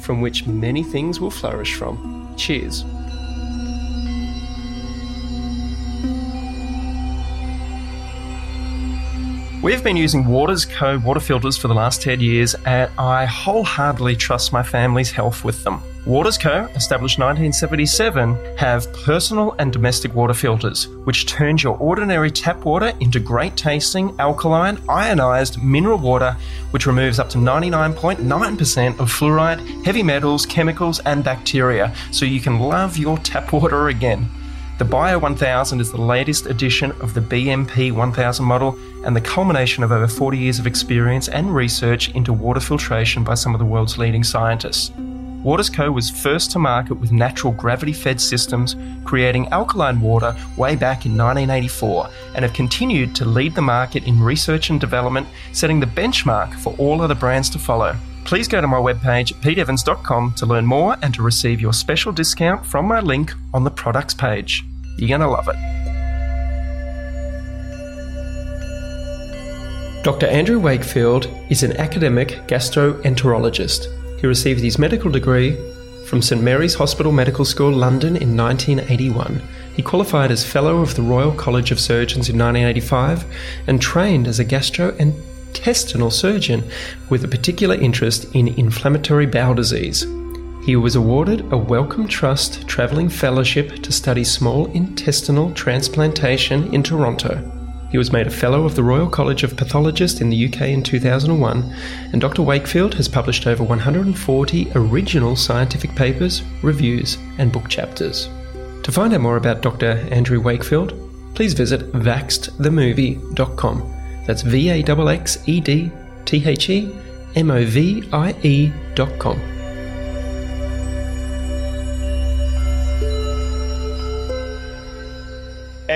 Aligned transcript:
from 0.00 0.20
which 0.20 0.46
many 0.46 0.82
things 0.82 1.20
will 1.20 1.30
flourish 1.30 1.74
from. 1.74 2.34
Cheers. 2.36 2.84
We've 9.62 9.84
been 9.84 9.96
using 9.96 10.24
Waters 10.24 10.64
Co. 10.64 10.98
water 11.00 11.20
filters 11.20 11.58
for 11.58 11.68
the 11.68 11.74
last 11.74 12.00
10 12.00 12.20
years, 12.20 12.54
and 12.64 12.90
I 12.98 13.26
wholeheartedly 13.26 14.16
trust 14.16 14.54
my 14.54 14.62
family's 14.62 15.10
health 15.10 15.44
with 15.44 15.64
them. 15.64 15.82
Waters 16.06 16.38
Co., 16.38 16.64
established 16.74 17.18
1977, 17.18 18.56
have 18.56 18.90
personal 19.04 19.54
and 19.58 19.70
domestic 19.70 20.14
water 20.14 20.32
filters, 20.32 20.88
which 21.04 21.26
turns 21.26 21.62
your 21.62 21.76
ordinary 21.76 22.30
tap 22.30 22.64
water 22.64 22.94
into 23.00 23.20
great 23.20 23.54
tasting, 23.54 24.18
alkaline, 24.18 24.80
ionized 24.88 25.62
mineral 25.62 25.98
water, 25.98 26.34
which 26.70 26.86
removes 26.86 27.18
up 27.18 27.28
to 27.28 27.38
99.9% 27.38 28.98
of 28.98 29.12
fluoride, 29.12 29.84
heavy 29.84 30.02
metals, 30.02 30.46
chemicals, 30.46 31.00
and 31.00 31.22
bacteria, 31.22 31.94
so 32.12 32.24
you 32.24 32.40
can 32.40 32.58
love 32.58 32.96
your 32.96 33.18
tap 33.18 33.52
water 33.52 33.88
again. 33.88 34.26
The 34.78 34.86
Bio 34.86 35.18
1000 35.18 35.80
is 35.80 35.92
the 35.92 36.00
latest 36.00 36.46
edition 36.46 36.92
of 37.02 37.12
the 37.12 37.20
BMP 37.20 37.92
1000 37.92 38.42
model 38.42 38.78
and 39.04 39.14
the 39.14 39.20
culmination 39.20 39.84
of 39.84 39.92
over 39.92 40.08
40 40.08 40.38
years 40.38 40.58
of 40.58 40.66
experience 40.66 41.28
and 41.28 41.54
research 41.54 42.08
into 42.14 42.32
water 42.32 42.60
filtration 42.60 43.22
by 43.22 43.34
some 43.34 43.54
of 43.54 43.58
the 43.58 43.66
world's 43.66 43.98
leading 43.98 44.24
scientists. 44.24 44.90
Waters 45.42 45.70
Co 45.70 45.90
was 45.90 46.10
first 46.10 46.50
to 46.50 46.58
market 46.58 46.94
with 46.94 47.12
natural 47.12 47.54
gravity 47.54 47.94
fed 47.94 48.20
systems, 48.20 48.76
creating 49.04 49.48
alkaline 49.48 49.98
water 49.98 50.36
way 50.58 50.76
back 50.76 51.06
in 51.06 51.16
1984, 51.16 52.10
and 52.34 52.44
have 52.44 52.52
continued 52.52 53.14
to 53.16 53.24
lead 53.24 53.54
the 53.54 53.62
market 53.62 54.04
in 54.04 54.20
research 54.22 54.68
and 54.68 54.78
development, 54.78 55.26
setting 55.52 55.80
the 55.80 55.86
benchmark 55.86 56.52
for 56.54 56.74
all 56.76 57.00
other 57.00 57.14
brands 57.14 57.48
to 57.50 57.58
follow. 57.58 57.96
Please 58.24 58.48
go 58.48 58.60
to 58.60 58.68
my 58.68 58.76
webpage, 58.76 59.32
peteevans.com, 59.40 60.34
to 60.34 60.44
learn 60.44 60.66
more 60.66 60.96
and 61.02 61.14
to 61.14 61.22
receive 61.22 61.58
your 61.58 61.72
special 61.72 62.12
discount 62.12 62.64
from 62.66 62.84
my 62.84 63.00
link 63.00 63.32
on 63.54 63.64
the 63.64 63.70
products 63.70 64.12
page. 64.12 64.62
You're 64.98 65.08
going 65.08 65.22
to 65.22 65.26
love 65.26 65.48
it. 65.48 65.56
Dr. 70.04 70.26
Andrew 70.26 70.58
Wakefield 70.58 71.28
is 71.48 71.62
an 71.62 71.76
academic 71.78 72.46
gastroenterologist. 72.46 73.99
He 74.20 74.26
received 74.26 74.60
his 74.60 74.78
medical 74.78 75.10
degree 75.10 75.56
from 76.06 76.20
St 76.20 76.42
Mary's 76.42 76.74
Hospital 76.74 77.12
Medical 77.12 77.44
School, 77.44 77.72
London, 77.72 78.16
in 78.16 78.36
1981. 78.36 79.40
He 79.74 79.82
qualified 79.82 80.30
as 80.30 80.44
Fellow 80.44 80.80
of 80.80 80.94
the 80.94 81.02
Royal 81.02 81.32
College 81.32 81.70
of 81.70 81.80
Surgeons 81.80 82.28
in 82.28 82.36
1985 82.36 83.24
and 83.66 83.80
trained 83.80 84.26
as 84.26 84.38
a 84.38 84.44
gastrointestinal 84.44 86.12
surgeon 86.12 86.64
with 87.08 87.24
a 87.24 87.28
particular 87.28 87.76
interest 87.76 88.26
in 88.34 88.48
inflammatory 88.48 89.26
bowel 89.26 89.54
disease. 89.54 90.04
He 90.64 90.76
was 90.76 90.96
awarded 90.96 91.50
a 91.52 91.56
Wellcome 91.56 92.08
Trust 92.08 92.68
Travelling 92.68 93.08
Fellowship 93.08 93.82
to 93.82 93.92
study 93.92 94.24
small 94.24 94.66
intestinal 94.72 95.54
transplantation 95.54 96.74
in 96.74 96.82
Toronto. 96.82 97.59
He 97.90 97.98
was 97.98 98.12
made 98.12 98.26
a 98.26 98.30
Fellow 98.30 98.64
of 98.64 98.76
the 98.76 98.84
Royal 98.84 99.08
College 99.08 99.42
of 99.42 99.56
Pathologists 99.56 100.20
in 100.20 100.30
the 100.30 100.46
UK 100.46 100.68
in 100.68 100.82
2001, 100.82 101.74
and 102.12 102.20
Dr. 102.20 102.42
Wakefield 102.42 102.94
has 102.94 103.08
published 103.08 103.46
over 103.46 103.64
140 103.64 104.72
original 104.74 105.34
scientific 105.34 105.94
papers, 105.96 106.42
reviews, 106.62 107.18
and 107.38 107.50
book 107.50 107.68
chapters. 107.68 108.28
To 108.84 108.92
find 108.92 109.12
out 109.12 109.20
more 109.20 109.36
about 109.36 109.62
Dr. 109.62 110.06
Andrew 110.10 110.40
Wakefield, 110.40 110.94
please 111.34 111.54
visit 111.54 111.92
vaxxedthemovie.com. 111.92 113.96
That's 114.26 114.42
V 114.42 114.70
A 114.70 114.78
X 114.78 114.88
X 114.88 115.48
E 115.48 115.60
D 115.60 115.90
T 116.24 116.46
H 116.46 116.70
E 116.70 116.92
M 117.34 117.50
O 117.50 117.64
V 117.64 118.04
I 118.12 118.34
E.com. 118.42 119.59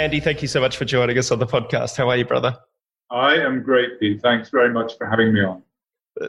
Andy, 0.04 0.20
thank 0.20 0.42
you 0.42 0.48
so 0.48 0.60
much 0.60 0.76
for 0.76 0.84
joining 0.84 1.16
us 1.16 1.30
on 1.30 1.38
the 1.38 1.46
podcast. 1.46 1.96
How 1.96 2.10
are 2.10 2.16
you, 2.18 2.26
brother? 2.26 2.54
I 3.10 3.36
am 3.36 3.62
great, 3.62 3.98
Pete. 3.98 4.20
Thanks 4.20 4.50
very 4.50 4.70
much 4.70 4.98
for 4.98 5.06
having 5.06 5.32
me 5.32 5.42
on. 5.42 5.62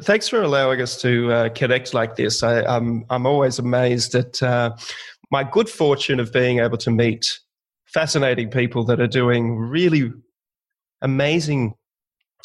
Thanks 0.01 0.29
for 0.29 0.41
allowing 0.41 0.79
us 0.79 1.01
to 1.01 1.29
uh, 1.29 1.49
connect 1.49 1.93
like 1.93 2.15
this. 2.15 2.41
I, 2.41 2.59
am 2.59 2.67
I'm, 2.67 3.05
I'm 3.09 3.25
always 3.25 3.59
amazed 3.59 4.15
at 4.15 4.41
uh, 4.41 4.73
my 5.29 5.43
good 5.43 5.67
fortune 5.67 6.21
of 6.21 6.31
being 6.31 6.59
able 6.59 6.77
to 6.77 6.89
meet 6.89 7.37
fascinating 7.87 8.49
people 8.49 8.85
that 8.85 9.01
are 9.01 9.07
doing 9.07 9.57
really 9.57 10.13
amazing, 11.01 11.73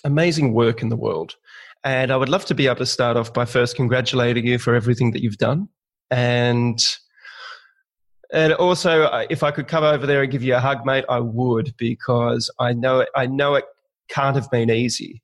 amazing 0.02 0.52
work 0.52 0.82
in 0.82 0.88
the 0.88 0.96
world. 0.96 1.36
And 1.84 2.10
I 2.10 2.16
would 2.16 2.28
love 2.28 2.44
to 2.46 2.56
be 2.56 2.66
able 2.66 2.78
to 2.78 2.86
start 2.86 3.16
off 3.16 3.32
by 3.32 3.44
first 3.44 3.76
congratulating 3.76 4.48
you 4.48 4.58
for 4.58 4.74
everything 4.74 5.12
that 5.12 5.22
you've 5.22 5.38
done 5.38 5.69
and 6.10 6.80
and 8.32 8.52
also, 8.54 9.24
if 9.28 9.42
I 9.42 9.50
could 9.50 9.66
come 9.66 9.82
over 9.82 10.06
there 10.06 10.22
and 10.22 10.30
give 10.30 10.42
you 10.42 10.54
a 10.54 10.60
hug, 10.60 10.86
mate, 10.86 11.04
I 11.08 11.20
would 11.20 11.74
because 11.76 12.50
I 12.58 12.72
know 12.72 13.00
it, 13.00 13.08
I 13.16 13.26
know 13.26 13.54
it 13.54 13.64
can't 14.08 14.36
have 14.36 14.50
been 14.50 14.70
easy. 14.70 15.22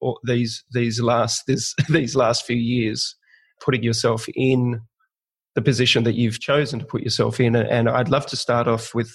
Or 0.00 0.16
these 0.24 0.64
these 0.72 1.00
last 1.00 1.44
this, 1.46 1.74
these 1.88 2.16
last 2.16 2.46
few 2.46 2.56
years, 2.56 3.16
putting 3.60 3.82
yourself 3.82 4.26
in 4.34 4.80
the 5.54 5.62
position 5.62 6.04
that 6.04 6.14
you've 6.14 6.40
chosen 6.40 6.78
to 6.78 6.84
put 6.84 7.02
yourself 7.02 7.40
in, 7.40 7.54
and 7.54 7.88
I'd 7.88 8.10
love 8.10 8.26
to 8.26 8.36
start 8.36 8.66
off 8.66 8.94
with 8.94 9.10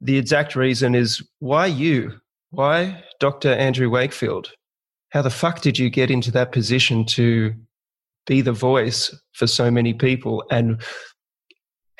the 0.00 0.16
exact 0.16 0.56
reason 0.56 0.94
is 0.94 1.22
why 1.40 1.66
you, 1.66 2.20
why 2.50 3.04
Dr. 3.18 3.50
Andrew 3.50 3.90
Wakefield? 3.90 4.52
How 5.10 5.22
the 5.22 5.30
fuck 5.30 5.60
did 5.60 5.78
you 5.78 5.90
get 5.90 6.10
into 6.10 6.30
that 6.32 6.52
position 6.52 7.04
to 7.06 7.54
be 8.26 8.40
the 8.40 8.52
voice 8.52 9.14
for 9.32 9.46
so 9.46 9.70
many 9.70 9.92
people 9.92 10.44
and 10.50 10.80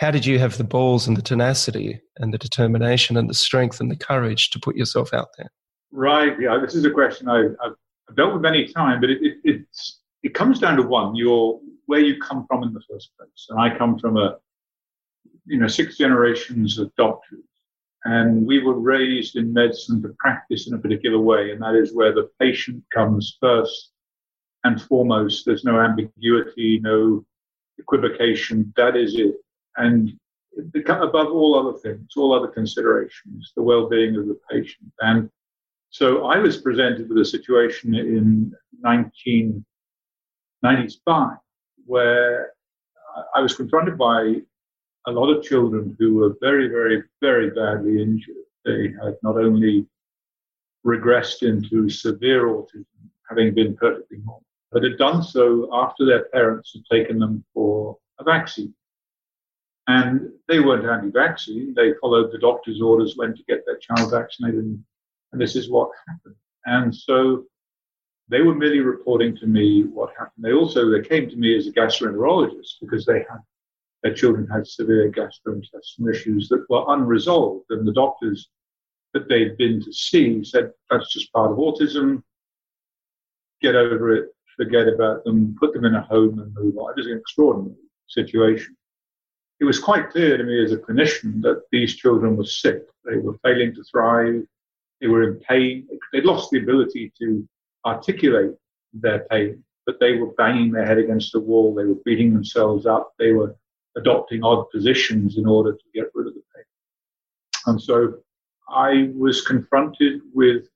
how 0.00 0.10
did 0.10 0.24
you 0.24 0.38
have 0.38 0.56
the 0.56 0.64
balls 0.64 1.06
and 1.06 1.14
the 1.14 1.22
tenacity 1.22 2.00
and 2.16 2.32
the 2.32 2.38
determination 2.38 3.18
and 3.18 3.28
the 3.28 3.34
strength 3.34 3.80
and 3.80 3.90
the 3.90 3.96
courage 3.96 4.48
to 4.48 4.58
put 4.58 4.74
yourself 4.74 5.12
out 5.12 5.28
there? 5.36 5.50
Right. 5.92 6.40
Yeah. 6.40 6.58
This 6.58 6.74
is 6.74 6.86
a 6.86 6.90
question 6.90 7.28
I, 7.28 7.42
have 7.62 8.16
dealt 8.16 8.32
with 8.32 8.40
many 8.40 8.66
times, 8.66 9.02
but 9.02 9.10
it, 9.10 9.18
it, 9.20 9.34
it's, 9.44 10.00
it 10.22 10.32
comes 10.32 10.58
down 10.58 10.78
to 10.78 10.82
one, 10.82 11.14
your, 11.16 11.60
where 11.84 12.00
you 12.00 12.18
come 12.18 12.46
from 12.46 12.62
in 12.62 12.72
the 12.72 12.80
first 12.90 13.10
place. 13.18 13.46
And 13.50 13.60
I 13.60 13.76
come 13.76 13.98
from 13.98 14.16
a, 14.16 14.38
you 15.44 15.58
know, 15.58 15.68
six 15.68 15.98
generations 15.98 16.78
of 16.78 16.94
doctors. 16.94 17.44
And 18.06 18.46
we 18.46 18.62
were 18.62 18.80
raised 18.80 19.36
in 19.36 19.52
medicine 19.52 20.00
to 20.00 20.16
practice 20.18 20.66
in 20.66 20.72
a 20.72 20.78
particular 20.78 21.18
way. 21.18 21.50
And 21.50 21.60
that 21.60 21.74
is 21.74 21.94
where 21.94 22.14
the 22.14 22.30
patient 22.40 22.82
comes 22.94 23.36
first 23.38 23.90
and 24.64 24.80
foremost. 24.80 25.44
There's 25.44 25.64
no 25.64 25.78
ambiguity, 25.78 26.80
no 26.82 27.22
equivocation. 27.78 28.72
That 28.78 28.96
is 28.96 29.14
it 29.16 29.34
and 29.76 30.12
above 30.88 31.28
all 31.28 31.58
other 31.58 31.78
things, 31.78 32.16
all 32.16 32.34
other 32.34 32.48
considerations, 32.48 33.52
the 33.56 33.62
well-being 33.62 34.16
of 34.16 34.26
the 34.26 34.38
patient. 34.50 34.92
And 35.00 35.30
so 35.90 36.26
I 36.26 36.38
was 36.38 36.56
presented 36.56 37.08
with 37.08 37.18
a 37.18 37.24
situation 37.24 37.94
in 37.94 38.52
1995 38.80 41.36
where 41.86 42.52
I 43.34 43.40
was 43.40 43.56
confronted 43.56 43.98
by 43.98 44.42
a 45.06 45.10
lot 45.10 45.30
of 45.30 45.42
children 45.42 45.96
who 45.98 46.16
were 46.16 46.36
very, 46.40 46.68
very, 46.68 47.02
very 47.20 47.50
badly 47.50 48.02
injured. 48.02 48.36
They 48.64 48.92
had 49.02 49.16
not 49.22 49.36
only 49.36 49.86
regressed 50.86 51.42
into 51.42 51.88
severe 51.88 52.48
autism, 52.48 52.84
having 53.28 53.54
been 53.54 53.76
perfectly 53.76 54.18
normal, 54.18 54.44
but 54.70 54.82
had 54.82 54.98
done 54.98 55.22
so 55.22 55.70
after 55.72 56.04
their 56.04 56.24
parents 56.26 56.74
had 56.74 56.84
taken 56.90 57.18
them 57.18 57.42
for 57.54 57.96
a 58.18 58.24
vaccine. 58.24 58.74
And 59.90 60.30
they 60.46 60.60
weren't 60.60 60.86
anti 60.86 61.10
vaccine. 61.10 61.74
They 61.74 61.94
followed 62.00 62.30
the 62.30 62.38
doctor's 62.38 62.80
orders 62.80 63.14
when 63.16 63.34
to 63.34 63.42
get 63.48 63.66
their 63.66 63.78
child 63.78 64.12
vaccinated. 64.12 64.80
And 65.32 65.40
this 65.40 65.56
is 65.56 65.68
what 65.68 65.90
happened. 66.06 66.36
And 66.64 66.94
so 66.94 67.46
they 68.28 68.40
were 68.40 68.54
merely 68.54 68.78
reporting 68.78 69.36
to 69.38 69.46
me 69.48 69.82
what 69.82 70.10
happened. 70.10 70.44
They 70.44 70.52
also 70.52 70.90
they 70.90 71.02
came 71.02 71.28
to 71.28 71.36
me 71.36 71.56
as 71.56 71.66
a 71.66 71.72
gastroenterologist 71.72 72.74
because 72.80 73.04
they 73.04 73.18
had 73.18 73.40
their 74.04 74.14
children 74.14 74.46
had 74.46 74.66
severe 74.66 75.10
gastrointestinal 75.10 76.10
issues 76.10 76.48
that 76.48 76.64
were 76.70 76.84
unresolved. 76.94 77.66
And 77.70 77.86
the 77.86 77.92
doctors 77.92 78.48
that 79.12 79.28
they'd 79.28 79.56
been 79.56 79.82
to 79.82 79.92
see 79.92 80.44
said 80.44 80.70
that's 80.88 81.12
just 81.12 81.32
part 81.32 81.50
of 81.50 81.58
autism. 81.58 82.22
Get 83.60 83.74
over 83.74 84.14
it, 84.14 84.28
forget 84.56 84.86
about 84.86 85.24
them, 85.24 85.56
put 85.58 85.74
them 85.74 85.84
in 85.84 85.96
a 85.96 86.02
home 86.02 86.38
and 86.38 86.54
move 86.54 86.78
on. 86.78 86.92
It 86.92 86.98
was 86.98 87.06
an 87.08 87.18
extraordinary 87.18 87.76
situation. 88.06 88.76
It 89.60 89.64
was 89.64 89.78
quite 89.78 90.10
clear 90.10 90.38
to 90.38 90.44
me 90.44 90.64
as 90.64 90.72
a 90.72 90.78
clinician 90.78 91.42
that 91.42 91.62
these 91.70 91.94
children 91.94 92.36
were 92.36 92.44
sick. 92.44 92.82
They 93.04 93.16
were 93.18 93.38
failing 93.42 93.74
to 93.74 93.84
thrive. 93.84 94.42
They 95.00 95.06
were 95.06 95.22
in 95.22 95.40
pain. 95.40 95.86
They'd 96.12 96.24
lost 96.24 96.50
the 96.50 96.58
ability 96.58 97.12
to 97.20 97.46
articulate 97.84 98.52
their 98.92 99.20
pain, 99.30 99.62
but 99.86 100.00
they 100.00 100.16
were 100.16 100.32
banging 100.38 100.72
their 100.72 100.86
head 100.86 100.98
against 100.98 101.32
the 101.32 101.40
wall. 101.40 101.74
They 101.74 101.84
were 101.84 102.00
beating 102.04 102.32
themselves 102.32 102.86
up. 102.86 103.12
They 103.18 103.32
were 103.32 103.54
adopting 103.96 104.42
odd 104.42 104.70
positions 104.70 105.36
in 105.36 105.46
order 105.46 105.72
to 105.72 105.84
get 105.94 106.10
rid 106.14 106.28
of 106.28 106.34
the 106.34 106.42
pain. 106.54 106.64
And 107.66 107.80
so 107.80 108.14
I 108.68 109.10
was 109.14 109.42
confronted 109.46 110.20
with 110.32 110.68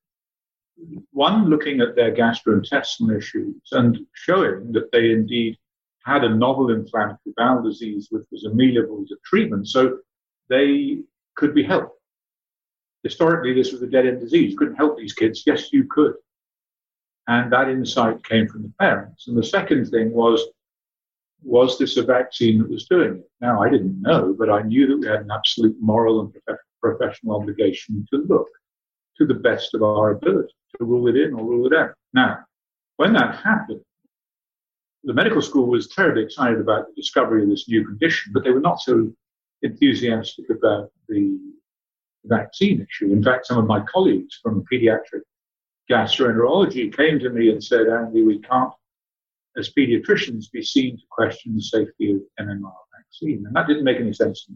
one, 1.12 1.48
looking 1.48 1.80
at 1.80 1.94
their 1.94 2.12
gastrointestinal 2.14 3.16
issues 3.16 3.62
and 3.72 3.98
showing 4.12 4.72
that 4.72 4.90
they 4.92 5.12
indeed 5.12 5.56
had 6.04 6.24
a 6.24 6.34
novel 6.34 6.70
inflammatory 6.70 7.32
bowel 7.36 7.62
disease 7.62 8.08
which 8.10 8.24
was 8.30 8.44
amenable 8.44 9.04
to 9.06 9.16
treatment, 9.24 9.68
so 9.68 9.98
they 10.48 10.98
could 11.34 11.54
be 11.54 11.62
helped. 11.62 11.98
Historically, 13.02 13.54
this 13.54 13.72
was 13.72 13.82
a 13.82 13.86
dead 13.86 14.06
end 14.06 14.20
disease. 14.20 14.54
Couldn't 14.56 14.76
help 14.76 14.96
these 14.96 15.12
kids. 15.12 15.42
Yes, 15.46 15.72
you 15.72 15.84
could. 15.84 16.14
And 17.26 17.52
that 17.52 17.68
insight 17.68 18.22
came 18.24 18.48
from 18.48 18.62
the 18.62 18.72
parents. 18.78 19.28
And 19.28 19.36
the 19.36 19.44
second 19.44 19.86
thing 19.86 20.12
was, 20.12 20.42
was 21.42 21.78
this 21.78 21.96
a 21.96 22.02
vaccine 22.02 22.58
that 22.58 22.70
was 22.70 22.86
doing 22.86 23.16
it? 23.16 23.30
Now, 23.40 23.62
I 23.62 23.68
didn't 23.68 24.00
know, 24.00 24.34
but 24.38 24.50
I 24.50 24.62
knew 24.62 24.86
that 24.86 24.98
we 24.98 25.06
had 25.06 25.20
an 25.20 25.30
absolute 25.30 25.76
moral 25.80 26.20
and 26.20 26.34
professional 26.82 27.36
obligation 27.36 28.06
to 28.10 28.24
look 28.28 28.48
to 29.18 29.26
the 29.26 29.34
best 29.34 29.74
of 29.74 29.82
our 29.82 30.10
ability 30.10 30.52
to 30.78 30.84
rule 30.84 31.08
it 31.08 31.16
in 31.16 31.34
or 31.34 31.44
rule 31.44 31.66
it 31.66 31.76
out. 31.76 31.94
Now, 32.12 32.38
when 32.96 33.12
that 33.14 33.36
happened, 33.36 33.82
the 35.04 35.12
medical 35.12 35.42
school 35.42 35.66
was 35.66 35.88
terribly 35.88 36.22
excited 36.22 36.60
about 36.60 36.86
the 36.86 36.94
discovery 36.94 37.42
of 37.42 37.50
this 37.50 37.68
new 37.68 37.84
condition, 37.84 38.32
but 38.32 38.42
they 38.42 38.50
were 38.50 38.60
not 38.60 38.80
so 38.80 39.12
enthusiastic 39.62 40.46
about 40.50 40.90
the 41.08 41.38
vaccine 42.24 42.80
issue. 42.80 43.12
In 43.12 43.22
fact, 43.22 43.46
some 43.46 43.58
of 43.58 43.66
my 43.66 43.80
colleagues 43.80 44.38
from 44.42 44.64
pediatric 44.72 45.22
gastroenterology 45.90 46.94
came 46.96 47.18
to 47.18 47.30
me 47.30 47.50
and 47.50 47.62
said, 47.62 47.86
Andy, 47.88 48.22
we 48.22 48.38
can't, 48.38 48.72
as 49.58 49.72
pediatricians, 49.76 50.50
be 50.50 50.62
seen 50.62 50.96
to 50.96 51.02
question 51.10 51.54
the 51.54 51.62
safety 51.62 52.12
of 52.12 52.20
MMR 52.40 52.72
vaccine. 52.96 53.44
And 53.46 53.54
that 53.54 53.66
didn't 53.66 53.84
make 53.84 54.00
any 54.00 54.14
sense. 54.14 54.48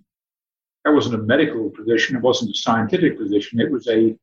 That 0.84 0.92
wasn't 0.92 1.16
a 1.16 1.18
medical 1.18 1.70
position. 1.70 2.16
It 2.16 2.22
wasn't 2.22 2.52
a 2.52 2.58
scientific 2.58 3.18
position. 3.18 3.60
It 3.60 3.70
was 3.70 3.86
a 3.88 4.16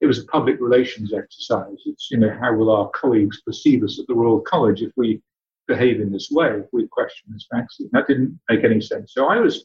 it 0.00 0.06
was 0.06 0.18
a 0.18 0.26
public 0.26 0.60
relations 0.60 1.14
exercise. 1.14 1.78
It's, 1.86 2.10
you 2.10 2.18
know, 2.18 2.36
how 2.40 2.52
will 2.52 2.70
our 2.70 2.90
colleagues 2.90 3.40
perceive 3.40 3.82
us 3.82 3.98
at 3.98 4.06
the 4.06 4.14
Royal 4.14 4.40
College 4.40 4.82
if 4.82 4.92
we 4.96 5.22
behave 5.66 6.00
in 6.00 6.12
this 6.12 6.30
way, 6.30 6.48
if 6.48 6.66
we 6.72 6.86
question 6.88 7.32
this 7.32 7.46
vaccine? 7.52 7.88
That 7.92 8.06
didn't 8.06 8.38
make 8.50 8.64
any 8.64 8.80
sense. 8.80 9.12
So 9.14 9.26
I 9.26 9.38
was 9.38 9.64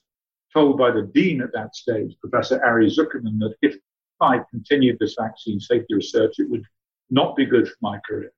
told 0.54 0.78
by 0.78 0.92
the 0.92 1.04
dean 1.14 1.42
at 1.42 1.54
that 1.54 1.76
stage, 1.76 2.16
Professor 2.20 2.64
Arie 2.64 2.90
Zuckerman, 2.90 3.40
that 3.40 3.56
if 3.62 3.76
I 4.22 4.42
continued 4.50 4.98
this 5.00 5.16
vaccine 5.20 5.60
safety 5.60 5.94
research, 5.94 6.36
it 6.40 6.50
would 6.50 6.66
not 7.10 7.36
be 7.36 7.46
good 7.46 7.68
for 7.68 7.78
my 7.82 8.00
career. 8.08 8.32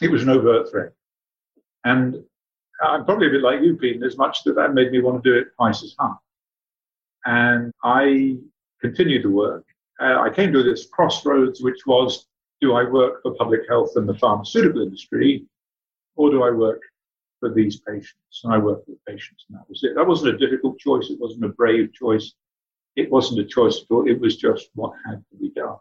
It 0.00 0.10
was 0.10 0.22
an 0.22 0.30
overt 0.30 0.70
threat. 0.70 0.92
And 1.84 2.22
I'm 2.82 3.04
probably 3.04 3.28
a 3.28 3.30
bit 3.30 3.42
like 3.42 3.60
you, 3.60 3.76
Pete, 3.76 4.02
as 4.02 4.16
much 4.16 4.44
that 4.44 4.54
that 4.56 4.74
made 4.74 4.90
me 4.90 5.00
want 5.00 5.22
to 5.22 5.30
do 5.30 5.36
it 5.38 5.48
twice 5.56 5.82
as 5.82 5.94
hard. 5.98 6.18
And 7.24 7.72
I 7.84 8.36
continued 8.80 9.24
the 9.24 9.30
work 9.30 9.64
uh, 10.02 10.20
I 10.20 10.30
came 10.30 10.52
to 10.52 10.62
this 10.62 10.86
crossroads, 10.86 11.62
which 11.62 11.86
was 11.86 12.26
do 12.60 12.74
I 12.74 12.84
work 12.84 13.22
for 13.22 13.34
public 13.34 13.62
health 13.68 13.92
and 13.96 14.08
the 14.08 14.14
pharmaceutical 14.14 14.82
industry, 14.82 15.46
or 16.16 16.30
do 16.30 16.42
I 16.42 16.50
work 16.50 16.80
for 17.40 17.52
these 17.52 17.80
patients? 17.80 18.40
And 18.44 18.52
I 18.52 18.58
worked 18.58 18.88
with 18.88 19.04
patients, 19.04 19.46
and 19.48 19.58
that 19.58 19.68
was 19.68 19.82
it. 19.84 19.94
That 19.94 20.06
wasn't 20.06 20.34
a 20.34 20.38
difficult 20.38 20.78
choice. 20.78 21.10
It 21.10 21.20
wasn't 21.20 21.44
a 21.44 21.48
brave 21.48 21.92
choice. 21.92 22.34
It 22.96 23.10
wasn't 23.10 23.40
a 23.40 23.44
choice 23.44 23.80
at 23.80 23.94
all. 23.94 24.08
It 24.08 24.20
was 24.20 24.36
just 24.36 24.68
what 24.74 24.92
had 25.06 25.24
to 25.30 25.36
be 25.38 25.50
done. 25.50 25.76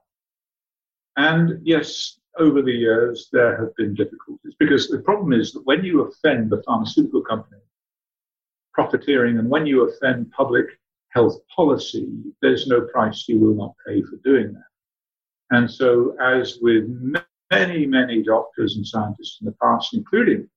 And 1.18 1.60
yes, 1.64 2.20
over 2.38 2.62
the 2.62 2.72
years, 2.72 3.30
there 3.32 3.58
have 3.58 3.76
been 3.76 3.94
difficulties 3.94 4.56
because 4.60 4.88
the 4.88 5.00
problem 5.00 5.34
is 5.34 5.52
that 5.52 5.66
when 5.66 5.84
you 5.84 6.02
offend 6.02 6.50
the 6.50 6.64
pharmaceutical 6.64 7.22
company, 7.22 7.62
profiteering, 8.74 9.38
and 9.38 9.50
when 9.50 9.66
you 9.66 9.90
offend 9.90 10.32
public 10.32 10.66
health 11.10 11.38
policy, 11.54 12.08
there's 12.42 12.68
no 12.68 12.82
price 12.82 13.28
you 13.28 13.40
will 13.40 13.56
not 13.56 13.76
pay 13.86 14.02
for 14.02 14.16
doing 14.24 14.54
that. 14.54 14.64
And 15.56 15.70
so, 15.70 16.16
as 16.22 16.60
with 16.62 16.90
many, 17.52 17.86
many 17.86 18.24
doctors 18.24 18.78
and 18.78 18.88
scientists 18.88 19.40
in 19.42 19.46
the 19.46 19.56
past, 19.62 19.94
including 19.94 20.50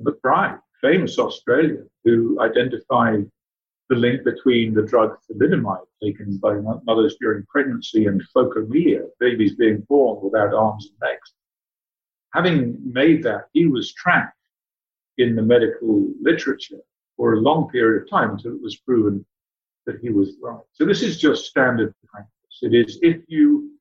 McBride, 0.00 0.60
famous 0.80 1.18
Australian, 1.18 1.90
who 2.04 2.40
identified 2.40 3.28
the 3.90 3.96
link 3.96 4.22
between 4.24 4.74
the 4.74 4.82
drug 4.82 5.16
thalidomide 5.28 5.84
taken 6.02 6.38
by 6.38 6.54
mothers 6.84 7.16
during 7.20 7.44
pregnancy 7.46 8.06
and 8.06 8.22
phocomelia, 8.34 9.02
babies 9.18 9.56
being 9.56 9.80
born 9.88 10.22
without 10.22 10.54
arms 10.54 10.88
and 10.88 11.10
legs. 11.10 11.32
Having 12.34 12.78
made 12.84 13.22
that, 13.24 13.46
he 13.52 13.66
was 13.66 13.92
tracked 13.94 14.36
in 15.16 15.34
the 15.34 15.42
medical 15.42 16.12
literature 16.20 16.80
for 17.16 17.34
a 17.34 17.40
long 17.40 17.68
period 17.70 18.02
of 18.02 18.10
time 18.10 18.30
until 18.30 18.52
it 18.52 18.62
was 18.62 18.76
proven 18.76 19.24
that 19.86 19.98
he 20.00 20.10
was 20.10 20.36
right. 20.40 20.60
So 20.72 20.84
this 20.84 21.02
is 21.02 21.18
just 21.18 21.46
standard 21.46 21.92
practice. 22.06 22.58
It 22.62 22.74
is 22.74 22.98
if 23.02 23.22
you 23.26 23.77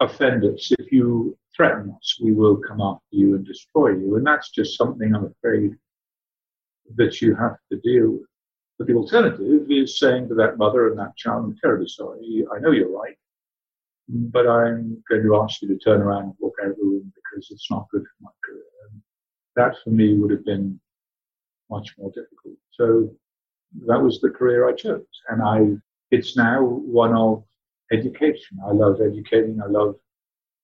offend 0.00 0.44
us, 0.44 0.70
if 0.78 0.92
you 0.92 1.36
threaten 1.56 1.90
us, 1.96 2.18
we 2.22 2.32
will 2.32 2.56
come 2.56 2.80
after 2.80 3.04
you 3.10 3.34
and 3.34 3.46
destroy 3.46 3.90
you. 3.96 4.16
And 4.16 4.26
that's 4.26 4.50
just 4.50 4.76
something 4.76 5.14
I'm 5.14 5.26
afraid 5.26 5.72
that 6.96 7.20
you 7.20 7.34
have 7.34 7.56
to 7.72 7.78
deal 7.80 8.10
with. 8.12 8.28
But 8.78 8.88
the 8.88 8.94
alternative 8.94 9.70
is 9.70 9.98
saying 9.98 10.28
to 10.28 10.34
that 10.34 10.58
mother 10.58 10.88
and 10.88 10.98
that 10.98 11.16
child, 11.16 11.44
I'm 11.44 11.56
terribly 11.62 11.88
sorry, 11.88 12.44
I 12.54 12.58
know 12.58 12.72
you're 12.72 12.90
right, 12.90 13.16
but 14.08 14.46
I'm 14.46 15.02
going 15.08 15.22
to 15.22 15.36
ask 15.36 15.62
you 15.62 15.68
to 15.68 15.78
turn 15.78 16.02
around 16.02 16.24
and 16.24 16.34
walk 16.38 16.54
out 16.62 16.70
of 16.70 16.76
the 16.76 16.84
room 16.84 17.12
because 17.14 17.50
it's 17.50 17.70
not 17.70 17.88
good 17.90 18.02
for 18.02 18.24
my 18.24 18.30
career. 18.44 18.62
And 18.90 19.00
that 19.56 19.76
for 19.82 19.90
me 19.90 20.18
would 20.18 20.30
have 20.30 20.44
been 20.44 20.78
much 21.70 21.94
more 21.98 22.10
difficult. 22.10 22.54
So 22.72 23.10
that 23.86 24.00
was 24.00 24.20
the 24.20 24.30
career 24.30 24.68
I 24.68 24.72
chose. 24.72 25.06
And 25.28 25.42
I, 25.42 25.76
it's 26.10 26.36
now 26.36 26.62
one 26.62 27.14
of 27.14 27.44
education. 27.92 28.58
I 28.66 28.72
love 28.72 29.00
educating. 29.00 29.60
I 29.62 29.66
love 29.66 29.96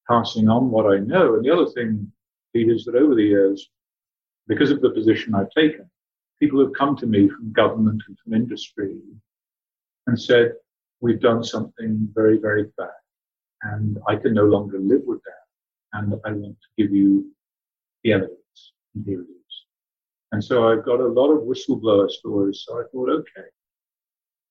passing 0.08 0.48
on 0.48 0.70
what 0.70 0.86
I 0.86 0.98
know. 0.98 1.34
And 1.34 1.44
the 1.44 1.52
other 1.52 1.66
thing, 1.66 2.10
Pete, 2.52 2.68
is 2.68 2.84
that 2.84 2.94
over 2.94 3.14
the 3.14 3.22
years, 3.22 3.70
because 4.48 4.70
of 4.70 4.80
the 4.80 4.90
position 4.90 5.34
I've 5.34 5.50
taken, 5.50 5.88
people 6.40 6.60
have 6.60 6.72
come 6.72 6.96
to 6.96 7.06
me 7.06 7.28
from 7.28 7.52
government 7.52 8.02
and 8.08 8.18
from 8.18 8.34
industry 8.34 8.98
and 10.06 10.20
said, 10.20 10.54
we've 11.00 11.20
done 11.20 11.44
something 11.44 12.08
very, 12.14 12.38
very 12.38 12.64
bad. 12.76 12.88
And 13.62 13.98
I 14.08 14.16
can 14.16 14.34
no 14.34 14.44
longer 14.44 14.78
live 14.78 15.02
with 15.06 15.20
that. 15.24 15.98
And 15.98 16.14
I 16.24 16.32
want 16.32 16.56
to 16.60 16.82
give 16.82 16.92
you 16.92 17.30
the 18.02 18.14
evidence. 18.14 18.72
And 18.94 19.04
here 19.04 19.20
it 19.20 19.24
is. 19.24 19.64
And 20.32 20.42
so 20.42 20.68
I've 20.68 20.84
got 20.84 21.00
a 21.00 21.06
lot 21.06 21.30
of 21.30 21.44
whistleblower 21.44 22.10
stories. 22.10 22.64
So 22.66 22.80
I 22.80 22.84
thought, 22.90 23.10
okay, 23.10 23.48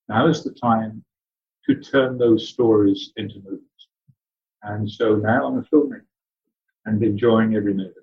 now 0.07 0.27
is 0.27 0.43
the 0.43 0.51
time 0.51 1.03
to 1.70 1.75
turn 1.75 2.18
those 2.18 2.50
stories 2.50 3.12
into 3.18 3.36
movies. 3.44 3.62
And 4.63 4.89
so 4.89 5.15
now 5.15 5.48
I'm 5.48 5.58
a 5.58 5.63
filmmaker 5.63 6.06
and 6.86 7.03
enjoying 7.03 7.56
every 7.56 7.74
minute. 7.74 7.94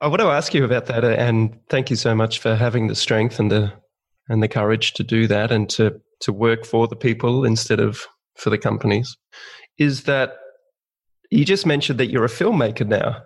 I 0.00 0.06
want 0.06 0.20
to 0.20 0.28
ask 0.28 0.54
you 0.54 0.64
about 0.64 0.86
that, 0.86 1.04
uh, 1.04 1.08
and 1.08 1.58
thank 1.68 1.90
you 1.90 1.96
so 1.96 2.14
much 2.14 2.38
for 2.38 2.54
having 2.54 2.86
the 2.86 2.94
strength 2.94 3.38
and 3.38 3.50
the 3.50 3.72
and 4.30 4.42
the 4.42 4.48
courage 4.48 4.94
to 4.94 5.02
do 5.02 5.26
that, 5.26 5.50
and 5.50 5.68
to 5.70 6.00
to 6.20 6.32
work 6.32 6.64
for 6.64 6.88
the 6.88 6.96
people 6.96 7.44
instead 7.44 7.80
of 7.80 8.06
for 8.36 8.48
the 8.48 8.56
companies. 8.56 9.16
Is 9.76 10.04
that 10.04 10.38
you 11.30 11.44
just 11.44 11.66
mentioned 11.66 12.00
that 12.00 12.10
you're 12.10 12.24
a 12.24 12.28
filmmaker 12.28 12.86
now? 12.86 13.22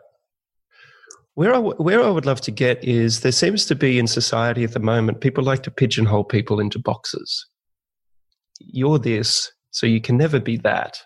Where 1.34 1.54
I, 1.54 1.58
where 1.58 2.02
I 2.02 2.10
would 2.10 2.26
love 2.26 2.40
to 2.42 2.50
get 2.50 2.82
is 2.84 3.20
there 3.20 3.32
seems 3.32 3.66
to 3.66 3.74
be 3.74 3.98
in 3.98 4.06
society 4.06 4.62
at 4.64 4.72
the 4.72 4.80
moment, 4.80 5.20
people 5.20 5.42
like 5.42 5.62
to 5.64 5.70
pigeonhole 5.70 6.24
people 6.24 6.60
into 6.60 6.78
boxes. 6.78 7.46
You're 8.60 9.00
this, 9.00 9.50
so 9.74 9.86
you 9.86 10.00
can 10.00 10.16
never 10.16 10.38
be 10.38 10.56
that. 10.58 11.00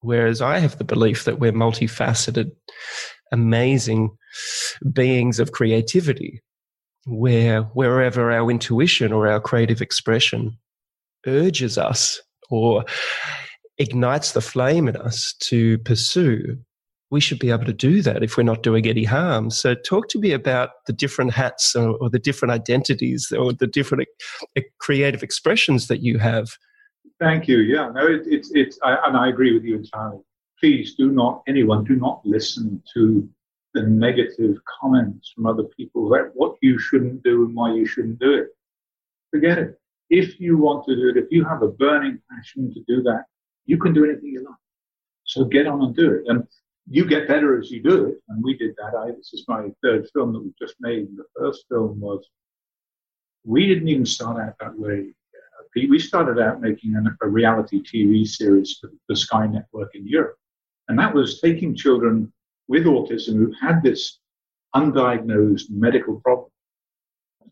Whereas 0.00 0.40
I 0.40 0.58
have 0.58 0.78
the 0.78 0.84
belief 0.84 1.24
that 1.24 1.38
we're 1.38 1.52
multifaceted, 1.52 2.50
amazing 3.30 4.16
beings 4.92 5.38
of 5.38 5.52
creativity, 5.52 6.42
where 7.04 7.62
wherever 7.74 8.32
our 8.32 8.50
intuition 8.50 9.12
or 9.12 9.28
our 9.28 9.40
creative 9.40 9.82
expression 9.82 10.56
urges 11.26 11.76
us 11.76 12.20
or 12.50 12.84
ignites 13.76 14.32
the 14.32 14.40
flame 14.40 14.88
in 14.88 14.96
us 14.96 15.34
to 15.40 15.76
pursue, 15.80 16.56
we 17.10 17.20
should 17.20 17.38
be 17.38 17.50
able 17.50 17.66
to 17.66 17.74
do 17.74 18.00
that 18.00 18.22
if 18.22 18.38
we're 18.38 18.42
not 18.42 18.62
doing 18.62 18.86
any 18.86 19.04
harm. 19.04 19.50
So, 19.50 19.74
talk 19.74 20.08
to 20.08 20.18
me 20.18 20.32
about 20.32 20.70
the 20.86 20.94
different 20.94 21.34
hats 21.34 21.76
or, 21.76 21.90
or 21.98 22.08
the 22.08 22.18
different 22.18 22.52
identities 22.52 23.30
or 23.36 23.52
the 23.52 23.66
different 23.66 24.08
uh, 24.56 24.62
creative 24.80 25.22
expressions 25.22 25.88
that 25.88 26.02
you 26.02 26.16
have. 26.18 26.56
Thank 27.22 27.46
you. 27.46 27.58
Yeah, 27.58 27.88
no, 27.94 28.04
it, 28.08 28.22
it's 28.26 28.50
it's, 28.50 28.80
I, 28.82 28.98
and 29.06 29.16
I 29.16 29.28
agree 29.28 29.54
with 29.54 29.62
you 29.62 29.76
entirely. 29.76 30.18
Please 30.58 30.96
do 30.96 31.12
not, 31.12 31.44
anyone, 31.46 31.84
do 31.84 31.94
not 31.94 32.20
listen 32.24 32.82
to 32.94 33.28
the 33.74 33.82
negative 33.82 34.56
comments 34.80 35.30
from 35.32 35.46
other 35.46 35.62
people 35.62 36.12
about 36.12 36.32
what 36.34 36.56
you 36.62 36.80
shouldn't 36.80 37.22
do 37.22 37.44
and 37.44 37.54
why 37.54 37.72
you 37.72 37.86
shouldn't 37.86 38.18
do 38.18 38.34
it. 38.34 38.48
Forget 39.30 39.56
it. 39.58 39.78
If 40.10 40.40
you 40.40 40.58
want 40.58 40.84
to 40.86 40.96
do 40.96 41.10
it, 41.10 41.16
if 41.16 41.26
you 41.30 41.44
have 41.44 41.62
a 41.62 41.68
burning 41.68 42.20
passion 42.28 42.74
to 42.74 42.80
do 42.88 43.04
that, 43.04 43.26
you 43.66 43.78
can 43.78 43.94
do 43.94 44.04
anything 44.04 44.30
you 44.30 44.44
like. 44.44 44.56
So 45.22 45.44
get 45.44 45.68
on 45.68 45.80
and 45.80 45.94
do 45.94 46.10
it. 46.14 46.24
And 46.26 46.44
you 46.90 47.06
get 47.06 47.28
better 47.28 47.56
as 47.56 47.70
you 47.70 47.84
do 47.84 48.06
it. 48.06 48.16
And 48.30 48.42
we 48.42 48.56
did 48.56 48.74
that. 48.78 48.98
I, 48.98 49.12
this 49.12 49.32
is 49.32 49.44
my 49.46 49.68
third 49.80 50.08
film 50.12 50.32
that 50.32 50.42
we've 50.42 50.58
just 50.60 50.74
made. 50.80 51.06
The 51.16 51.24
first 51.38 51.66
film 51.70 52.00
was, 52.00 52.28
we 53.44 53.68
didn't 53.68 53.86
even 53.86 54.06
start 54.06 54.40
out 54.40 54.56
that 54.58 54.76
way. 54.76 55.12
We 55.74 55.98
started 55.98 56.38
out 56.38 56.60
making 56.60 56.96
an, 56.96 57.16
a 57.22 57.28
reality 57.28 57.82
TV 57.82 58.26
series 58.26 58.78
for 58.78 58.90
the 59.08 59.16
Sky 59.16 59.46
Network 59.46 59.94
in 59.94 60.06
Europe. 60.06 60.36
And 60.88 60.98
that 60.98 61.14
was 61.14 61.40
taking 61.40 61.74
children 61.74 62.32
with 62.68 62.84
autism 62.84 63.36
who 63.36 63.54
had 63.60 63.82
this 63.82 64.18
undiagnosed 64.74 65.70
medical 65.70 66.20
problem, 66.20 66.50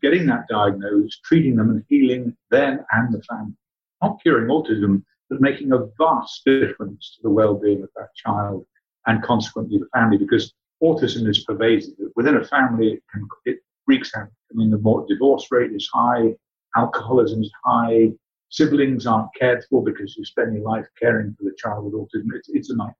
getting 0.01 0.25
that 0.27 0.47
diagnosed, 0.49 1.21
treating 1.23 1.55
them 1.55 1.71
and 1.71 1.83
healing 1.89 2.35
them 2.51 2.79
and 2.91 3.13
the 3.13 3.21
family. 3.23 3.53
Not 4.01 4.21
curing 4.21 4.49
autism, 4.49 5.03
but 5.29 5.41
making 5.41 5.71
a 5.71 5.87
vast 5.97 6.43
difference 6.45 7.15
to 7.15 7.23
the 7.23 7.29
well-being 7.29 7.81
of 7.81 7.89
that 7.95 8.13
child 8.15 8.65
and 9.07 9.23
consequently 9.23 9.79
the 9.79 9.87
family 9.93 10.17
because 10.17 10.53
autism 10.83 11.27
is 11.27 11.43
pervasive. 11.43 11.93
Within 12.15 12.37
a 12.37 12.43
family, 12.43 12.93
it, 12.93 13.03
can, 13.11 13.27
it 13.45 13.59
wreaks 13.87 14.11
havoc. 14.13 14.31
I 14.51 14.53
mean, 14.55 14.69
the 14.69 14.77
more 14.77 15.05
divorce 15.07 15.47
rate 15.51 15.71
is 15.71 15.89
high, 15.93 16.35
alcoholism 16.75 17.41
is 17.41 17.51
high, 17.63 18.09
siblings 18.49 19.07
aren't 19.07 19.33
cared 19.37 19.63
for 19.69 19.83
because 19.83 20.15
you 20.17 20.25
spend 20.25 20.53
your 20.53 20.63
life 20.63 20.85
caring 20.99 21.33
for 21.35 21.43
the 21.43 21.55
child 21.57 21.85
with 21.85 21.93
autism. 21.93 22.27
It's, 22.35 22.49
it's 22.49 22.69
a 22.69 22.75
nightmare. 22.75 22.95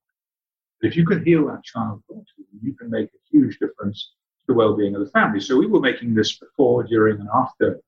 But 0.82 0.88
if 0.88 0.96
you 0.96 1.06
can 1.06 1.24
heal 1.24 1.48
that 1.48 1.64
child 1.64 2.02
with 2.10 2.20
autism, 2.20 2.60
you 2.62 2.74
can 2.74 2.90
make 2.90 3.08
a 3.08 3.30
huge 3.30 3.60
difference 3.60 4.14
to 4.42 4.48
the 4.48 4.54
well-being 4.54 4.96
of 4.96 5.06
the 5.06 5.12
family. 5.12 5.40
So 5.40 5.58
we 5.58 5.68
were 5.68 5.80
making 5.80 6.16
this 6.16 6.38
before, 6.38 6.84
during, 6.84 7.20
and 7.20 7.30
after 7.34 7.80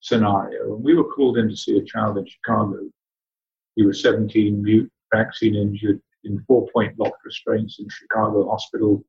scenario, 0.00 0.74
and 0.74 0.84
we 0.84 0.94
were 0.94 1.12
called 1.12 1.38
in 1.38 1.48
to 1.48 1.56
see 1.56 1.78
a 1.78 1.84
child 1.84 2.18
in 2.18 2.26
Chicago. 2.26 2.78
He 3.76 3.84
was 3.84 4.02
17, 4.02 4.62
mute, 4.62 4.90
vaccine 5.12 5.54
injured, 5.54 6.00
in 6.24 6.42
four-point 6.46 6.98
lock 6.98 7.14
restraints 7.24 7.78
in 7.78 7.88
Chicago 7.88 8.48
Hospital, 8.48 9.04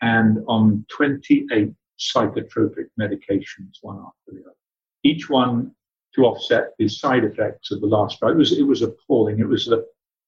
and 0.00 0.38
on 0.48 0.84
28 0.88 1.72
psychotropic 1.98 2.86
medications, 2.98 3.78
one 3.82 3.98
after 3.98 4.32
the 4.32 4.40
other. 4.40 4.54
Each 5.02 5.28
one 5.28 5.72
to 6.14 6.24
offset 6.24 6.74
the 6.78 6.88
side 6.88 7.24
effects 7.24 7.70
of 7.70 7.80
the 7.80 7.86
last 7.86 8.18
drug. 8.18 8.34
It 8.34 8.38
was, 8.38 8.58
it 8.58 8.62
was 8.62 8.82
appalling. 8.82 9.38
It 9.38 9.48
was 9.48 9.68
a, 9.68 9.82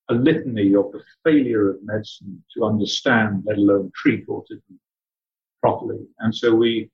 a 0.08 0.14
litany 0.14 0.74
of 0.74 0.92
the 0.92 1.02
failure 1.24 1.70
of 1.70 1.82
medicine 1.82 2.42
to 2.56 2.64
understand, 2.64 3.42
let 3.46 3.58
alone 3.58 3.90
treat 3.94 4.26
autism 4.28 4.78
properly. 5.60 6.06
And 6.20 6.34
so 6.34 6.54
we 6.54 6.90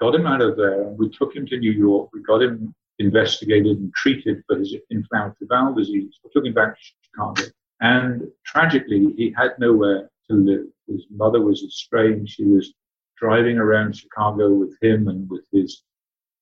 got 0.00 0.14
him 0.14 0.26
out 0.26 0.42
of 0.42 0.56
there 0.56 0.82
and 0.82 0.98
we 0.98 1.08
took 1.10 1.34
him 1.34 1.46
to 1.46 1.58
New 1.58 1.72
York. 1.72 2.10
We 2.12 2.22
got 2.22 2.42
him 2.42 2.74
investigated 2.98 3.78
and 3.78 3.92
treated 3.94 4.42
for 4.46 4.58
his 4.58 4.74
inflammatory 4.90 5.46
bowel 5.48 5.74
disease. 5.74 6.18
We 6.24 6.30
took 6.32 6.46
him 6.46 6.54
back 6.54 6.76
to 6.76 6.80
Chicago. 7.02 7.42
And 7.80 8.28
tragically, 8.44 9.12
he 9.16 9.34
had 9.36 9.58
nowhere 9.58 10.10
to 10.30 10.36
live. 10.36 10.66
His 10.88 11.04
mother 11.10 11.42
was 11.42 11.62
estranged. 11.62 12.32
She 12.32 12.44
was 12.44 12.72
driving 13.18 13.58
around 13.58 13.96
Chicago 13.96 14.54
with 14.54 14.76
him 14.80 15.08
and 15.08 15.28
with 15.28 15.44
his 15.52 15.82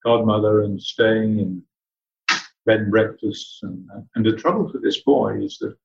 godmother 0.05 0.63
and 0.63 0.81
staying 0.81 1.39
in 1.39 1.63
bed 2.67 2.81
and 2.81 2.91
breakfasts. 2.91 3.61
And, 3.63 3.89
and 4.15 4.25
the 4.25 4.37
trouble 4.37 4.71
for 4.71 4.79
this 4.79 5.01
boy 5.03 5.43
is 5.43 5.59
that 5.59 5.77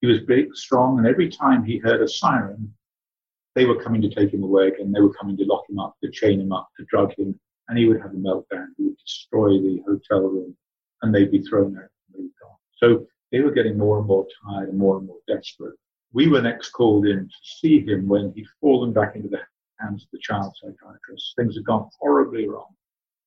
he 0.00 0.06
was 0.06 0.20
big, 0.20 0.54
strong, 0.54 0.98
and 0.98 1.06
every 1.06 1.28
time 1.28 1.64
he 1.64 1.78
heard 1.78 2.02
a 2.02 2.08
siren, 2.08 2.72
they 3.54 3.64
were 3.64 3.82
coming 3.82 4.00
to 4.02 4.10
take 4.10 4.32
him 4.32 4.44
away 4.44 4.68
again. 4.68 4.92
They 4.92 5.00
were 5.00 5.12
coming 5.14 5.36
to 5.36 5.44
lock 5.44 5.68
him 5.68 5.80
up, 5.80 5.96
to 6.02 6.10
chain 6.10 6.40
him 6.40 6.52
up, 6.52 6.68
to 6.76 6.84
drug 6.88 7.12
him, 7.18 7.38
and 7.68 7.76
he 7.76 7.86
would 7.86 8.00
have 8.00 8.12
a 8.12 8.16
meltdown. 8.16 8.68
He 8.76 8.84
would 8.84 8.98
destroy 8.98 9.58
the 9.58 9.82
hotel 9.86 10.20
room, 10.20 10.56
and 11.02 11.12
they'd 11.12 11.32
be 11.32 11.42
thrown 11.42 11.76
out 11.76 11.90
and 12.14 12.22
moved 12.22 12.34
on. 12.44 12.56
So 12.76 13.06
they 13.32 13.40
were 13.40 13.50
getting 13.50 13.76
more 13.76 13.98
and 13.98 14.06
more 14.06 14.26
tired 14.44 14.68
and 14.68 14.78
more 14.78 14.98
and 14.98 15.06
more 15.06 15.18
desperate. 15.26 15.74
We 16.12 16.28
were 16.28 16.40
next 16.40 16.70
called 16.70 17.06
in 17.06 17.28
to 17.28 17.34
see 17.42 17.84
him 17.84 18.06
when 18.06 18.32
he'd 18.34 18.46
fallen 18.60 18.92
back 18.92 19.16
into 19.16 19.28
the 19.28 19.40
hands 19.80 20.04
of 20.04 20.08
the 20.12 20.18
child 20.20 20.54
psychiatrist. 20.56 21.34
Things 21.36 21.56
had 21.56 21.64
gone 21.64 21.90
horribly 21.98 22.48
wrong. 22.48 22.74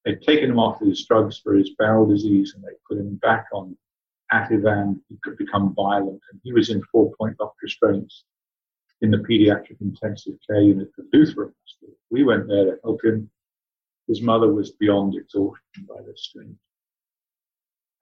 They'd 0.05 0.22
taken 0.22 0.50
him 0.50 0.60
off 0.60 0.79
his 0.79 1.05
drugs 1.05 1.39
for 1.39 1.53
his 1.53 1.72
bowel 1.77 2.08
disease 2.08 2.53
and 2.55 2.63
they 2.63 2.75
put 2.89 2.98
him 2.98 3.15
back 3.15 3.46
on 3.53 3.77
Ativan. 4.34 5.00
He 5.10 5.17
could 5.24 5.38
become 5.38 5.75
violent 5.75 6.22
and 6.31 6.41
he 6.43 6.53
was 6.53 6.70
in 6.70 6.81
four 6.91 7.12
point 7.17 7.36
lock 7.39 7.53
restraints 7.62 8.24
in 9.01 9.12
the 9.12 9.17
pediatric 9.17 9.79
intensive 9.81 10.36
care 10.48 10.62
unit 10.62 10.89
at 10.98 11.05
Lutheran 11.13 11.53
Hospital. 11.62 11.96
We 12.10 12.24
went 12.24 12.48
there 12.48 12.65
to 12.65 12.79
help 12.84 13.03
him. 13.03 13.29
His 14.08 14.22
mother 14.22 14.51
was 14.51 14.72
beyond 14.72 15.15
exhaustion 15.15 15.88
by 15.88 16.01
this 16.05 16.29
stage. 16.29 16.55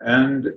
And 0.01 0.53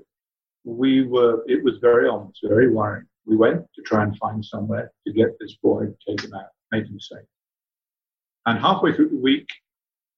we 0.64 1.06
were, 1.06 1.42
it 1.48 1.62
was 1.62 1.78
very 1.78 2.08
ominous, 2.08 2.38
very 2.42 2.70
worrying. 2.70 3.06
We 3.26 3.36
went 3.36 3.64
to 3.74 3.82
try 3.82 4.02
and 4.02 4.16
find 4.18 4.44
somewhere 4.44 4.92
to 5.06 5.12
get 5.12 5.38
this 5.38 5.56
boy, 5.62 5.86
take 6.06 6.22
him 6.22 6.34
out, 6.34 6.50
make 6.70 6.86
him 6.86 7.00
safe. 7.00 7.26
And 8.46 8.58
halfway 8.58 8.92
through 8.92 9.10
the 9.10 9.16
week, 9.16 9.48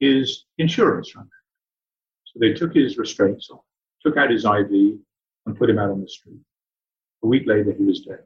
his 0.01 0.45
insurance 0.59 1.15
ran 1.15 1.25
out. 1.25 1.31
So 2.25 2.39
they 2.41 2.53
took 2.53 2.75
his 2.75 2.99
restraints 2.99 3.51
off, 3.51 3.65
took 4.05 4.17
out 4.17 4.31
his 4.31 4.45
IV, 4.45 4.99
and 5.47 5.57
put 5.57 5.71
him 5.71 5.79
out 5.79 5.91
on 5.91 6.01
the 6.01 6.09
street. 6.09 6.41
A 7.23 7.27
week 7.27 7.45
later, 7.47 7.73
he 7.73 7.85
was 7.85 8.01
dead. 8.01 8.25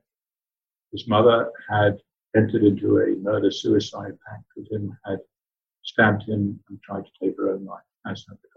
His 0.93 1.07
mother 1.07 1.51
had 1.69 1.99
entered 2.37 2.65
into 2.65 2.99
a 2.99 3.17
murder 3.17 3.51
suicide 3.51 4.17
pact 4.29 4.45
with 4.57 4.71
him, 4.71 4.97
had 5.05 5.19
stabbed 5.83 6.23
him, 6.23 6.59
and 6.69 6.83
tried 6.83 7.05
to 7.05 7.11
take 7.23 7.37
her 7.37 7.51
own 7.51 7.65
life, 7.65 7.83
as 8.07 8.25
had 8.29 8.39
the 8.43 8.49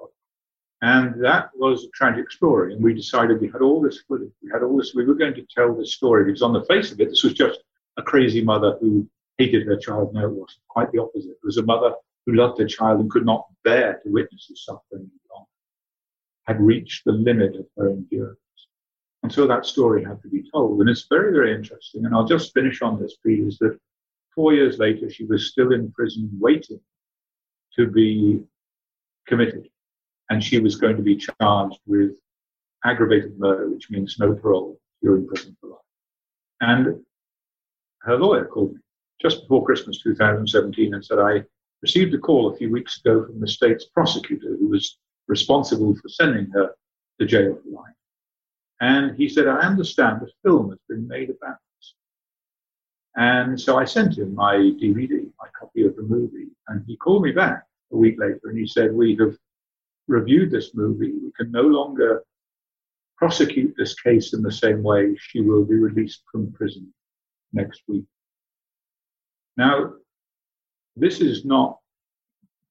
and 0.81 1.23
that 1.23 1.49
was 1.55 1.83
a 1.83 1.89
tragic 1.89 2.31
story. 2.31 2.73
And 2.73 2.83
we 2.83 2.93
decided 2.93 3.39
we 3.39 3.51
had 3.51 3.61
all 3.61 3.81
this 3.81 4.01
footage. 4.07 4.31
We 4.41 4.49
had 4.51 4.63
all 4.63 4.77
this. 4.77 4.95
We 4.95 5.05
were 5.05 5.13
going 5.13 5.35
to 5.35 5.45
tell 5.55 5.75
this 5.75 5.93
story 5.93 6.25
because 6.25 6.41
on 6.41 6.53
the 6.53 6.65
face 6.65 6.91
of 6.91 6.99
it, 6.99 7.09
this 7.09 7.23
was 7.23 7.33
just 7.33 7.59
a 7.97 8.01
crazy 8.01 8.43
mother 8.43 8.77
who 8.81 9.07
hated 9.37 9.67
her 9.67 9.77
child. 9.77 10.13
No, 10.13 10.25
it 10.25 10.31
wasn't. 10.31 10.67
Quite 10.69 10.91
the 10.91 10.99
opposite. 10.99 11.31
It 11.31 11.37
was 11.43 11.57
a 11.57 11.63
mother 11.63 11.93
who 12.25 12.33
loved 12.33 12.59
their 12.59 12.67
child 12.67 12.99
and 12.99 13.09
could 13.09 13.25
not 13.25 13.47
bear 13.63 13.99
to 14.03 14.11
witness 14.11 14.47
his 14.49 14.63
suffering 14.63 15.09
long, 15.31 15.45
had 16.47 16.61
reached 16.61 17.05
the 17.05 17.11
limit 17.11 17.55
of 17.55 17.65
her 17.77 17.89
endurance. 17.89 18.37
And 19.23 19.31
so 19.31 19.47
that 19.47 19.65
story 19.65 20.03
had 20.03 20.21
to 20.23 20.27
be 20.27 20.43
told. 20.51 20.79
And 20.79 20.89
it's 20.89 21.07
very, 21.09 21.31
very 21.31 21.53
interesting. 21.53 22.05
And 22.05 22.15
I'll 22.15 22.25
just 22.25 22.53
finish 22.53 22.81
on 22.81 22.99
this, 22.99 23.15
please, 23.17 23.57
that 23.59 23.79
four 24.33 24.53
years 24.53 24.79
later, 24.79 25.09
she 25.09 25.25
was 25.25 25.49
still 25.51 25.71
in 25.71 25.91
prison 25.91 26.29
waiting 26.39 26.79
to 27.75 27.87
be 27.87 28.41
committed 29.27 29.69
and 30.31 30.41
she 30.43 30.59
was 30.59 30.77
going 30.77 30.95
to 30.95 31.03
be 31.03 31.17
charged 31.17 31.79
with 31.85 32.11
aggravated 32.85 33.37
murder, 33.37 33.69
which 33.69 33.89
means 33.89 34.15
no 34.17 34.33
parole, 34.33 34.79
you're 35.01 35.17
in 35.17 35.27
prison 35.27 35.55
for 35.59 35.71
life. 35.71 35.79
And 36.61 37.03
her 38.03 38.17
lawyer 38.17 38.45
called 38.45 38.73
me 38.73 38.79
just 39.21 39.41
before 39.41 39.65
Christmas 39.65 40.01
2017 40.01 40.93
and 40.93 41.05
said, 41.05 41.19
I 41.19 41.43
received 41.81 42.13
a 42.13 42.17
call 42.17 42.51
a 42.51 42.57
few 42.57 42.71
weeks 42.71 42.99
ago 42.99 43.25
from 43.25 43.39
the 43.39 43.47
state's 43.47 43.85
prosecutor 43.85 44.55
who 44.59 44.69
was 44.69 44.97
responsible 45.27 45.95
for 45.95 46.09
sending 46.09 46.49
her 46.51 46.75
to 47.19 47.25
jail 47.25 47.57
for 47.63 47.69
life. 47.69 47.93
And 48.81 49.15
he 49.17 49.29
said, 49.29 49.47
I 49.47 49.59
understand 49.59 50.21
a 50.21 50.27
film 50.43 50.69
has 50.69 50.79
been 50.89 51.07
made 51.07 51.29
about 51.29 51.57
this. 51.77 51.93
And 53.15 53.59
so 53.59 53.77
I 53.77 53.85
sent 53.85 54.17
him 54.17 54.33
my 54.33 54.55
DVD, 54.55 55.25
my 55.39 55.47
copy 55.59 55.85
of 55.85 55.95
the 55.95 56.03
movie, 56.03 56.47
and 56.67 56.83
he 56.87 56.97
called 56.97 57.23
me 57.23 57.31
back 57.31 57.63
a 57.91 57.97
week 57.97 58.15
later 58.19 58.41
and 58.45 58.57
he 58.57 58.65
said, 58.65 58.93
We 58.93 59.15
have 59.17 59.35
reviewed 60.07 60.51
this 60.51 60.73
movie, 60.73 61.11
we 61.11 61.31
can 61.37 61.51
no 61.51 61.61
longer 61.61 62.23
prosecute 63.17 63.75
this 63.77 63.93
case 63.93 64.33
in 64.33 64.41
the 64.41 64.51
same 64.51 64.81
way. 64.81 65.15
She 65.19 65.41
will 65.41 65.63
be 65.63 65.75
released 65.75 66.23
from 66.31 66.51
prison 66.53 66.91
next 67.53 67.83
week. 67.87 68.05
Now, 69.57 69.93
this 70.95 71.21
is 71.21 71.45
not 71.45 71.77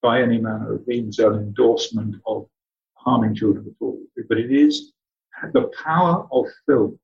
by 0.02 0.22
any 0.22 0.38
manner 0.38 0.74
of 0.74 0.86
means 0.86 1.18
an 1.18 1.34
endorsement 1.34 2.16
of 2.26 2.46
harming 2.94 3.34
children 3.34 3.66
at 3.66 3.74
all, 3.80 4.00
but 4.28 4.38
it 4.38 4.50
is 4.50 4.92
the 5.52 5.70
power 5.82 6.26
of 6.32 6.46
film 6.66 6.98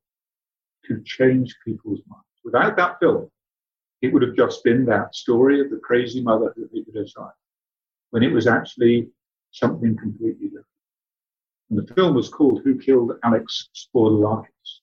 to 0.85 1.03
change 1.05 1.57
people's 1.65 2.01
minds. 2.07 2.25
Without 2.45 2.77
that 2.77 2.99
film, 3.01 3.31
it 4.03 4.13
would 4.13 4.23
have 4.23 4.37
just 4.37 4.63
been 4.63 4.85
that 4.85 5.15
story 5.15 5.61
of 5.61 5.71
the 5.71 5.79
crazy 5.79 6.23
mother 6.23 6.53
who 6.55 6.69
hated 6.73 6.95
her 6.95 7.05
child, 7.05 7.33
when 8.11 8.23
it 8.23 8.33
was 8.33 8.47
actually 8.47 9.09
something 9.51 9.97
completely 9.97 10.49
different. 10.49 10.67
And 11.71 11.79
the 11.79 11.95
film 11.95 12.15
was 12.15 12.29
called 12.29 12.63
Who 12.63 12.79
Killed 12.79 13.13
Alex 13.25 13.69
Spourdalakis? 13.75 14.81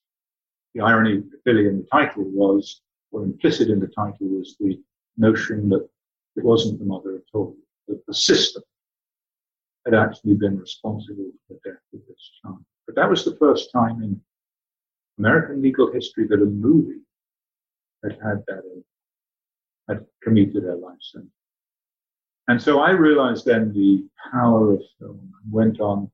The 0.74 0.82
irony, 0.82 1.24
really, 1.46 1.68
in 1.68 1.78
the 1.78 1.88
title 1.92 2.24
was, 2.24 2.82
or 3.12 3.24
implicit 3.24 3.70
in 3.70 3.80
the 3.80 3.88
title 3.88 4.28
was 4.28 4.56
the 4.60 4.82
notion 5.16 5.70
that 5.70 5.88
it 6.36 6.44
wasn't 6.44 6.80
the 6.80 6.86
mother 6.86 7.16
at 7.16 7.24
all, 7.34 7.56
that 7.88 8.06
the 8.08 8.14
system 8.14 8.64
had 9.86 9.94
actually 9.94 10.36
been 10.36 10.60
responsible 10.60 11.32
for 11.48 11.54
the 11.54 11.72
death 11.72 11.82
of 11.94 12.00
this 12.08 12.32
child. 12.42 12.64
But 12.86 12.96
that 12.96 13.10
was 13.10 13.26
the 13.26 13.36
first 13.38 13.72
time 13.72 14.02
in 14.02 14.22
American 15.20 15.62
legal 15.62 15.92
history 15.92 16.28
that 16.28 16.42
a 16.42 16.46
movie 16.46 17.02
had 18.04 18.18
had 18.24 18.44
that 18.48 18.84
had 19.88 20.06
commuted 20.22 20.66
their 20.66 20.76
life 20.76 20.98
sentence. 21.02 21.32
And 22.48 22.62
so 22.62 22.80
I 22.80 22.92
realized 22.92 23.46
then 23.46 23.74
the 23.74 24.06
power 24.32 24.74
of 24.74 24.82
film 25.00 25.20
and 25.44 25.52
went 25.52 25.80
on 25.80 26.12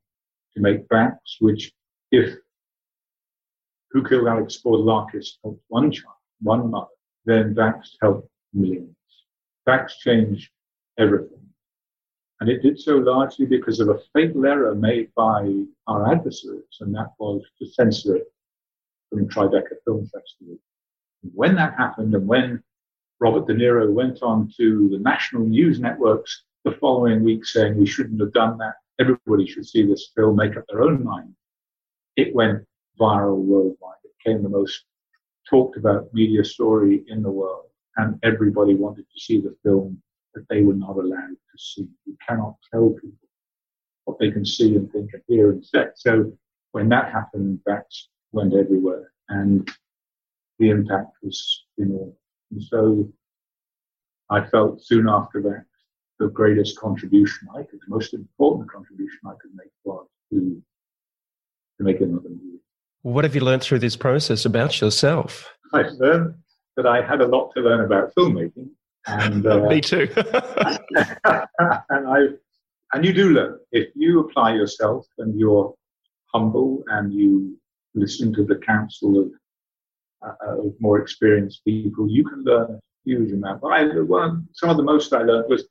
to 0.53 0.61
make 0.61 0.87
Vax, 0.87 1.17
which 1.39 1.71
if 2.11 2.35
Who 3.91 4.03
Killed 4.03 4.27
Alex 4.27 4.57
Spourdalakis 4.57 5.37
helped 5.43 5.63
one 5.69 5.91
child, 5.91 6.15
one 6.41 6.69
mother, 6.69 6.87
then 7.25 7.55
Vax 7.55 7.89
helped 8.01 8.29
millions. 8.53 8.95
Vax 9.69 9.99
changed 9.99 10.49
everything. 10.97 11.45
And 12.39 12.49
it 12.49 12.63
did 12.63 12.79
so 12.79 12.95
largely 12.95 13.45
because 13.45 13.79
of 13.79 13.89
a 13.89 13.99
fatal 14.13 14.47
error 14.47 14.73
made 14.73 15.13
by 15.13 15.63
our 15.85 16.11
adversaries, 16.11 16.77
and 16.79 16.95
that 16.95 17.11
was 17.19 17.43
to 17.59 17.67
censor 17.67 18.15
it 18.15 18.33
from 19.09 19.19
the 19.19 19.25
Tribeca 19.25 19.75
Film 19.85 20.05
Festival. 20.05 20.57
When 21.35 21.53
that 21.55 21.75
happened, 21.75 22.15
and 22.15 22.27
when 22.27 22.63
Robert 23.19 23.45
De 23.45 23.53
Niro 23.53 23.93
went 23.93 24.23
on 24.23 24.51
to 24.57 24.89
the 24.89 24.97
national 24.97 25.43
news 25.43 25.79
networks 25.79 26.45
the 26.63 26.71
following 26.71 27.23
week 27.23 27.45
saying 27.45 27.77
we 27.77 27.85
shouldn't 27.85 28.19
have 28.21 28.33
done 28.33 28.57
that, 28.57 28.75
everybody 28.99 29.45
should 29.45 29.67
see 29.67 29.85
this 29.85 30.11
film, 30.15 30.37
make 30.37 30.57
up 30.57 30.65
their 30.69 30.81
own 30.81 31.03
mind, 31.03 31.35
it 32.15 32.33
went 32.33 32.65
viral 32.99 33.37
worldwide. 33.37 33.97
It 34.03 34.13
became 34.17 34.41
the 34.41 34.49
most 34.49 34.83
talked 35.47 35.77
about 35.77 36.11
media 36.11 36.43
story 36.43 37.03
in 37.07 37.21
the 37.21 37.29
world, 37.29 37.68
and 37.99 38.17
everybody 38.23 38.75
wanted 38.75 39.05
to 39.13 39.19
see 39.19 39.41
the 39.41 39.55
film 39.63 40.01
that 40.33 40.45
they 40.49 40.61
were 40.61 40.73
not 40.73 40.95
allowed 40.95 41.35
to 41.51 41.57
see. 41.57 41.87
You 42.05 42.15
cannot 42.25 42.55
tell 42.71 42.91
people 42.91 43.27
what 44.05 44.17
they 44.19 44.31
can 44.31 44.45
see 44.45 44.75
and 44.75 44.89
think 44.91 45.11
and 45.13 45.21
hear 45.27 45.51
and 45.51 45.63
say. 45.65 45.87
So 45.95 46.31
when 46.71 46.87
that 46.89 47.11
happened, 47.11 47.59
that 47.65 47.85
went 48.31 48.53
everywhere, 48.53 49.11
and 49.27 49.69
the 50.59 50.69
impact 50.69 51.17
was 51.21 51.65
enormous. 51.77 52.15
And 52.51 52.63
so 52.63 53.11
I 54.29 54.45
felt 54.45 54.83
soon 54.83 55.09
after 55.09 55.41
that 55.41 55.65
the 56.19 56.27
greatest 56.27 56.77
contribution 56.77 57.47
I 57.55 57.63
could, 57.63 57.79
the 57.79 57.95
most 57.95 58.13
important 58.13 58.69
contribution 58.71 59.19
I 59.25 59.33
could 59.41 59.51
make 59.55 59.71
was 59.83 60.05
to, 60.31 60.61
to 61.77 61.83
make 61.83 62.01
another 62.01 62.29
movie. 62.29 62.59
What 63.01 63.23
have 63.23 63.35
you 63.35 63.41
learned 63.41 63.63
through 63.63 63.79
this 63.79 63.95
process 63.95 64.45
about 64.45 64.81
yourself? 64.81 65.49
I 65.73 65.83
learned 65.83 66.35
that 66.79 66.87
I 66.87 67.01
had 67.01 67.19
a 67.19 67.27
lot 67.27 67.51
to 67.55 67.61
learn 67.61 67.81
about 67.81 68.15
filmmaking 68.15 68.69
and 69.07 69.45
uh, 69.53 69.67
me 69.67 69.81
too. 69.81 70.07
and 70.15 72.07
I, 72.07 72.19
and 72.93 73.03
you 73.03 73.11
do 73.11 73.31
learn 73.31 73.59
if 73.73 73.89
you 73.95 74.21
apply 74.21 74.53
yourself 74.53 75.05
and 75.17 75.37
you're 75.37 75.73
humble 76.33 76.83
and 76.87 77.13
you 77.13 77.57
listen 77.95 78.33
to 78.35 78.45
the 78.45 78.55
counsel 78.55 79.19
of, 79.19 79.31
uh, 80.25 80.61
of 80.67 80.73
more 80.79 81.01
experienced 81.01 81.65
people, 81.65 82.09
you 82.09 82.23
can 82.23 82.43
learn 82.45 82.71
a 82.71 82.79
huge 83.03 83.33
amount. 83.33 83.59
But 83.61 83.73
I, 83.73 83.83
one, 83.99 84.47
some 84.53 84.69
of 84.69 84.77
the 84.77 84.83
most 84.83 85.11
I 85.11 85.23
learned 85.23 85.49
was 85.49 85.67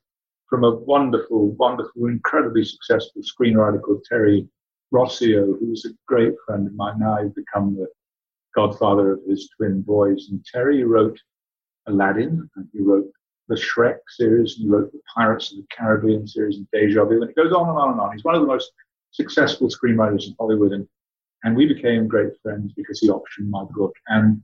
from 0.47 0.63
a 0.63 0.75
wonderful, 0.75 1.49
wonderful, 1.51 2.05
incredibly 2.05 2.65
successful 2.65 3.23
screenwriter 3.23 3.81
called 3.81 4.03
Terry 4.07 4.47
Rossio, 4.93 5.57
who's 5.59 5.85
a 5.85 5.93
great 6.07 6.33
friend 6.45 6.67
of 6.67 6.75
mine. 6.75 6.99
Now 6.99 7.17
I've 7.17 7.33
become 7.35 7.75
the 7.75 7.87
godfather 8.55 9.13
of 9.13 9.19
his 9.27 9.49
twin 9.55 9.81
boys. 9.81 10.27
And 10.29 10.43
Terry 10.45 10.83
wrote 10.83 11.19
Aladdin, 11.87 12.49
and 12.55 12.67
he 12.73 12.81
wrote 12.81 13.09
the 13.47 13.55
Shrek 13.55 13.97
series, 14.09 14.55
and 14.55 14.65
he 14.65 14.69
wrote 14.69 14.91
the 14.91 15.01
Pirates 15.15 15.51
of 15.51 15.57
the 15.57 15.65
Caribbean 15.75 16.27
series 16.27 16.57
and 16.57 16.67
Deja 16.71 17.03
Vu, 17.05 17.21
and 17.21 17.29
it 17.29 17.35
goes 17.35 17.51
on 17.51 17.69
and 17.69 17.77
on 17.77 17.91
and 17.91 17.99
on. 17.99 18.13
He's 18.13 18.23
one 18.23 18.35
of 18.35 18.41
the 18.41 18.47
most 18.47 18.71
successful 19.11 19.69
screenwriters 19.69 20.27
in 20.27 20.35
Hollywood, 20.39 20.71
and, 20.71 20.87
and 21.43 21.55
we 21.55 21.65
became 21.65 22.07
great 22.07 22.33
friends 22.43 22.73
because 22.75 22.99
he 22.99 23.09
optioned 23.09 23.49
my 23.49 23.63
book, 23.71 23.93
and 24.07 24.41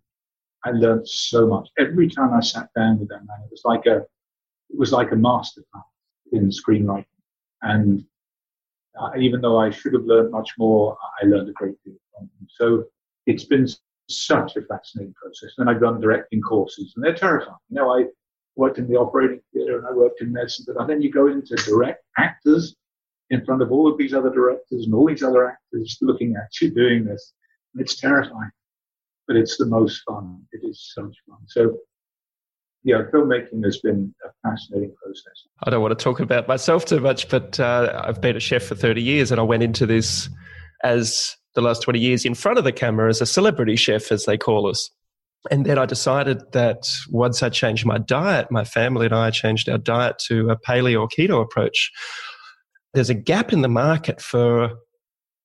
I 0.63 0.71
learned 0.71 1.07
so 1.07 1.47
much. 1.47 1.69
Every 1.77 2.09
time 2.09 2.33
I 2.33 2.39
sat 2.39 2.69
down 2.75 2.99
with 2.99 3.09
that 3.09 3.25
man, 3.27 3.43
it 3.43 3.51
was 3.51 3.61
like 3.63 3.85
a, 3.85 3.97
it 3.97 4.79
was 4.79 4.91
like 4.91 5.11
a 5.11 5.15
masterclass 5.15 5.83
in 6.31 6.49
screenwriting, 6.49 7.05
and 7.61 8.03
uh, 8.99 9.11
even 9.19 9.41
though 9.41 9.59
I 9.59 9.69
should 9.69 9.93
have 9.93 10.05
learned 10.05 10.31
much 10.31 10.53
more, 10.57 10.97
I 11.21 11.27
learned 11.27 11.49
a 11.49 11.53
great 11.53 11.75
deal 11.83 11.95
from 12.11 12.23
him. 12.23 12.47
So 12.49 12.85
it's 13.27 13.43
been 13.43 13.67
such 14.09 14.55
a 14.55 14.61
fascinating 14.61 15.13
process. 15.13 15.51
And 15.57 15.69
I've 15.69 15.81
done 15.81 15.99
directing 15.99 16.41
courses, 16.41 16.93
and 16.95 17.03
they're 17.03 17.15
terrifying. 17.15 17.57
You 17.69 17.77
know, 17.77 17.89
I 17.91 18.05
worked 18.55 18.77
in 18.77 18.87
the 18.87 18.95
operating 18.95 19.41
theatre 19.53 19.77
and 19.77 19.87
I 19.87 19.91
worked 19.91 20.21
in 20.21 20.31
medicine, 20.31 20.65
but 20.67 20.87
then 20.87 21.01
you 21.01 21.11
go 21.11 21.27
into 21.27 21.55
direct 21.55 22.03
actors 22.17 22.75
in 23.29 23.43
front 23.43 23.61
of 23.61 23.71
all 23.71 23.91
of 23.91 23.97
these 23.97 24.13
other 24.13 24.29
directors 24.29 24.85
and 24.85 24.93
all 24.93 25.07
these 25.07 25.23
other 25.23 25.49
actors 25.49 25.97
looking 26.01 26.35
at 26.35 26.49
you 26.61 26.71
doing 26.73 27.03
this. 27.03 27.33
And 27.73 27.81
it's 27.81 27.95
terrifying, 27.99 28.51
but 29.27 29.35
it's 29.35 29.57
the 29.57 29.65
most 29.65 30.01
fun. 30.07 30.41
It 30.51 30.61
is 30.63 30.91
so 30.93 31.03
much 31.03 31.17
fun. 31.27 31.39
So, 31.47 31.77
yeah, 32.83 33.01
filmmaking 33.11 33.63
has 33.65 33.79
been 33.79 34.13
a 34.23 34.29
fascinating 34.47 34.93
process. 35.03 35.47
I 35.63 35.71
don't 35.71 35.81
want 35.81 35.97
to 35.97 36.03
talk 36.03 36.19
about 36.19 36.47
myself 36.47 36.85
too 36.85 36.99
much, 36.99 37.29
but 37.29 37.59
uh, 37.59 38.03
I've 38.05 38.21
been 38.21 38.37
a 38.37 38.39
chef 38.39 38.63
for 38.63 38.75
30 38.75 39.01
years 39.01 39.31
and 39.31 39.39
I 39.39 39.43
went 39.43 39.63
into 39.63 39.85
this 39.85 40.29
as 40.83 41.35
the 41.55 41.61
last 41.61 41.81
20 41.81 41.99
years 41.99 42.25
in 42.25 42.35
front 42.35 42.57
of 42.57 42.63
the 42.63 42.71
camera 42.71 43.09
as 43.09 43.21
a 43.21 43.25
celebrity 43.25 43.75
chef, 43.75 44.11
as 44.11 44.25
they 44.25 44.37
call 44.37 44.67
us. 44.67 44.89
And 45.51 45.65
then 45.65 45.77
I 45.77 45.85
decided 45.85 46.51
that 46.53 46.87
once 47.09 47.43
I 47.43 47.49
changed 47.49 47.85
my 47.85 47.97
diet, 47.97 48.51
my 48.51 48.63
family 48.63 49.05
and 49.05 49.15
I 49.15 49.31
changed 49.31 49.69
our 49.69 49.77
diet 49.77 50.17
to 50.27 50.49
a 50.49 50.57
paleo 50.57 51.01
or 51.01 51.07
keto 51.07 51.41
approach. 51.41 51.91
There's 52.93 53.09
a 53.09 53.15
gap 53.15 53.53
in 53.53 53.61
the 53.61 53.67
market 53.69 54.21
for 54.21 54.71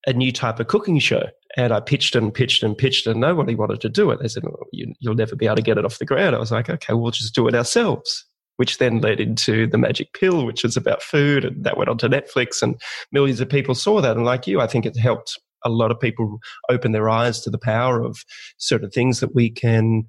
a 0.06 0.12
new 0.12 0.32
type 0.32 0.60
of 0.60 0.68
cooking 0.68 0.98
show. 0.98 1.26
And 1.56 1.72
I 1.72 1.80
pitched 1.80 2.14
and 2.14 2.32
pitched 2.32 2.62
and 2.62 2.78
pitched, 2.78 3.06
and 3.08 3.20
nobody 3.20 3.56
wanted 3.56 3.80
to 3.80 3.88
do 3.88 4.10
it. 4.10 4.20
They 4.20 4.28
said, 4.28 4.44
well, 4.44 4.66
you, 4.72 4.94
will 5.04 5.14
never 5.14 5.34
be 5.34 5.46
able 5.46 5.56
to 5.56 5.62
get 5.62 5.78
it 5.78 5.84
off 5.84 5.98
the 5.98 6.04
ground. 6.04 6.36
I 6.36 6.38
was 6.38 6.52
like, 6.52 6.70
okay, 6.70 6.94
we'll 6.94 7.10
just 7.10 7.34
do 7.34 7.48
it 7.48 7.56
ourselves, 7.56 8.24
which 8.56 8.78
then 8.78 9.00
led 9.00 9.18
into 9.18 9.66
The 9.66 9.76
Magic 9.76 10.12
Pill, 10.12 10.46
which 10.46 10.64
is 10.64 10.76
about 10.76 11.02
food. 11.02 11.44
And 11.44 11.64
that 11.64 11.76
went 11.76 11.90
on 11.90 11.98
to 11.98 12.08
Netflix, 12.08 12.62
and 12.62 12.80
millions 13.10 13.40
of 13.40 13.48
people 13.48 13.74
saw 13.74 14.00
that. 14.00 14.16
And 14.16 14.24
like 14.24 14.46
you, 14.46 14.60
I 14.60 14.68
think 14.68 14.86
it 14.86 14.96
helped 14.96 15.40
a 15.64 15.68
lot 15.68 15.90
of 15.90 16.00
people 16.00 16.38
open 16.68 16.92
their 16.92 17.08
eyes 17.08 17.40
to 17.40 17.50
the 17.50 17.58
power 17.58 18.02
of 18.02 18.24
certain 18.58 18.90
things 18.90 19.20
that 19.20 19.34
we 19.34 19.50
can 19.50 20.04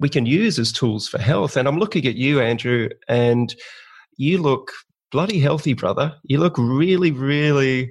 we 0.00 0.08
can 0.08 0.26
use 0.26 0.58
as 0.58 0.72
tools 0.72 1.08
for 1.08 1.18
health. 1.18 1.56
And 1.56 1.66
I'm 1.66 1.78
looking 1.78 2.06
at 2.06 2.14
you, 2.14 2.40
Andrew, 2.40 2.88
and 3.08 3.54
you 4.16 4.38
look 4.38 4.70
bloody 5.10 5.40
healthy, 5.40 5.72
brother. 5.72 6.14
You 6.24 6.38
look 6.38 6.56
really, 6.56 7.10
really, 7.10 7.90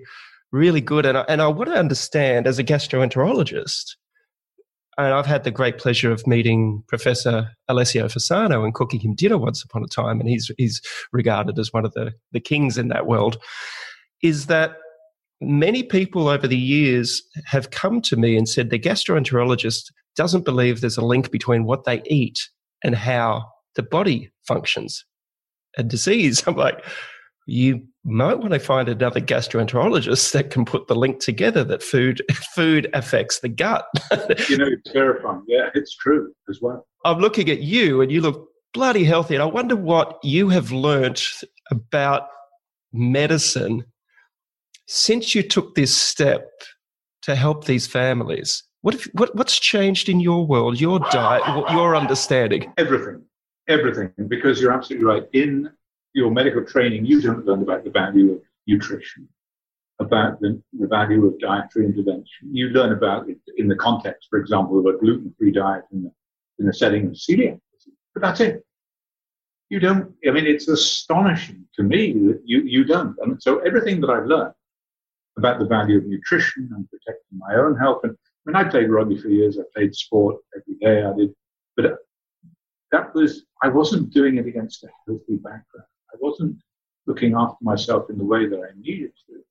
really 0.51 0.81
good. 0.81 1.05
And 1.05 1.17
I, 1.17 1.25
and 1.27 1.41
I 1.41 1.47
want 1.47 1.69
to 1.69 1.75
understand 1.75 2.47
as 2.47 2.59
a 2.59 2.63
gastroenterologist, 2.63 3.95
and 4.97 5.13
I've 5.13 5.25
had 5.25 5.43
the 5.43 5.51
great 5.51 5.77
pleasure 5.77 6.11
of 6.11 6.25
meeting 6.25 6.83
Professor 6.87 7.51
Alessio 7.67 8.05
Fasano 8.07 8.63
and 8.63 8.73
cooking 8.73 8.99
him 8.99 9.13
dinner 9.13 9.37
once 9.37 9.63
upon 9.63 9.83
a 9.83 9.87
time, 9.87 10.19
and 10.19 10.29
he's 10.29 10.49
he's 10.57 10.81
regarded 11.11 11.59
as 11.59 11.71
one 11.71 11.85
of 11.85 11.93
the, 11.93 12.13
the 12.31 12.39
kings 12.39 12.77
in 12.77 12.87
that 12.87 13.05
world. 13.05 13.37
Is 14.23 14.47
that 14.47 14.77
many 15.41 15.83
people 15.83 16.27
over 16.27 16.47
the 16.47 16.57
years 16.57 17.21
have 17.45 17.69
come 17.71 18.01
to 18.01 18.15
me 18.15 18.37
and 18.37 18.47
said 18.47 18.69
the 18.69 18.79
gastroenterologist 18.79 19.91
doesn't 20.15 20.45
believe 20.45 20.81
there's 20.81 20.97
a 20.97 21.05
link 21.05 21.31
between 21.31 21.65
what 21.65 21.83
they 21.83 22.01
eat 22.05 22.39
and 22.83 22.95
how 22.95 23.45
the 23.75 23.83
body 23.83 24.31
functions. 24.47 25.05
A 25.77 25.83
disease. 25.83 26.43
I'm 26.47 26.55
like, 26.55 26.83
you 27.45 27.81
might 28.03 28.39
want 28.39 28.53
to 28.53 28.59
find 28.59 28.89
another 28.89 29.21
gastroenterologist 29.21 30.31
that 30.33 30.49
can 30.49 30.65
put 30.65 30.87
the 30.87 30.95
link 30.95 31.19
together 31.19 31.63
that 31.63 31.83
food 31.83 32.21
food 32.55 32.89
affects 32.93 33.39
the 33.39 33.49
gut. 33.49 33.85
you 34.49 34.57
know, 34.57 34.67
it's 34.67 34.91
terrifying. 34.91 35.43
Yeah, 35.47 35.69
it's 35.73 35.95
true 35.95 36.33
as 36.49 36.59
well. 36.61 36.87
I'm 37.05 37.19
looking 37.19 37.49
at 37.49 37.61
you 37.61 38.01
and 38.01 38.11
you 38.11 38.21
look 38.21 38.49
bloody 38.73 39.03
healthy. 39.03 39.35
And 39.35 39.41
I 39.41 39.47
wonder 39.47 39.75
what 39.75 40.19
you 40.23 40.49
have 40.49 40.71
learnt 40.71 41.23
about 41.71 42.27
medicine 42.91 43.85
since 44.87 45.35
you 45.35 45.43
took 45.43 45.75
this 45.75 45.95
step 45.95 46.49
to 47.23 47.35
help 47.35 47.65
these 47.65 47.85
families, 47.85 48.63
what, 48.81 48.95
if, 48.95 49.05
what 49.13 49.35
what's 49.35 49.59
changed 49.59 50.07
in 50.07 50.19
your 50.19 50.47
world, 50.47 50.79
your 50.79 50.99
diet, 51.11 51.43
your 51.71 51.95
understanding? 51.95 52.71
Everything, 52.77 53.21
everything. 53.67 54.11
Because 54.27 54.61
you're 54.61 54.71
absolutely 54.71 55.05
right. 55.05 55.23
In 55.33 55.69
your 56.13 56.31
medical 56.31 56.63
training, 56.63 57.05
you 57.05 57.21
don't 57.21 57.45
learn 57.45 57.61
about 57.61 57.83
the 57.83 57.89
value 57.89 58.33
of 58.33 58.41
nutrition, 58.65 59.27
about 59.99 60.39
the, 60.39 60.61
the 60.79 60.87
value 60.87 61.25
of 61.25 61.37
dietary 61.39 61.85
intervention. 61.85 62.49
You 62.51 62.69
learn 62.69 62.93
about 62.93 63.29
it 63.29 63.39
in 63.57 63.67
the 63.67 63.75
context, 63.75 64.27
for 64.29 64.39
example, 64.39 64.79
of 64.79 64.85
a 64.85 64.97
gluten-free 64.97 65.51
diet 65.51 65.83
in 65.91 66.03
the, 66.03 66.11
in 66.59 66.65
the 66.65 66.73
setting 66.73 67.07
of 67.07 67.13
celiac. 67.13 67.59
But 68.13 68.21
that's 68.21 68.39
it. 68.39 68.63
You 69.69 69.81
don't. 69.81 70.13
I 70.25 70.31
mean, 70.31 70.45
it's 70.45 70.69
astonishing 70.69 71.65
to 71.75 71.83
me 71.83 72.13
that 72.13 72.41
you 72.45 72.61
you 72.61 72.85
don't. 72.85 73.17
And 73.21 73.41
so 73.43 73.59
everything 73.59 73.99
that 73.99 74.09
I've 74.09 74.25
learned 74.25 74.53
about 75.37 75.59
the 75.59 75.65
value 75.65 75.97
of 75.97 76.05
nutrition 76.05 76.69
and 76.75 76.89
protecting 76.89 77.37
my 77.37 77.55
own 77.55 77.77
health. 77.77 78.01
And 78.03 78.13
I 78.13 78.49
mean, 78.49 78.55
I 78.55 78.69
played 78.69 78.89
rugby 78.89 79.17
for 79.17 79.29
years. 79.29 79.57
I 79.59 79.63
played 79.75 79.95
sport 79.95 80.37
every 80.55 80.75
day. 80.79 81.03
I 81.03 81.13
did, 81.15 81.33
but 81.75 81.99
that 82.91 83.13
was 83.13 83.43
I 83.61 83.69
wasn't 83.69 84.13
doing 84.13 84.37
it 84.37 84.47
against 84.47 84.83
a 84.83 84.87
healthy 85.05 85.35
background. 85.35 85.87
I 86.13 86.17
wasn't 86.19 86.57
looking 87.05 87.35
after 87.35 87.57
myself 87.61 88.09
in 88.09 88.17
the 88.17 88.25
way 88.25 88.47
that 88.47 88.59
I 88.59 88.79
needed 88.79 89.11
to, 89.27 89.41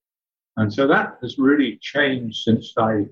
and 0.56 0.72
so 0.72 0.86
that 0.86 1.18
has 1.22 1.38
really 1.38 1.78
changed 1.80 2.42
since 2.42 2.72
I 2.78 3.06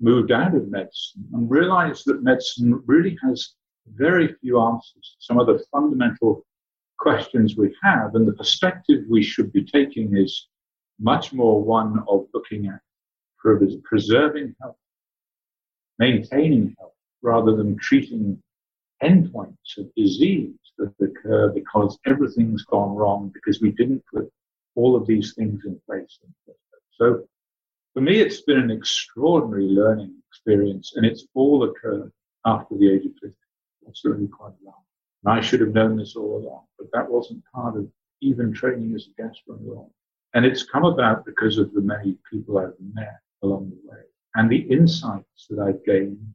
moved 0.00 0.30
out 0.30 0.54
of 0.54 0.68
medicine 0.68 1.26
and 1.32 1.50
realized 1.50 2.04
that 2.06 2.22
medicine 2.22 2.82
really 2.86 3.18
has 3.22 3.54
very 3.94 4.34
few 4.40 4.60
answers 4.60 5.16
to 5.18 5.24
some 5.24 5.38
of 5.38 5.46
the 5.46 5.62
fundamental 5.72 6.44
questions 6.98 7.56
we 7.56 7.74
have. 7.82 8.14
And 8.14 8.26
the 8.26 8.32
perspective 8.32 9.04
we 9.08 9.22
should 9.22 9.52
be 9.52 9.64
taking 9.64 10.16
is 10.16 10.48
much 10.98 11.32
more 11.32 11.62
one 11.62 12.02
of 12.08 12.26
looking 12.34 12.66
at 12.66 12.80
preserving 13.84 14.54
health, 14.60 14.76
maintaining 15.98 16.74
health, 16.78 16.92
rather 17.22 17.56
than 17.56 17.78
treating 17.78 18.40
endpoints 19.02 19.78
of 19.78 19.92
disease 19.94 20.54
that 20.76 20.92
occur 21.00 21.48
because 21.50 21.98
everything's 22.06 22.64
gone 22.64 22.94
wrong 22.94 23.30
because 23.32 23.60
we 23.60 23.70
didn't 23.72 24.02
put 24.12 24.30
all 24.74 24.96
of 24.96 25.06
these 25.06 25.34
things 25.34 25.64
in 25.64 25.80
place. 25.86 26.18
So 26.92 27.24
for 27.94 28.00
me, 28.00 28.20
it's 28.20 28.42
been 28.42 28.58
an 28.58 28.70
extraordinary 28.70 29.68
learning 29.68 30.14
experience, 30.30 30.92
and 30.96 31.04
it's 31.04 31.26
all 31.34 31.64
occurred 31.64 32.12
after 32.44 32.76
the 32.76 32.92
age 32.92 33.06
of 33.06 33.12
50. 33.20 33.34
That's 33.84 34.04
really 34.04 34.28
quite 34.28 34.54
long. 34.64 34.82
And 35.24 35.32
I 35.32 35.40
should 35.40 35.60
have 35.60 35.74
known 35.74 35.96
this 35.96 36.14
all 36.14 36.38
along, 36.38 36.64
but 36.78 36.88
that 36.92 37.10
wasn't 37.10 37.42
part 37.52 37.76
of 37.76 37.88
even 38.20 38.52
training 38.52 38.94
as 38.94 39.08
a 39.08 39.22
gastroenterologist. 39.22 39.90
And 40.34 40.44
it's 40.44 40.62
come 40.62 40.84
about 40.84 41.24
because 41.24 41.58
of 41.58 41.72
the 41.72 41.80
many 41.80 42.16
people 42.30 42.58
I've 42.58 42.74
met 42.94 43.20
along 43.42 43.70
the 43.70 43.90
way 43.90 44.02
and 44.34 44.50
the 44.50 44.60
insights 44.70 45.46
that 45.50 45.58
I've 45.58 45.84
gained 45.84 46.34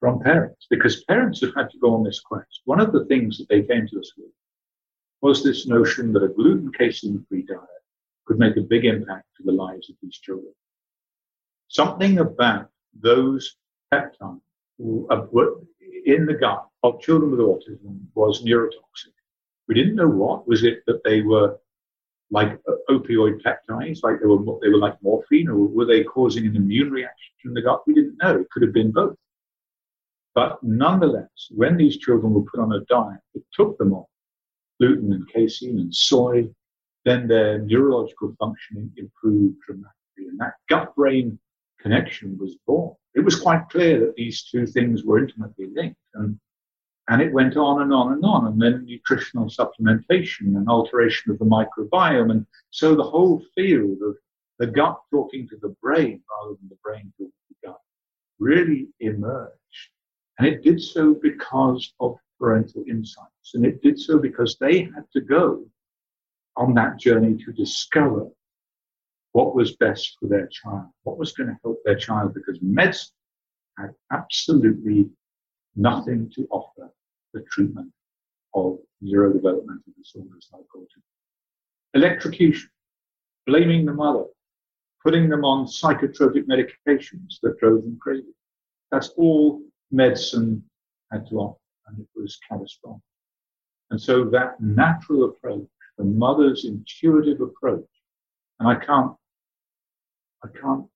from 0.00 0.20
parents, 0.20 0.66
because 0.70 1.04
parents 1.04 1.40
have 1.40 1.54
had 1.56 1.70
to 1.70 1.78
go 1.78 1.94
on 1.94 2.04
this 2.04 2.20
quest. 2.20 2.60
One 2.64 2.80
of 2.80 2.92
the 2.92 3.06
things 3.06 3.38
that 3.38 3.48
they 3.48 3.62
came 3.62 3.88
to 3.88 3.98
us 3.98 4.12
with 4.16 4.30
was 5.20 5.42
this 5.42 5.66
notion 5.66 6.12
that 6.12 6.22
a 6.22 6.28
gluten 6.28 6.70
casein 6.72 7.24
free 7.28 7.42
diet 7.42 7.60
could 8.26 8.38
make 8.38 8.56
a 8.56 8.60
big 8.60 8.84
impact 8.84 9.26
to 9.36 9.42
the 9.42 9.52
lives 9.52 9.90
of 9.90 9.96
these 10.02 10.18
children. 10.18 10.52
Something 11.68 12.18
about 12.18 12.70
those 13.00 13.56
peptides 13.92 14.40
in 14.78 16.26
the 16.26 16.34
gut 16.34 16.66
of 16.82 17.00
children 17.00 17.32
with 17.32 17.40
autism 17.40 17.98
was 18.14 18.44
neurotoxic. 18.44 19.12
We 19.66 19.74
didn't 19.74 19.96
know 19.96 20.08
what. 20.08 20.46
Was 20.46 20.62
it 20.62 20.84
that 20.86 21.02
they 21.04 21.22
were 21.22 21.58
like 22.30 22.58
uh, 22.68 22.72
opioid 22.90 23.40
peptides, 23.42 24.00
like 24.02 24.20
they 24.20 24.26
were 24.26 24.58
they 24.62 24.68
were 24.68 24.78
like 24.78 25.02
morphine, 25.02 25.48
or 25.48 25.56
were 25.56 25.86
they 25.86 26.04
causing 26.04 26.46
an 26.46 26.56
immune 26.56 26.90
reaction 26.90 27.34
in 27.44 27.54
the 27.54 27.62
gut? 27.62 27.82
We 27.86 27.94
didn't 27.94 28.18
know. 28.22 28.40
It 28.40 28.50
could 28.50 28.62
have 28.62 28.72
been 28.74 28.92
both. 28.92 29.16
But 30.34 30.62
nonetheless, 30.62 31.48
when 31.50 31.76
these 31.76 31.96
children 31.96 32.34
were 32.34 32.42
put 32.42 32.60
on 32.60 32.72
a 32.72 32.84
diet 32.84 33.20
that 33.34 33.42
took 33.52 33.76
them 33.78 33.92
off 33.92 34.08
gluten 34.80 35.12
and 35.12 35.28
casein 35.32 35.78
and 35.80 35.94
soy, 35.94 36.48
then 37.04 37.26
their 37.26 37.58
neurological 37.60 38.34
functioning 38.38 38.92
improved 38.96 39.56
dramatically. 39.66 40.28
And 40.30 40.38
that 40.38 40.54
gut 40.68 40.94
brain 40.94 41.38
connection 41.80 42.38
was 42.38 42.56
born. 42.66 42.94
It 43.14 43.24
was 43.24 43.40
quite 43.40 43.68
clear 43.70 43.98
that 44.00 44.14
these 44.16 44.44
two 44.44 44.66
things 44.66 45.04
were 45.04 45.18
intimately 45.18 45.68
linked. 45.74 45.98
And, 46.14 46.38
and 47.08 47.22
it 47.22 47.32
went 47.32 47.56
on 47.56 47.80
and 47.82 47.92
on 47.92 48.12
and 48.12 48.24
on. 48.24 48.46
And 48.46 48.60
then 48.60 48.84
nutritional 48.84 49.48
supplementation 49.48 50.56
and 50.56 50.68
alteration 50.68 51.32
of 51.32 51.38
the 51.38 51.44
microbiome. 51.44 52.30
And 52.30 52.46
so 52.70 52.94
the 52.94 53.02
whole 53.02 53.42
field 53.54 53.98
of 54.02 54.16
the 54.58 54.66
gut 54.66 55.00
talking 55.10 55.48
to 55.48 55.56
the 55.56 55.74
brain 55.80 56.22
rather 56.30 56.56
than 56.60 56.68
the 56.68 56.78
brain 56.82 57.12
talking 57.16 57.32
to 57.32 57.54
the 57.62 57.68
gut 57.68 57.80
really 58.38 58.88
emerged. 59.00 59.52
And 60.38 60.46
it 60.46 60.62
did 60.62 60.82
so 60.82 61.14
because 61.14 61.94
of 61.98 62.16
parental 62.38 62.84
insights. 62.86 63.54
And 63.54 63.64
it 63.64 63.82
did 63.82 63.98
so 63.98 64.18
because 64.18 64.56
they 64.60 64.82
had 64.82 65.04
to 65.14 65.22
go 65.22 65.64
on 66.56 66.74
that 66.74 66.98
journey 66.98 67.42
to 67.44 67.52
discover 67.52 68.26
what 69.32 69.54
was 69.54 69.76
best 69.76 70.16
for 70.20 70.28
their 70.28 70.48
child, 70.48 70.88
what 71.04 71.18
was 71.18 71.32
going 71.32 71.48
to 71.48 71.56
help 71.62 71.78
their 71.84 71.96
child, 71.96 72.34
because 72.34 72.58
medicine 72.60 73.14
had 73.78 73.94
absolutely 74.12 75.08
nothing 75.76 76.30
to 76.34 76.46
offer 76.50 76.90
the 77.38 77.44
treatment 77.50 77.90
of 78.54 78.78
neurodevelopmental 79.02 79.94
disorders 79.96 80.48
like 80.52 80.62
autism. 80.76 81.02
Electrocution, 81.94 82.70
blaming 83.46 83.86
the 83.86 83.92
mother, 83.92 84.24
putting 85.02 85.28
them 85.28 85.44
on 85.44 85.66
psychotropic 85.66 86.44
medications 86.46 87.40
that 87.42 87.58
drove 87.58 87.82
them 87.82 87.98
crazy. 88.00 88.34
That's 88.90 89.10
all 89.10 89.62
medicine 89.90 90.62
had 91.12 91.26
to 91.28 91.36
offer, 91.36 91.58
and 91.86 92.00
it 92.00 92.06
was 92.14 92.38
catastrophic. 92.48 93.02
And 93.90 94.00
so 94.00 94.24
that 94.24 94.60
natural 94.60 95.24
approach, 95.24 95.66
the 95.96 96.04
mother's 96.04 96.64
intuitive 96.64 97.40
approach, 97.40 97.88
and 98.60 98.68
I 98.68 98.74
can't, 98.74 99.12
I 100.44 100.48
can't 100.60 100.86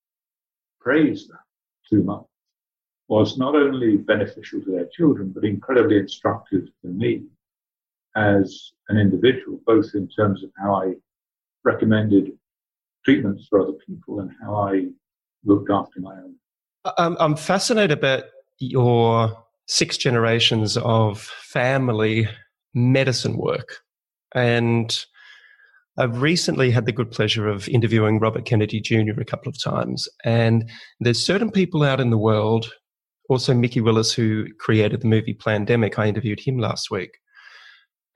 praise 0.81 1.29
that 1.29 1.41
too 1.89 2.03
much, 2.03 2.27
was 3.09 3.37
not 3.37 3.55
only 3.55 3.97
beneficial 3.97 4.61
to 4.62 4.71
their 4.71 4.87
children, 4.87 5.31
but 5.35 5.45
incredibly 5.45 5.99
instructive 5.99 6.67
to 6.83 6.88
me 6.88 7.25
as 8.17 8.73
an 8.88 8.99
individual, 8.99 9.61
both 9.67 9.95
in 9.95 10.09
terms 10.09 10.43
of 10.43 10.51
how 10.59 10.75
I 10.75 10.95
recommended 11.65 12.33
treatments 13.05 13.47
for 13.49 13.61
other 13.61 13.77
people 13.87 14.21
and 14.21 14.31
how 14.43 14.55
I 14.55 14.87
looked 15.45 15.71
after 15.71 16.01
my 16.01 16.15
own. 16.15 16.35
Uh, 16.85 16.93
um, 16.99 17.17
I'm 17.21 17.37
fascinated 17.37 17.99
about 17.99 18.25
your 18.59 19.37
six 19.67 19.97
generations 19.97 20.77
of 20.77 21.21
family 21.21 22.29
medicine 22.75 23.37
work. 23.37 23.79
And 24.35 25.05
I've 25.99 26.23
recently 26.23 26.71
had 26.71 26.87
the 26.87 26.93
good 26.93 27.11
pleasure 27.11 27.49
of 27.49 27.69
interviewing 27.69 28.19
Robert 28.19 28.45
Kennedy 28.45 28.81
Jr. 28.81 29.21
a 29.21 29.25
couple 29.25 29.51
of 29.51 29.62
times. 29.62 30.09
And 30.25 30.71
there's 31.01 31.25
certain 31.25 31.51
people 31.51 31.83
out 31.83 32.01
in 32.01 32.11
the 32.11 32.19
world, 32.19 32.73
also 33.29 33.55
Mikki 33.55 33.81
Willis, 33.81 34.13
who 34.13 34.47
created 34.59 35.01
the 35.01 35.09
movie 35.09 35.35
Plandemic. 35.35 35.99
I 35.99 36.09
interviewed 36.09 36.41
him 36.41 36.59
last 36.59 36.91
week. 36.91 37.11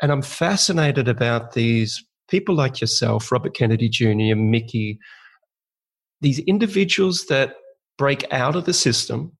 And 0.03 0.13
I'm 0.13 0.23
fascinated 0.23 1.09
about 1.09 1.53
these 1.53 2.05
people 2.29 2.55
like 2.55 2.81
yourself, 2.81 3.31
Robert 3.33 3.55
Kennedy 3.55 3.89
Jr., 3.89 4.37
Mikki, 4.37 4.99
these 6.21 6.39
individuals 6.41 7.27
that 7.27 7.55
break 7.99 8.31
out 8.33 8.57
of 8.57 8.67
the 8.67 8.75
system 8.75 9.33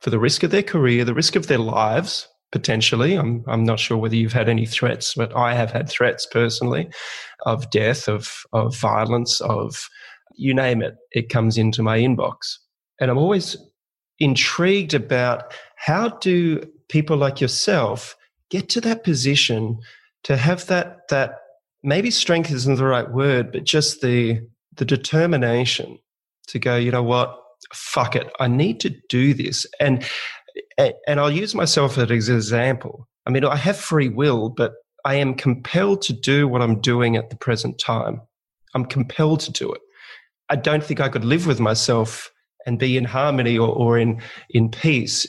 for 0.00 0.10
the 0.10 0.18
risk 0.18 0.42
of 0.42 0.50
their 0.50 0.62
career, 0.62 1.04
the 1.04 1.14
risk 1.14 1.36
of 1.36 1.46
their 1.46 1.58
lives, 1.58 2.28
potentially. 2.50 3.14
I'm, 3.14 3.44
I'm 3.46 3.64
not 3.64 3.80
sure 3.80 3.96
whether 3.96 4.16
you've 4.16 4.32
had 4.32 4.48
any 4.48 4.66
threats, 4.66 5.14
but 5.14 5.34
I 5.36 5.54
have 5.54 5.70
had 5.70 5.88
threats 5.88 6.26
personally 6.26 6.90
of 7.46 7.70
death, 7.70 8.08
of, 8.08 8.42
of 8.52 8.76
violence, 8.76 9.40
of 9.40 9.88
you 10.36 10.54
name 10.54 10.82
it, 10.82 10.94
it 11.12 11.28
comes 11.28 11.58
into 11.58 11.82
my 11.82 11.98
inbox. 11.98 12.56
And 13.00 13.10
I'm 13.10 13.18
always 13.18 13.56
intrigued 14.22 14.94
about 14.94 15.52
how 15.76 16.08
do 16.08 16.62
people 16.88 17.16
like 17.16 17.40
yourself 17.40 18.16
get 18.50 18.68
to 18.70 18.80
that 18.82 19.04
position 19.04 19.78
to 20.24 20.36
have 20.36 20.66
that, 20.66 21.08
that 21.08 21.38
maybe 21.82 22.10
strength 22.10 22.50
isn't 22.50 22.76
the 22.76 22.84
right 22.84 23.10
word, 23.10 23.50
but 23.52 23.64
just 23.64 24.00
the, 24.00 24.40
the 24.76 24.84
determination 24.84 25.98
to 26.48 26.58
go, 26.58 26.76
you 26.76 26.90
know 26.90 27.02
what, 27.02 27.36
fuck 27.74 28.14
it, 28.14 28.30
I 28.38 28.48
need 28.48 28.80
to 28.80 28.90
do 29.08 29.34
this. 29.34 29.66
And 29.80 30.04
and 30.76 31.20
I'll 31.20 31.30
use 31.30 31.54
myself 31.54 31.96
as 31.98 32.04
an 32.04 32.12
example. 32.12 33.08
I 33.26 33.30
mean, 33.30 33.44
I 33.44 33.56
have 33.56 33.76
free 33.76 34.08
will, 34.08 34.50
but 34.50 34.72
I 35.04 35.14
am 35.14 35.34
compelled 35.34 36.02
to 36.02 36.12
do 36.12 36.46
what 36.46 36.62
I'm 36.62 36.80
doing 36.80 37.16
at 37.16 37.30
the 37.30 37.36
present 37.36 37.78
time. 37.78 38.20
I'm 38.74 38.84
compelled 38.84 39.40
to 39.40 39.52
do 39.52 39.72
it. 39.72 39.80
I 40.48 40.56
don't 40.56 40.84
think 40.84 41.00
I 41.00 41.08
could 41.08 41.24
live 41.24 41.46
with 41.46 41.60
myself 41.60 42.31
and 42.66 42.78
be 42.78 42.96
in 42.96 43.04
harmony 43.04 43.58
or, 43.58 43.68
or 43.68 43.98
in, 43.98 44.20
in 44.50 44.70
peace 44.70 45.26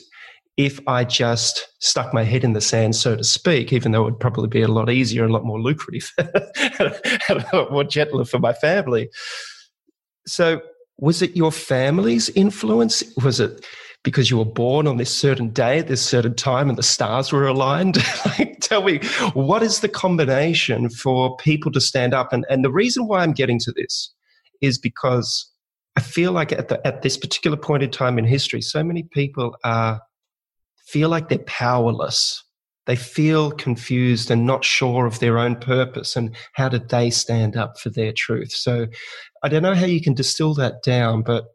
if 0.56 0.78
I 0.86 1.04
just 1.04 1.68
stuck 1.80 2.14
my 2.14 2.22
head 2.22 2.44
in 2.44 2.52
the 2.52 2.60
sand, 2.60 2.94
so 2.94 3.16
to 3.16 3.24
speak, 3.24 3.72
even 3.72 3.92
though 3.92 4.02
it 4.02 4.12
would 4.12 4.20
probably 4.20 4.46
be 4.46 4.62
a 4.62 4.68
lot 4.68 4.88
easier 4.88 5.24
a 5.24 5.32
lot 5.32 5.44
more 5.44 5.60
lucrative 5.60 6.12
and 6.18 6.30
a 7.28 7.48
lot 7.52 7.72
more 7.72 7.84
gentler 7.84 8.24
for 8.24 8.38
my 8.38 8.52
family. 8.52 9.10
So 10.26 10.60
was 10.98 11.22
it 11.22 11.36
your 11.36 11.50
family's 11.50 12.28
influence? 12.30 13.02
Was 13.22 13.40
it 13.40 13.66
because 14.04 14.30
you 14.30 14.38
were 14.38 14.44
born 14.44 14.86
on 14.86 14.96
this 14.96 15.12
certain 15.12 15.48
day 15.48 15.78
at 15.78 15.88
this 15.88 16.04
certain 16.04 16.34
time 16.34 16.68
and 16.68 16.78
the 16.78 16.84
stars 16.84 17.32
were 17.32 17.48
aligned? 17.48 17.96
like, 18.26 18.60
tell 18.60 18.84
me, 18.84 18.98
what 19.32 19.62
is 19.62 19.80
the 19.80 19.88
combination 19.88 20.88
for 20.88 21.36
people 21.38 21.72
to 21.72 21.80
stand 21.80 22.14
up? 22.14 22.32
And, 22.32 22.46
and 22.48 22.64
the 22.64 22.70
reason 22.70 23.08
why 23.08 23.22
I'm 23.22 23.32
getting 23.32 23.58
to 23.60 23.72
this 23.72 24.12
is 24.60 24.78
because 24.78 25.50
I 25.96 26.00
feel 26.00 26.32
like 26.32 26.52
at, 26.52 26.68
the, 26.68 26.84
at 26.86 27.02
this 27.02 27.16
particular 27.16 27.56
point 27.56 27.82
in 27.82 27.90
time 27.90 28.18
in 28.18 28.24
history, 28.24 28.60
so 28.60 28.82
many 28.82 29.04
people 29.04 29.56
are, 29.64 30.00
feel 30.86 31.08
like 31.08 31.28
they're 31.28 31.38
powerless 31.38 32.44
they 32.86 32.96
feel 32.96 33.50
confused 33.50 34.30
and 34.30 34.46
not 34.46 34.64
sure 34.64 35.06
of 35.06 35.18
their 35.18 35.38
own 35.38 35.56
purpose 35.56 36.16
and 36.16 36.34
how 36.52 36.68
did 36.68 36.88
they 36.88 37.10
stand 37.10 37.56
up 37.56 37.78
for 37.78 37.90
their 37.90 38.12
truth. 38.12 38.52
So 38.52 38.86
I 39.42 39.48
don't 39.48 39.62
know 39.62 39.74
how 39.74 39.86
you 39.86 40.02
can 40.02 40.14
distill 40.14 40.54
that 40.54 40.82
down, 40.82 41.22
but 41.22 41.46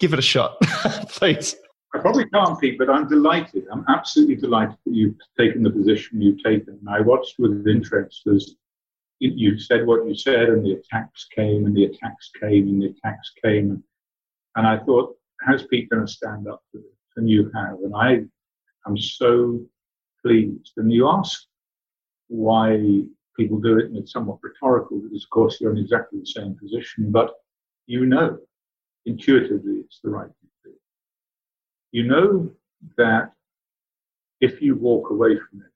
give 0.00 0.12
it 0.12 0.18
a 0.18 0.22
shot, 0.22 0.58
please. 1.08 1.54
I 1.94 1.98
probably 1.98 2.26
can't, 2.28 2.58
Pete, 2.60 2.78
but 2.78 2.90
I'm 2.90 3.08
delighted. 3.08 3.64
I'm 3.72 3.84
absolutely 3.88 4.36
delighted 4.36 4.76
that 4.84 4.94
you've 4.94 5.16
taken 5.38 5.62
the 5.62 5.70
position 5.70 6.20
you've 6.20 6.42
taken. 6.42 6.78
I 6.88 7.00
watched 7.00 7.36
with 7.38 7.66
interest 7.66 8.26
as 8.26 8.54
you 9.20 9.58
said 9.58 9.86
what 9.86 10.06
you 10.06 10.14
said, 10.14 10.48
and 10.48 10.64
the 10.64 10.72
attacks 10.72 11.26
came, 11.34 11.66
and 11.66 11.74
the 11.74 11.84
attacks 11.84 12.30
came, 12.40 12.68
and 12.68 12.82
the 12.82 12.86
attacks 12.86 13.32
came. 13.42 13.82
And 14.58 14.66
I 14.66 14.76
thought, 14.78 15.16
how's 15.40 15.64
Pete 15.68 15.88
going 15.88 16.04
to 16.04 16.12
stand 16.12 16.48
up 16.48 16.64
to 16.72 16.78
this? 16.78 16.98
And 17.16 17.30
you 17.30 17.48
have. 17.54 17.78
And 17.84 17.94
I 17.94 18.24
am 18.88 18.98
so 18.98 19.64
pleased. 20.20 20.72
And 20.78 20.92
you 20.92 21.08
ask 21.08 21.44
why 22.26 23.04
people 23.36 23.60
do 23.60 23.78
it, 23.78 23.84
and 23.84 23.96
it's 23.96 24.10
somewhat 24.10 24.40
rhetorical 24.42 24.98
because, 24.98 25.22
of 25.22 25.30
course, 25.30 25.60
you're 25.60 25.70
in 25.70 25.78
exactly 25.78 26.18
the 26.18 26.26
same 26.26 26.56
position, 26.60 27.12
but 27.12 27.34
you 27.86 28.04
know 28.04 28.36
intuitively 29.06 29.74
it's 29.74 30.00
the 30.02 30.10
right 30.10 30.26
thing 30.26 30.50
to 30.64 30.70
do. 30.70 30.76
You 31.92 32.08
know 32.08 32.50
that 32.96 33.30
if 34.40 34.60
you 34.60 34.74
walk 34.74 35.10
away 35.10 35.38
from 35.38 35.60
it, 35.60 35.72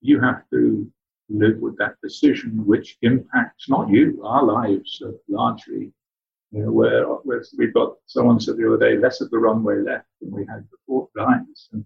you 0.00 0.20
have 0.20 0.42
to 0.50 0.90
live 1.28 1.58
with 1.58 1.78
that 1.78 1.94
decision, 2.02 2.66
which 2.66 2.98
impacts 3.02 3.68
not 3.68 3.88
you, 3.88 4.20
our 4.24 4.42
lives 4.42 5.00
largely. 5.28 5.92
You 6.54 6.62
know, 6.62 6.70
where, 6.70 7.04
we've 7.58 7.74
got 7.74 7.96
someone 8.06 8.38
said 8.38 8.56
the 8.56 8.68
other 8.68 8.78
day, 8.78 8.96
less 8.96 9.20
of 9.20 9.28
the 9.30 9.38
runway 9.38 9.80
left 9.80 10.06
than 10.20 10.30
we 10.30 10.46
had 10.46 10.64
before 10.70 11.08
behind 11.12 11.46
us, 11.50 11.68
and, 11.72 11.84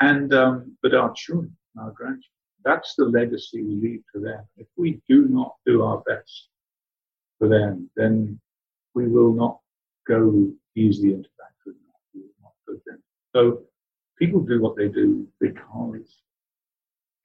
and 0.00 0.32
um, 0.32 0.76
but 0.80 0.94
our 0.94 1.12
children, 1.14 1.56
our 1.76 1.90
grandchildren, 1.90 2.22
that's 2.64 2.94
the 2.94 3.06
legacy 3.06 3.62
we 3.62 3.74
leave 3.74 4.02
to 4.14 4.20
them. 4.20 4.44
If 4.56 4.68
we 4.76 5.00
do 5.08 5.26
not 5.26 5.56
do 5.66 5.82
our 5.82 6.02
best 6.06 6.50
for 7.40 7.48
them, 7.48 7.90
then 7.96 8.38
we 8.94 9.08
will 9.08 9.32
not 9.32 9.58
go 10.06 10.52
easily 10.76 11.14
into 11.14 11.28
that 11.38 11.52
good 11.64 11.74
them. 12.86 13.02
So 13.34 13.62
people 14.20 14.40
do 14.40 14.60
what 14.60 14.76
they 14.76 14.86
do 14.86 15.26
because 15.40 16.22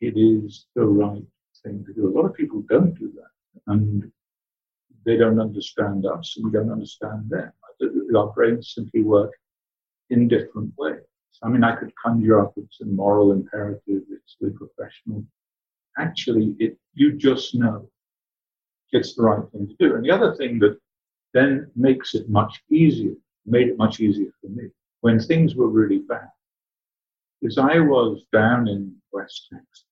it 0.01 0.17
is 0.17 0.65
the 0.75 0.85
right 0.85 1.23
thing 1.63 1.85
to 1.85 1.93
do. 1.93 2.07
A 2.07 2.15
lot 2.15 2.25
of 2.25 2.33
people 2.33 2.63
don't 2.67 2.97
do 2.97 3.11
that, 3.15 3.71
and 3.71 4.11
they 5.05 5.17
don't 5.17 5.39
understand 5.39 6.05
us, 6.05 6.35
and 6.35 6.45
we 6.45 6.51
don't 6.51 6.71
understand 6.71 7.29
them. 7.29 7.51
Our 8.15 8.27
brains 8.27 8.73
simply 8.75 9.03
work 9.03 9.31
in 10.09 10.27
different 10.27 10.73
ways. 10.77 11.01
I 11.43 11.49
mean, 11.49 11.63
I 11.63 11.75
could 11.75 11.93
conjure 11.95 12.41
up 12.41 12.53
it's 12.57 12.81
a 12.81 12.85
moral 12.85 13.31
imperative, 13.31 14.03
it's 14.09 14.37
the 14.39 14.51
professional. 14.51 15.23
Actually, 15.97 16.55
it 16.59 16.77
you 16.93 17.13
just 17.13 17.55
know 17.55 17.89
it's 18.91 19.15
the 19.15 19.23
right 19.23 19.45
thing 19.51 19.67
to 19.67 19.75
do. 19.77 19.95
And 19.95 20.05
the 20.05 20.11
other 20.11 20.33
thing 20.35 20.59
that 20.59 20.77
then 21.33 21.69
makes 21.75 22.15
it 22.15 22.29
much 22.29 22.63
easier, 22.69 23.13
made 23.45 23.67
it 23.67 23.77
much 23.77 23.99
easier 23.99 24.31
for 24.39 24.47
me 24.47 24.69
when 25.01 25.19
things 25.19 25.55
were 25.55 25.67
really 25.67 25.99
bad, 25.99 26.29
is 27.41 27.57
I 27.57 27.79
was 27.79 28.25
down 28.31 28.67
in 28.67 28.95
West 29.11 29.49
Texas 29.53 29.85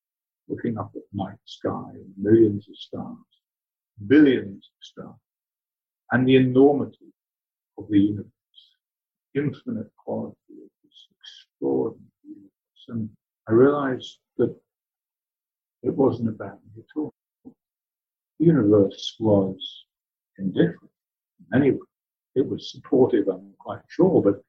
looking 0.47 0.77
up 0.77 0.91
at 0.95 1.03
night 1.13 1.37
sky, 1.45 1.91
millions 2.17 2.67
of 2.67 2.75
stars, 2.75 3.32
billions 4.07 4.69
of 4.69 4.85
stars, 4.85 5.15
and 6.11 6.27
the 6.27 6.35
enormity 6.35 7.13
of 7.77 7.87
the 7.89 7.99
universe, 7.99 8.29
infinite 9.35 9.91
quality 9.97 10.35
of 10.51 10.69
this 10.83 11.07
extraordinary 11.19 12.05
universe. 12.23 12.85
And 12.89 13.09
I 13.47 13.53
realized 13.53 14.19
that 14.37 14.55
it 15.81 15.93
wasn't 15.95 16.29
about 16.29 16.59
me 16.63 16.83
at 16.83 16.99
all. 16.99 17.13
The 18.39 18.45
universe 18.45 19.15
was 19.19 19.85
indifferent 20.37 20.91
in 21.39 21.45
many 21.59 21.71
ways. 21.71 21.81
It 22.35 22.49
was 22.49 22.71
supportive, 22.71 23.27
I'm 23.27 23.53
quite 23.59 23.81
sure, 23.87 24.21
but 24.21 24.43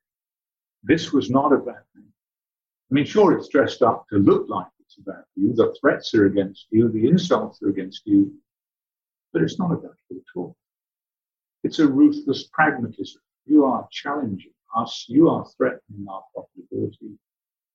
this 0.83 1.12
was 1.12 1.30
not 1.30 1.52
about 1.52 1.85
me. 1.94 2.02
I 2.90 2.94
mean, 2.94 3.04
sure, 3.04 3.37
it's 3.37 3.48
dressed 3.48 3.83
up 3.83 4.07
to 4.09 4.16
look 4.16 4.48
like 4.48 4.66
it's 4.80 4.98
about 4.98 5.24
you. 5.35 5.52
The 5.54 5.74
threats 5.80 6.14
are 6.14 6.26
against 6.26 6.66
you. 6.70 6.88
The 6.88 7.09
insults 7.09 7.62
are 7.62 7.68
against 7.68 8.02
you. 8.07 8.33
But 9.34 9.42
it's 9.42 9.58
not 9.58 9.72
about 9.72 9.96
you 10.08 10.18
at 10.18 10.38
all. 10.38 10.56
It's 11.64 11.80
a 11.80 11.88
ruthless 11.88 12.44
pragmatism. 12.52 13.20
You 13.46 13.64
are 13.64 13.86
challenging 13.90 14.52
us. 14.76 15.06
You 15.08 15.28
are 15.28 15.44
threatening 15.56 16.06
our 16.08 16.22
profitability. 16.34 17.18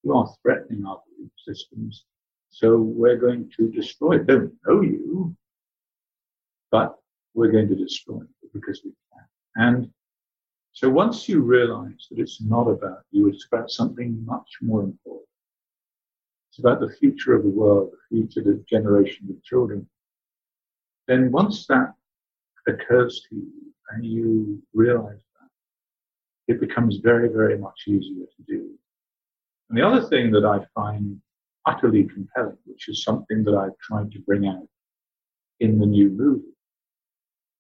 You 0.04 0.16
are 0.16 0.34
threatening 0.42 0.86
our 0.86 1.02
belief 1.06 1.32
systems. 1.46 2.06
So 2.50 2.78
we're 2.78 3.18
going 3.18 3.52
to 3.58 3.70
destroy 3.70 4.16
it. 4.16 4.28
Don't 4.28 4.54
know 4.66 4.82
you, 4.82 5.36
but 6.72 6.96
we're 7.34 7.52
going 7.52 7.68
to 7.68 7.76
destroy 7.76 8.22
it 8.22 8.54
because 8.54 8.82
we 8.86 8.92
can. 9.12 9.26
And 9.56 9.92
so 10.72 10.90
once 10.90 11.28
you 11.28 11.42
realize 11.42 12.08
that 12.10 12.20
it's 12.20 12.42
not 12.42 12.68
about 12.68 13.02
you, 13.12 13.28
it's 13.28 13.46
about 13.52 13.70
something 13.70 14.24
much 14.26 14.60
more 14.62 14.82
important. 14.84 15.28
It's 16.50 16.60
about 16.60 16.80
the 16.80 16.90
future 16.90 17.36
of 17.36 17.44
the 17.44 17.50
world, 17.50 17.92
the 17.92 18.18
future 18.18 18.40
of 18.40 18.46
the 18.46 18.64
generation 18.70 19.28
of 19.30 19.44
children. 19.44 19.88
Then 21.10 21.32
once 21.32 21.66
that 21.66 21.96
occurs 22.68 23.26
to 23.28 23.36
you 23.36 23.74
and 23.90 24.06
you 24.06 24.62
realize 24.76 25.18
that, 25.18 26.54
it 26.54 26.60
becomes 26.60 26.98
very, 26.98 27.30
very 27.30 27.58
much 27.58 27.80
easier 27.88 28.28
to 28.28 28.44
do. 28.48 28.70
And 29.70 29.78
the 29.80 29.88
other 29.88 30.08
thing 30.08 30.30
that 30.34 30.46
I 30.46 30.64
find 30.76 31.20
utterly 31.66 32.04
compelling, 32.04 32.60
which 32.66 32.90
is 32.90 33.04
something 33.04 33.44
that 33.46 33.56
I've 33.56 33.78
tried 33.80 34.12
to 34.12 34.20
bring 34.20 34.46
out 34.46 34.68
in 35.60 35.80
the 35.80 35.88
new 35.88 36.10
movie, 36.10 36.56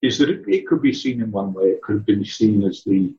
is 0.03 0.19
that 0.19 0.29
it, 0.29 0.43
it 0.47 0.67
could 0.67 0.83
be 0.83 0.93
seen 0.93 1.19
in 1.19 1.31
one 1.31 1.51
way. 1.51 1.69
It 1.69 1.81
could 1.81 1.95
have 1.95 2.05
been 2.05 2.23
seen 2.23 2.63
as 2.63 2.83
the 2.83 3.15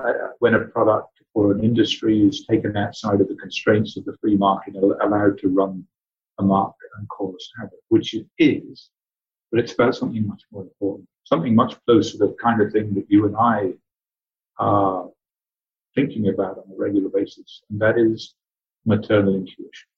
uh, 0.00 0.30
when 0.40 0.54
a 0.54 0.64
product 0.64 1.22
or 1.34 1.52
an 1.52 1.62
industry 1.62 2.26
is 2.26 2.44
taken 2.44 2.76
outside 2.76 3.20
of 3.20 3.28
the 3.28 3.36
constraints 3.36 3.96
of 3.96 4.04
the 4.04 4.16
free 4.20 4.36
market 4.36 4.74
and 4.74 4.82
allowed 5.00 5.38
to 5.38 5.48
run 5.48 5.86
a 6.38 6.42
market 6.42 6.90
and 6.98 7.08
cause 7.08 7.52
havoc, 7.56 7.78
which 7.88 8.14
it 8.14 8.26
is, 8.38 8.90
but 9.54 9.62
it's 9.62 9.74
about 9.74 9.94
something 9.94 10.26
much 10.26 10.42
more 10.50 10.64
important, 10.64 11.08
something 11.22 11.54
much 11.54 11.76
closer 11.86 12.10
to 12.10 12.18
the 12.18 12.36
kind 12.42 12.60
of 12.60 12.72
thing 12.72 12.92
that 12.92 13.08
you 13.08 13.24
and 13.24 13.36
I 13.36 13.74
are 14.58 15.08
thinking 15.94 16.26
about 16.28 16.58
on 16.58 16.64
a 16.72 16.76
regular 16.76 17.08
basis, 17.08 17.62
and 17.70 17.80
that 17.80 17.96
is 17.96 18.34
maternal 18.84 19.36
intuition, 19.36 19.88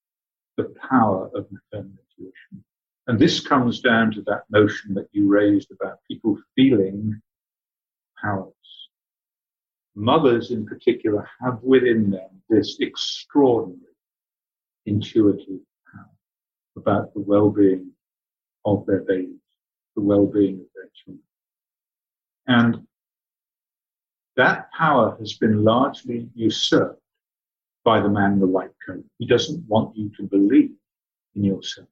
the 0.58 0.74
power 0.90 1.30
of 1.34 1.46
maternal 1.50 1.90
intuition. 2.18 2.64
And 3.06 3.18
this 3.18 3.40
comes 3.40 3.80
down 3.80 4.12
to 4.12 4.22
that 4.26 4.42
notion 4.50 4.92
that 4.92 5.08
you 5.12 5.26
raised 5.26 5.70
about 5.70 6.00
people 6.06 6.38
feeling 6.54 7.18
powerless. 8.22 8.52
Mothers 9.94 10.50
in 10.50 10.66
particular 10.66 11.26
have 11.40 11.62
within 11.62 12.10
them 12.10 12.42
this 12.50 12.76
extraordinary 12.80 13.80
intuitive 14.84 15.60
power 15.90 16.10
about 16.76 17.14
the 17.14 17.20
well-being 17.20 17.90
of 18.66 18.84
their 18.84 19.00
babies, 19.00 19.40
the 19.96 20.02
well-being 20.02 20.60
of 20.60 20.66
their 20.74 20.90
children. 20.94 21.22
And 22.46 22.86
that 24.36 24.70
power 24.72 25.16
has 25.18 25.32
been 25.32 25.64
largely 25.64 26.28
usurped 26.34 27.00
by 27.84 28.00
the 28.00 28.08
man 28.08 28.34
in 28.34 28.40
the 28.40 28.46
white 28.46 28.70
coat. 28.86 29.04
He 29.18 29.26
doesn't 29.26 29.66
want 29.66 29.96
you 29.96 30.10
to 30.16 30.22
believe 30.24 30.72
in 31.34 31.44
yourself. 31.44 31.88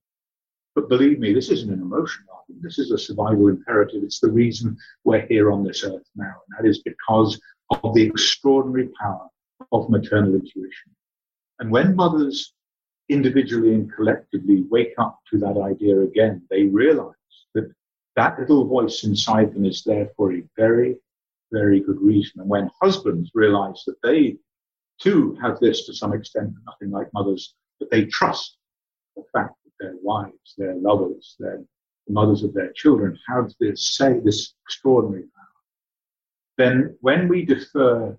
But 0.75 0.88
believe 0.88 1.19
me, 1.19 1.33
this 1.33 1.51
isn't 1.51 1.73
an 1.73 1.81
emotional 1.81 2.35
argument. 2.37 2.62
This 2.62 2.79
is 2.79 2.90
a 2.90 2.99
survival 2.99 3.49
imperative. 3.49 4.03
It's 4.03 4.21
the 4.21 4.31
reason 4.31 4.77
we're 5.05 5.27
here 5.27 5.53
on 5.53 5.64
this 5.64 5.85
earth 5.85 6.03
now. 6.17 6.35
And 6.49 6.59
that 6.59 6.69
is 6.69 6.79
because 6.83 7.40
of 7.71 7.95
the 7.95 8.03
extraordinary 8.03 8.90
power 9.01 9.29
of 9.73 9.88
maternal 9.88 10.35
intuition. 10.35 10.90
And 11.61 11.71
when 11.71 11.95
mothers 11.95 12.53
individually 13.09 13.75
and 13.75 13.93
collectively 13.95 14.64
wake 14.69 14.95
up 14.99 15.21
to 15.31 15.38
that 15.38 15.57
idea 15.57 16.01
again, 16.01 16.43
they 16.51 16.64
realize 16.64 17.14
that 17.55 17.73
that 18.16 18.38
little 18.38 18.66
voice 18.66 19.05
inside 19.05 19.55
them 19.55 19.64
is 19.64 19.83
there 19.83 20.11
for 20.16 20.33
a 20.33 20.42
very, 20.57 20.96
very 21.53 21.81
good 21.81 22.00
reason. 22.00 22.40
And 22.40 22.48
when 22.48 22.70
husbands 22.81 23.31
realize 23.35 23.83
that 23.87 24.00
they 24.03 24.37
too 25.00 25.37
have 25.42 25.59
this 25.61 25.87
to 25.87 25.94
some 25.94 26.12
extent, 26.12 26.53
nothing 26.66 26.90
like 26.90 27.12
mothers, 27.12 27.55
but 27.79 27.90
they 27.90 28.05
trust 28.07 28.59
the 29.16 29.24
fact 29.33 29.55
that 29.64 29.72
their 29.81 29.94
wives, 30.03 30.55
their 30.57 30.74
lovers, 30.77 31.37
their 31.38 31.61
the 32.07 32.12
mothers 32.12 32.42
of 32.42 32.53
their 32.53 32.72
children 32.72 33.18
have 33.27 33.53
this 33.61 33.94
say 33.96 34.20
this 34.20 34.55
extraordinary 34.66 35.22
power, 35.22 35.62
then 36.59 36.96
when 37.00 37.29
we 37.29 37.44
defer 37.44 38.16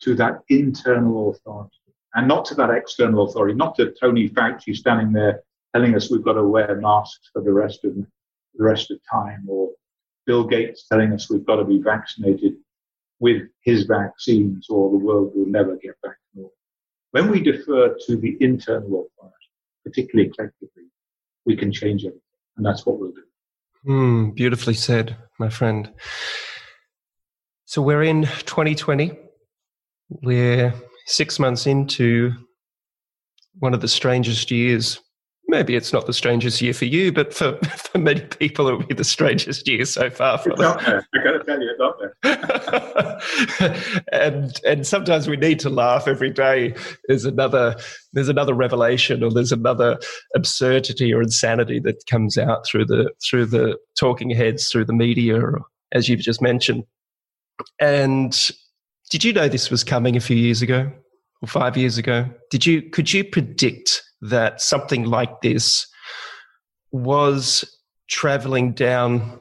to 0.00 0.14
that 0.14 0.40
internal 0.48 1.30
authority 1.30 1.76
and 2.14 2.28
not 2.28 2.44
to 2.44 2.54
that 2.54 2.70
external 2.70 3.28
authority, 3.28 3.54
not 3.54 3.74
to 3.76 3.92
Tony 4.00 4.28
Fauci 4.28 4.76
standing 4.76 5.12
there 5.12 5.42
telling 5.74 5.94
us 5.94 6.10
we've 6.10 6.22
got 6.22 6.34
to 6.34 6.44
wear 6.44 6.76
masks 6.80 7.30
for 7.32 7.42
the 7.42 7.52
rest 7.52 7.84
of 7.84 7.96
the 8.54 8.64
rest 8.64 8.90
of 8.90 8.98
time, 9.10 9.44
or 9.48 9.70
Bill 10.26 10.44
Gates 10.44 10.86
telling 10.90 11.12
us 11.12 11.30
we've 11.30 11.46
got 11.46 11.56
to 11.56 11.64
be 11.64 11.80
vaccinated 11.80 12.54
with 13.20 13.42
his 13.64 13.84
vaccines, 13.84 14.66
or 14.68 14.90
the 14.90 14.96
world 14.96 15.32
will 15.34 15.46
never 15.46 15.76
get 15.76 16.00
back 16.02 16.16
to 16.16 16.40
normal. 16.40 16.52
When 17.12 17.30
we 17.30 17.40
defer 17.40 17.96
to 18.06 18.16
the 18.16 18.36
internal 18.40 19.06
authority, 19.06 19.36
particularly 19.84 20.30
collectively, 20.30 20.84
we 21.46 21.56
can 21.56 21.72
change 21.72 22.02
everything. 22.02 22.20
And 22.56 22.66
that's 22.66 22.84
what 22.84 22.98
we'll 22.98 23.12
do. 23.12 23.22
Mm, 23.86 24.34
beautifully 24.34 24.74
said, 24.74 25.16
my 25.38 25.48
friend. 25.48 25.92
So 27.64 27.82
we're 27.82 28.02
in 28.02 28.22
2020. 28.22 29.18
We're 30.22 30.74
six 31.06 31.38
months 31.38 31.66
into 31.66 32.32
one 33.58 33.74
of 33.74 33.80
the 33.80 33.88
strangest 33.88 34.50
years, 34.50 35.00
maybe 35.52 35.76
it's 35.76 35.92
not 35.92 36.06
the 36.06 36.12
strangest 36.12 36.60
year 36.62 36.72
for 36.72 36.86
you, 36.86 37.12
but 37.12 37.32
for, 37.32 37.56
for 37.76 37.98
many 37.98 38.22
people, 38.22 38.66
it 38.68 38.72
will 38.72 38.86
be 38.86 38.94
the 38.94 39.04
strangest 39.04 39.68
year 39.68 39.84
so 39.84 40.10
far. 40.10 40.38
For 40.38 40.50
it's 40.50 40.60
up 40.60 40.80
there. 40.80 41.06
I 41.14 41.22
got 41.22 41.32
to 41.32 41.44
tell 41.44 41.60
you, 41.60 41.70
it's 41.70 41.80
up 41.80 41.98
there. 43.60 44.02
and 44.12 44.60
and 44.66 44.86
sometimes 44.86 45.28
we 45.28 45.36
need 45.36 45.60
to 45.60 45.70
laugh 45.70 46.08
every 46.08 46.30
day. 46.30 46.74
There's 47.06 47.24
another 47.24 47.76
there's 48.12 48.30
another 48.30 48.54
revelation, 48.54 49.22
or 49.22 49.30
there's 49.30 49.52
another 49.52 50.00
absurdity 50.34 51.12
or 51.12 51.22
insanity 51.22 51.78
that 51.80 52.02
comes 52.10 52.36
out 52.38 52.66
through 52.66 52.86
the 52.86 53.12
through 53.24 53.46
the 53.46 53.76
talking 53.98 54.30
heads, 54.30 54.68
through 54.68 54.86
the 54.86 54.94
media, 54.94 55.38
or, 55.38 55.60
as 55.92 56.08
you've 56.08 56.20
just 56.20 56.42
mentioned. 56.42 56.84
And 57.78 58.36
did 59.10 59.22
you 59.22 59.32
know 59.32 59.48
this 59.48 59.70
was 59.70 59.84
coming 59.84 60.16
a 60.16 60.20
few 60.20 60.36
years 60.36 60.62
ago 60.62 60.90
or 61.42 61.48
five 61.48 61.76
years 61.76 61.98
ago? 61.98 62.28
Did 62.50 62.64
you 62.64 62.82
could 62.82 63.12
you 63.12 63.22
predict 63.22 64.02
that 64.22 64.60
something 64.60 65.04
like 65.04 65.40
this 65.42 65.86
was 66.90 67.64
traveling 68.08 68.72
down 68.72 69.40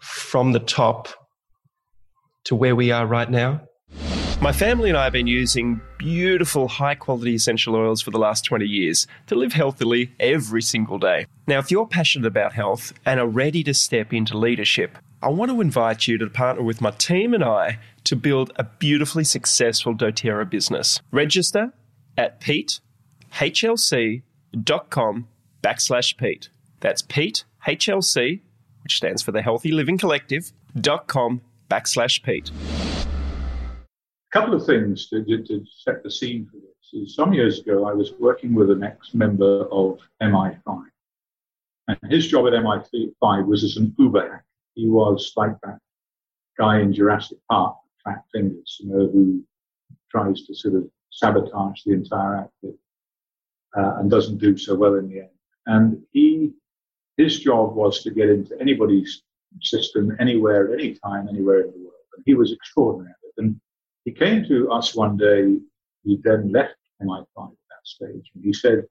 from 0.00 0.52
the 0.52 0.60
top 0.60 1.08
to 2.44 2.54
where 2.54 2.76
we 2.76 2.90
are 2.90 3.06
right 3.06 3.30
now? 3.30 3.60
My 4.42 4.52
family 4.52 4.88
and 4.88 4.96
I 4.96 5.04
have 5.04 5.12
been 5.12 5.26
using 5.26 5.82
beautiful, 5.98 6.66
high 6.66 6.94
quality 6.94 7.34
essential 7.34 7.76
oils 7.76 8.00
for 8.00 8.10
the 8.10 8.18
last 8.18 8.42
20 8.46 8.64
years 8.64 9.06
to 9.26 9.34
live 9.34 9.52
healthily 9.52 10.12
every 10.18 10.62
single 10.62 10.98
day. 10.98 11.26
Now, 11.46 11.58
if 11.58 11.70
you're 11.70 11.86
passionate 11.86 12.26
about 12.26 12.54
health 12.54 12.94
and 13.04 13.20
are 13.20 13.28
ready 13.28 13.62
to 13.64 13.74
step 13.74 14.14
into 14.14 14.38
leadership, 14.38 14.96
I 15.22 15.28
want 15.28 15.50
to 15.50 15.60
invite 15.60 16.08
you 16.08 16.16
to 16.16 16.30
partner 16.30 16.62
with 16.62 16.80
my 16.80 16.90
team 16.92 17.34
and 17.34 17.44
I 17.44 17.78
to 18.04 18.16
build 18.16 18.50
a 18.56 18.64
beautifully 18.64 19.24
successful 19.24 19.94
doTERRA 19.94 20.48
business. 20.48 21.02
Register 21.12 21.74
at 22.16 22.40
Pete 22.40 22.80
hlc.com 23.32 25.28
backslash 25.62 26.16
Pete. 26.16 26.48
That's 26.80 27.02
Pete, 27.02 27.44
HLC, 27.66 28.40
which 28.82 28.96
stands 28.96 29.22
for 29.22 29.32
the 29.32 29.42
Healthy 29.42 29.72
Living 29.72 29.98
Collective, 29.98 30.52
dot 30.80 31.06
com 31.06 31.40
backslash 31.70 32.22
Pete. 32.22 32.50
A 34.32 34.32
couple 34.32 34.54
of 34.54 34.64
things 34.64 35.08
to, 35.08 35.24
to 35.24 35.64
set 35.84 36.02
the 36.02 36.10
scene 36.10 36.48
for 36.50 36.58
this 36.58 36.70
is 36.92 37.14
some 37.14 37.32
years 37.32 37.60
ago 37.60 37.86
I 37.86 37.92
was 37.92 38.12
working 38.18 38.54
with 38.54 38.70
an 38.70 38.82
ex-member 38.82 39.66
of 39.70 39.98
MI5. 40.22 40.84
And 41.88 41.98
his 42.10 42.28
job 42.28 42.46
at 42.46 42.52
MI5 42.52 43.46
was 43.46 43.64
as 43.64 43.76
an 43.76 43.94
Uber 43.98 44.22
hacker. 44.22 44.44
He 44.74 44.88
was 44.88 45.32
like 45.36 45.56
that 45.62 45.78
guy 46.58 46.80
in 46.80 46.92
Jurassic 46.92 47.38
Park, 47.50 47.76
Fat 48.04 48.22
Fingers, 48.32 48.78
you 48.80 48.88
know, 48.88 49.10
who 49.12 49.44
tries 50.10 50.46
to 50.46 50.54
sort 50.54 50.74
of 50.74 50.88
sabotage 51.10 51.82
the 51.84 51.92
entire 51.92 52.36
outfit 52.36 52.76
uh, 53.76 53.96
and 53.98 54.10
doesn't 54.10 54.38
do 54.38 54.56
so 54.56 54.74
well 54.74 54.94
in 54.94 55.08
the 55.08 55.20
end. 55.20 55.30
And 55.66 56.02
he, 56.12 56.52
his 57.16 57.40
job 57.40 57.74
was 57.74 58.02
to 58.02 58.10
get 58.10 58.28
into 58.28 58.58
anybody's 58.60 59.22
system 59.60 60.16
anywhere, 60.20 60.72
at 60.72 60.80
any 60.80 60.94
time, 60.94 61.28
anywhere 61.28 61.60
in 61.60 61.72
the 61.72 61.78
world. 61.78 62.06
And 62.16 62.22
he 62.26 62.34
was 62.34 62.52
extraordinary 62.52 63.10
at 63.10 63.28
it. 63.28 63.44
And 63.44 63.60
he 64.04 64.12
came 64.12 64.44
to 64.46 64.70
us 64.70 64.94
one 64.94 65.16
day. 65.16 65.58
He 66.04 66.18
then 66.22 66.50
left 66.50 66.74
MI5 67.02 67.20
at 67.20 67.26
that 67.36 67.84
stage, 67.84 68.30
and 68.34 68.42
he 68.42 68.52
said, 68.52 68.86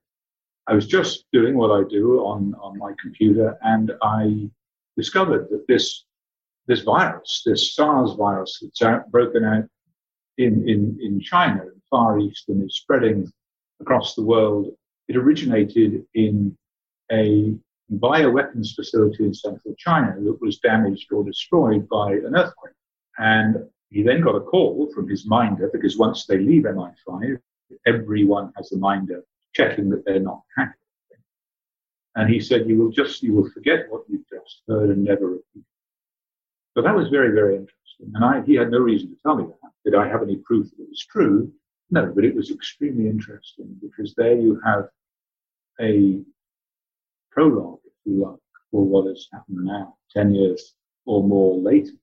"I 0.68 0.74
was 0.74 0.86
just 0.86 1.26
doing 1.34 1.58
what 1.58 1.72
I 1.72 1.88
do 1.90 2.20
on 2.26 2.54
on 2.62 2.78
my 2.78 2.94
computer, 3.02 3.58
and 3.62 3.92
I 4.02 4.50
discovered 4.98 5.50
that 5.50 5.66
this." 5.68 6.06
This 6.68 6.82
virus, 6.82 7.42
this 7.48 7.74
SARS 7.74 8.14
virus 8.14 8.60
that's 8.62 8.84
out, 8.84 9.10
broken 9.10 9.44
out 9.44 9.66
in, 10.38 10.70
in, 10.70 11.00
in 11.02 11.20
China, 11.20 11.64
in 11.64 11.70
the 11.70 11.82
Far 11.90 12.20
East, 12.20 12.48
and 12.48 12.64
is 12.64 12.76
spreading 12.76 13.32
across 13.82 14.16
the 14.16 14.24
world. 14.24 14.74
It 15.08 15.16
originated 15.16 16.06
in 16.14 16.58
a 17.12 17.56
bioweapons 17.92 18.76
facility 18.76 19.26
in 19.26 19.34
central 19.34 19.74
China 19.78 20.16
that 20.20 20.42
was 20.42 20.60
damaged 20.60 21.12
or 21.12 21.24
destroyed 21.24 21.88
by 21.90 22.14
an 22.14 22.36
earthquake. 22.36 22.74
And 23.18 23.58
he 23.90 24.04
then 24.04 24.22
got 24.22 24.36
a 24.36 24.42
call 24.42 24.92
from 24.94 25.10
his 25.10 25.26
minder 25.26 25.70
because 25.74 25.98
once 25.98 26.26
they 26.26 26.38
leave 26.38 26.64
MI5, 26.64 27.40
everyone 27.86 28.54
has 28.56 28.72
a 28.72 28.78
minder 28.78 29.24
checking 29.54 29.90
that 29.90 30.06
they're 30.06 30.20
not 30.20 30.42
hacked. 30.56 30.76
And 32.16 32.30
he 32.30 32.40
said, 32.40 32.68
you 32.68 32.78
will 32.78 32.92
just, 32.92 33.24
you 33.24 33.34
will 33.34 33.50
forget 33.52 33.86
what 33.90 34.04
you've 34.08 34.28
just 34.30 34.62
heard 34.68 34.90
and 34.90 35.04
never 35.04 35.28
repeat. 35.28 35.64
So 36.76 36.82
that 36.82 36.96
was 36.96 37.10
very, 37.10 37.32
very 37.34 37.56
interesting. 37.56 38.12
And 38.14 38.24
I, 38.24 38.42
he 38.42 38.56
had 38.56 38.72
no 38.72 38.80
reason 38.80 39.10
to 39.10 39.16
tell 39.22 39.36
me 39.36 39.46
that. 39.46 39.72
Did 39.86 39.96
I 39.96 40.08
have 40.08 40.22
any 40.22 40.38
proof 40.38 40.70
that 40.70 40.84
it 40.84 40.90
was 40.90 41.06
true? 41.10 41.52
No, 41.92 42.12
but 42.14 42.24
it 42.24 42.36
was 42.36 42.52
extremely 42.52 43.08
interesting 43.10 43.76
because 43.82 44.14
there 44.16 44.38
you 44.38 44.60
have 44.64 44.90
a 45.82 46.22
prologue, 47.32 47.80
if 47.86 47.94
you 48.06 48.24
like, 48.24 48.40
for 48.72 48.86
what 48.86 49.08
has 49.08 49.28
happened 49.32 49.66
now, 49.66 49.96
10 50.12 50.36
years 50.36 50.76
or 51.06 51.24
more 51.24 51.58
later, 51.58 51.94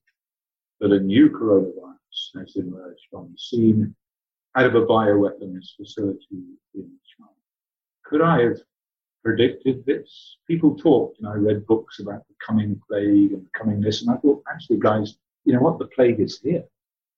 that 0.79 0.91
a 0.91 0.99
new 0.99 1.29
coronavirus 1.29 2.39
has 2.39 2.55
emerged 2.57 3.07
on 3.13 3.31
the 3.31 3.37
scene 3.37 3.95
out 4.55 4.65
of 4.65 4.75
a 4.75 4.85
bioweapons 4.85 5.75
facility 5.77 6.57
in 6.75 6.91
China. 7.17 7.31
Could 8.03 8.21
I 8.21 8.41
have 8.41 8.57
predicted 9.23 9.85
this? 9.85 10.37
People 10.47 10.75
talked, 10.75 11.19
and 11.19 11.27
I 11.27 11.33
read 11.33 11.65
books 11.65 11.99
about 11.99 12.27
the 12.27 12.35
coming 12.45 12.81
plague 12.87 13.33
and 13.33 13.45
the 13.45 13.49
coming 13.57 13.79
this, 13.79 14.01
and 14.01 14.11
I 14.11 14.17
thought, 14.17 14.43
actually, 14.51 14.79
guys, 14.79 15.17
you 15.45 15.53
know 15.53 15.59
what? 15.59 15.79
The 15.79 15.87
plague 15.87 16.19
is 16.19 16.39
here. 16.39 16.63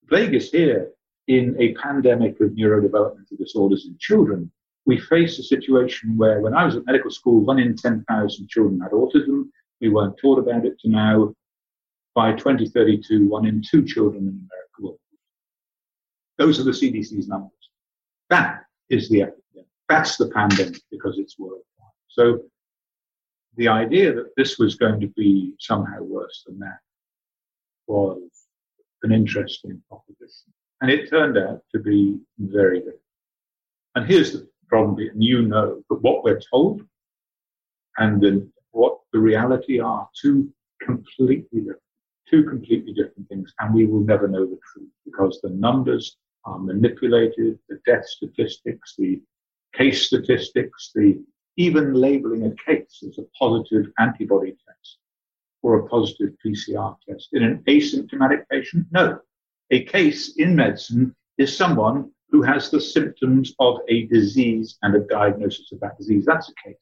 The 0.02 0.08
plague 0.08 0.36
is 0.36 0.52
here 0.52 0.92
in 1.30 1.56
a 1.60 1.76
pandemic 1.76 2.40
of 2.42 2.50
neurodevelopmental 2.50 3.38
disorders 3.38 3.86
in 3.86 3.96
children, 4.00 4.52
we 4.88 5.00
face 5.00 5.38
a 5.38 5.44
situation 5.44 6.18
where 6.18 6.42
when 6.42 6.56
I 6.56 6.66
was 6.66 6.76
at 6.76 6.88
medical 6.88 7.12
school, 7.12 7.42
one 7.42 7.60
in 7.60 7.76
10,000 7.76 8.50
children 8.50 8.82
had 8.82 8.92
autism. 8.92 9.44
We 9.80 9.90
weren't 9.90 10.18
taught 10.18 10.40
about 10.40 10.66
it 10.66 10.80
to 10.80 10.90
now. 10.90 11.36
By 12.16 12.34
2032, 12.34 13.30
one 13.30 13.46
in 13.46 13.62
two 13.62 13.86
children 13.86 14.24
in 14.24 14.30
America 14.30 14.80
will. 14.80 15.00
Those 16.40 16.60
are 16.60 16.64
the 16.64 16.72
CDC's 16.72 17.28
numbers. 17.28 17.52
That 18.32 18.64
is 18.90 19.08
the 19.10 19.22
epidemic. 19.22 19.70
That's 19.88 20.18
the 20.18 20.30
pandemic 20.30 20.82
because 20.90 21.20
it's 21.20 21.38
worldwide. 21.38 21.64
So 22.08 22.40
the 23.56 23.68
idea 23.68 24.16
that 24.16 24.32
this 24.36 24.58
was 24.58 24.76
going 24.76 25.00
to 25.02 25.08
be 25.10 25.54
somehow 25.60 26.02
worse 26.02 26.44
than 26.48 26.58
that 26.60 26.80
was 27.86 28.20
an 29.04 29.12
interesting 29.12 29.80
proposition. 29.88 30.54
And 30.82 30.90
it 30.90 31.10
turned 31.10 31.38
out 31.38 31.62
to 31.74 31.80
be 31.80 32.20
very 32.38 32.82
good. 32.82 33.00
And 33.96 34.06
here's 34.06 34.32
the 34.34 34.48
problem, 34.68 34.98
and 35.00 35.24
you 35.24 35.42
know 35.42 35.82
that 35.90 36.02
what 36.02 36.24
we're 36.24 36.42
told 36.52 36.82
and 37.98 38.50
what 38.72 39.00
the 39.12 39.20
reality 39.20 39.80
are 39.80 40.08
two 40.20 40.54
completely 40.82 41.60
different, 41.60 41.82
two 42.30 42.44
completely 42.44 42.94
different 42.94 43.28
things. 43.28 43.54
And 43.60 43.74
we 43.74 43.86
will 43.88 44.02
never 44.02 44.28
know 44.28 44.46
the 44.46 44.60
truth 44.72 44.90
because 45.06 45.40
the 45.42 45.50
numbers 45.50 46.18
are 46.46 46.60
manipulated, 46.60 47.60
the 47.68 47.80
death 47.86 48.06
statistics, 48.08 48.96
the 48.98 49.22
case 49.74 50.06
statistics, 50.06 50.92
the 50.96 51.22
even 51.58 51.94
labeling 51.94 52.46
a 52.46 52.56
case 52.66 53.04
as 53.06 53.18
a 53.18 53.24
positive 53.38 53.92
antibody 54.00 54.56
test 54.66 54.98
or 55.62 55.80
a 55.80 55.88
positive 55.90 56.34
PCR 56.46 56.96
test 57.08 57.30
in 57.34 57.44
an 57.44 57.62
asymptomatic 57.68 58.48
patient? 58.50 58.86
No, 58.92 59.20
a 59.72 59.84
case 59.86 60.36
in 60.38 60.56
medicine 60.56 61.16
is 61.38 61.56
someone 61.56 62.12
who 62.32 62.42
has 62.42 62.70
the 62.70 62.82
symptoms 62.82 63.54
of 63.60 63.80
a 63.88 64.06
disease 64.08 64.78
and 64.82 64.96
a 64.96 65.00
diagnosis 65.00 65.72
of 65.72 65.80
that 65.80 65.98
disease. 65.98 66.26
That's 66.26 66.50
a 66.50 66.68
case. 66.68 66.78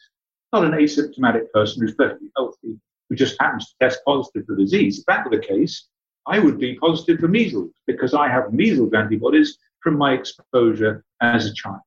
Not 0.54 0.66
an 0.66 0.72
asymptomatic 0.72 1.52
person 1.52 1.82
who's 1.82 1.96
perfectly 1.96 2.30
healthy, 2.36 2.80
who 3.10 3.16
just 3.16 3.40
happens 3.40 3.68
to 3.68 3.76
test 3.82 4.00
positive 4.06 4.46
for 4.46 4.56
disease. 4.56 5.00
If 5.00 5.06
that 5.06 5.26
were 5.26 5.38
the 5.38 5.46
case, 5.46 5.88
I 6.26 6.40
would 6.40 6.60
be 6.60 6.76
positive 6.76 7.20
for 7.20 7.28
measles 7.28 7.72
because 7.86 8.14
I 8.14 8.28
have 8.28 8.54
measles 8.54 8.94
antibodies 8.94 9.58
from 9.82 9.98
my 9.98 10.14
exposure 10.14 11.04
as 11.22 11.46
a 11.46 11.54
child. 11.54 11.82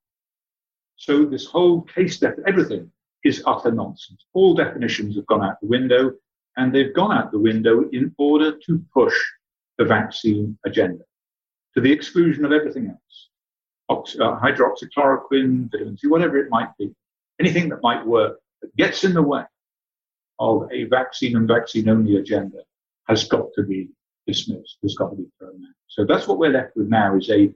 So 0.97 1.25
this 1.25 1.47
whole 1.47 1.83
case 1.83 2.19
def- 2.19 2.39
everything 2.47 2.91
is 3.25 3.43
utter 3.47 3.71
nonsense. 3.71 4.25
All 4.33 4.55
definitions 4.55 5.17
have 5.17 5.27
gone 5.27 5.43
out 5.43 5.61
the 5.61 5.67
window, 5.67 6.13
and 6.57 6.75
they've 6.75 6.95
gone 6.95 7.17
out 7.17 7.33
the 7.33 7.39
window 7.39 7.89
in 7.91 8.15
order 8.19 8.59
to 8.67 8.85
push 8.93 9.17
the 9.81 9.87
vaccine 9.87 10.59
agenda 10.67 11.03
to 11.75 11.81
the 11.81 11.91
exclusion 11.91 12.45
of 12.45 12.53
everything 12.53 12.89
else. 12.89 13.29
Ox- 13.89 14.17
uh, 14.21 14.39
hydroxychloroquine, 14.39 15.71
vitamin 15.73 15.97
C, 15.97 16.07
whatever 16.07 16.37
it 16.37 16.51
might 16.51 16.69
be. 16.79 16.95
Anything 17.41 17.71
that 17.71 17.83
might 17.83 18.07
work 18.07 18.39
that 18.61 18.77
gets 18.77 19.05
in 19.05 19.15
the 19.15 19.23
way 19.23 19.43
of 20.39 20.69
a 20.71 20.85
vaccine 20.85 21.35
and 21.35 21.49
vaccine 21.49 21.89
only 21.89 22.17
agenda 22.17 22.59
has 23.09 23.25
got 23.25 23.47
to 23.55 23.63
be 23.63 23.89
dismissed, 24.27 24.77
has 24.83 24.95
got 24.97 25.09
to 25.11 25.17
be 25.17 25.27
thrown 25.39 25.55
out. 25.55 25.75
So 25.89 26.05
that's 26.05 26.29
what 26.29 26.39
we're 26.39 26.53
left 26.53 26.77
with 26.77 26.89
now 26.89 27.17
is 27.17 27.31
a 27.31 27.51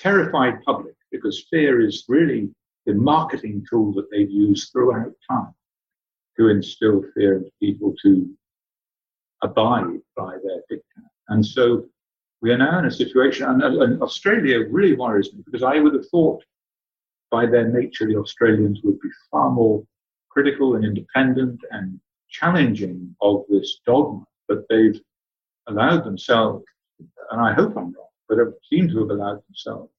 terrified 0.00 0.64
public 0.66 0.96
because 1.12 1.46
fear 1.48 1.80
is 1.80 2.04
really 2.08 2.50
the 2.86 2.94
marketing 2.94 3.64
tool 3.70 3.92
that 3.92 4.10
they've 4.10 4.28
used 4.28 4.72
throughout 4.72 5.12
time 5.30 5.54
to 6.36 6.48
instill 6.48 7.04
fear 7.14 7.36
into 7.36 7.52
people 7.60 7.94
to 8.02 8.28
abide 9.42 10.00
by 10.16 10.32
their 10.42 10.62
dictate. 10.68 10.91
And 11.28 11.44
so 11.44 11.86
we 12.40 12.50
are 12.50 12.58
now 12.58 12.78
in 12.78 12.86
a 12.86 12.90
situation, 12.90 13.46
and, 13.48 13.62
and, 13.62 14.02
Australia 14.02 14.66
really 14.68 14.94
worries 14.94 15.32
me 15.32 15.42
because 15.44 15.62
I 15.62 15.78
would 15.78 15.94
have 15.94 16.08
thought 16.08 16.42
by 17.30 17.46
their 17.46 17.68
nature 17.68 18.06
the 18.06 18.16
Australians 18.16 18.80
would 18.82 19.00
be 19.00 19.08
far 19.30 19.50
more 19.50 19.84
critical 20.28 20.74
and 20.74 20.84
independent 20.84 21.60
and 21.70 22.00
challenging 22.28 23.14
of 23.20 23.44
this 23.48 23.80
dogma, 23.86 24.24
but 24.48 24.64
they've 24.68 25.00
allowed 25.68 26.04
themselves, 26.04 26.64
and 27.30 27.40
I 27.40 27.52
hope 27.52 27.76
I'm 27.76 27.92
wrong, 27.92 28.08
but 28.28 28.38
have 28.38 28.54
seemed 28.68 28.90
to 28.90 29.00
have 29.00 29.10
allowed 29.10 29.42
themselves 29.46 29.92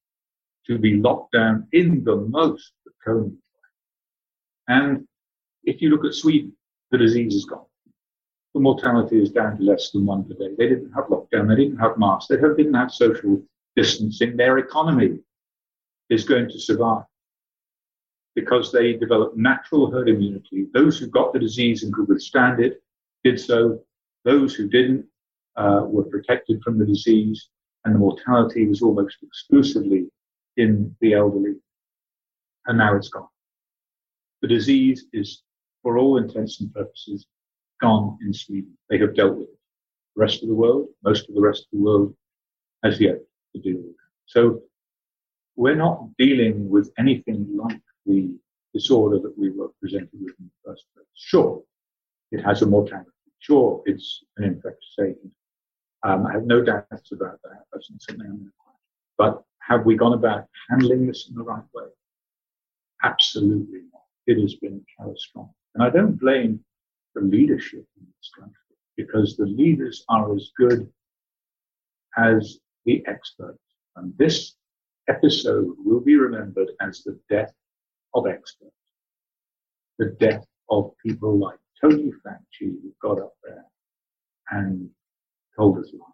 to 0.68 0.78
be 0.78 0.96
locked 0.96 1.34
down 1.34 1.68
in 1.72 2.04
the 2.04 2.16
most 2.16 2.74
draconian 2.84 3.32
way. 3.32 4.76
And 4.76 5.08
if 5.64 5.82
you 5.82 5.90
look 5.90 6.06
at 6.06 6.14
Sweden, 6.14 6.54
the 6.92 6.98
disease 6.98 7.36
is 7.36 7.46
gone. 7.46 7.66
The 8.54 8.60
mortality 8.60 9.22
is 9.22 9.32
down 9.32 9.58
to 9.58 9.64
less 9.64 9.90
than 9.90 10.06
one 10.06 10.24
per 10.26 10.36
day. 10.36 10.54
They 10.58 10.70
didn't 10.70 10.92
have 10.94 11.06
lockdown. 11.06 11.48
They 11.48 11.56
didn't 11.56 11.80
have 11.80 11.98
masks. 11.98 12.28
They 12.28 12.36
didn't 12.38 12.74
have 12.76 12.92
social 12.92 13.42
distancing. 13.76 14.38
Their 14.38 14.60
economy 14.60 15.20
is 16.10 16.24
going 16.24 16.50
to 16.50 16.60
survive 16.60 17.06
because 18.36 18.72
they 18.72 18.94
developed 18.94 19.38
natural 19.38 19.90
herd 19.92 20.10
immunity. 20.10 20.68
Those 20.74 21.00
who 21.00 21.08
got 21.08 21.34
the 21.34 21.40
disease 21.40 21.84
and 21.84 21.94
could 21.94 22.08
withstand 22.08 22.60
it 22.60 22.82
did 23.24 23.40
so. 23.40 23.80
Those 24.24 24.56
who 24.56 24.68
didn't 24.70 25.06
uh, 25.56 25.84
were 25.86 26.04
protected 26.04 26.62
from 26.64 26.78
the 26.78 26.86
disease, 26.86 27.50
and 27.86 27.94
the 27.94 28.00
mortality 28.00 28.68
was 28.68 28.82
almost 28.82 29.18
exclusively 29.22 30.08
in 30.58 30.96
the 31.02 31.14
elderly. 31.14 31.56
And 32.66 32.78
now 32.78 32.96
it's 32.96 33.10
gone. 33.10 33.28
The 34.42 34.48
disease 34.48 35.06
is, 35.14 35.44
for 35.82 35.98
all 35.98 36.18
intents 36.18 36.62
and 36.62 36.74
purposes, 36.74 37.28
gone 37.82 38.18
in 38.22 38.34
Sweden. 38.34 38.78
They 38.90 38.98
have 39.00 39.16
dealt 39.16 39.38
with 39.38 39.50
it. 39.50 39.60
The 40.16 40.22
rest 40.22 40.44
of 40.44 40.50
the 40.50 40.56
world, 40.56 40.88
most 41.04 41.28
of 41.30 41.36
the 41.36 41.42
rest 41.42 41.64
of 41.64 41.80
the 41.80 41.84
world, 41.84 42.16
has 42.84 43.00
yet 43.00 43.20
to 43.56 43.62
deal 43.62 43.78
with 43.78 43.92
it. 43.92 43.96
So 44.26 44.62
we're 45.56 45.76
not 45.76 46.08
dealing 46.18 46.70
with 46.70 46.92
anything 46.98 47.48
like 47.56 47.82
the 48.06 48.36
disorder 48.74 49.20
that 49.20 49.38
we 49.38 49.50
were 49.50 49.70
presented 49.80 50.10
with 50.14 50.34
in 50.40 50.50
the 50.50 50.70
first 50.72 50.86
place. 50.94 51.08
Sure, 51.16 51.62
it 52.32 52.42
has 52.44 52.62
a 52.62 52.66
mortality. 52.66 53.10
Sure, 53.40 53.82
it's 53.86 54.24
an 54.38 54.46
infectious 54.46 54.96
agent. 55.00 55.32
Um, 56.04 56.26
I 56.26 56.34
have 56.34 56.46
no 56.46 56.62
doubts 56.62 57.12
about 57.12 57.40
that. 57.44 57.64
That's 57.72 57.90
not 57.90 58.02
something 58.02 58.26
I'm 58.26 58.38
going 58.38 58.52
But 59.18 59.44
have 59.60 59.86
we 59.86 59.96
gone 59.96 60.14
about 60.14 60.48
handling 60.70 61.08
this 61.08 61.30
in 61.30 61.36
the 61.36 61.44
right 61.44 61.64
way? 61.74 61.86
Absolutely 63.04 63.82
not. 63.92 64.04
It 64.28 64.42
has 64.42 64.56
been 64.56 64.84
catastrophic. 64.98 65.56
And 65.76 65.84
I 65.84 65.90
don't 65.90 66.20
blame 66.20 66.64
the 67.16 67.22
leadership 67.22 67.86
in 68.00 68.06
this 68.06 68.32
country 68.38 68.58
because 68.98 69.36
the 69.38 69.46
leaders 69.46 70.04
are 70.10 70.36
as 70.36 70.52
good 70.58 70.90
as 72.18 72.60
the 72.86 73.04
experts. 73.08 73.60
And 73.96 74.14
this 74.18 74.56
episode 75.08 75.68
will 75.78 76.00
be 76.00 76.16
remembered 76.16 76.70
as 76.82 77.04
the 77.04 77.20
death 77.30 77.54
of 78.14 78.28
experts, 78.28 78.72
the 80.00 80.16
death 80.20 80.46
of 80.70 80.92
people 81.06 81.38
like 81.38 81.60
Tony 81.82 82.12
Fauci 82.26 82.72
who 82.82 82.94
got 83.02 83.20
up 83.20 83.34
there 83.44 83.66
and 84.52 84.90
told 85.58 85.80
us 85.80 85.92
lies. 85.94 86.10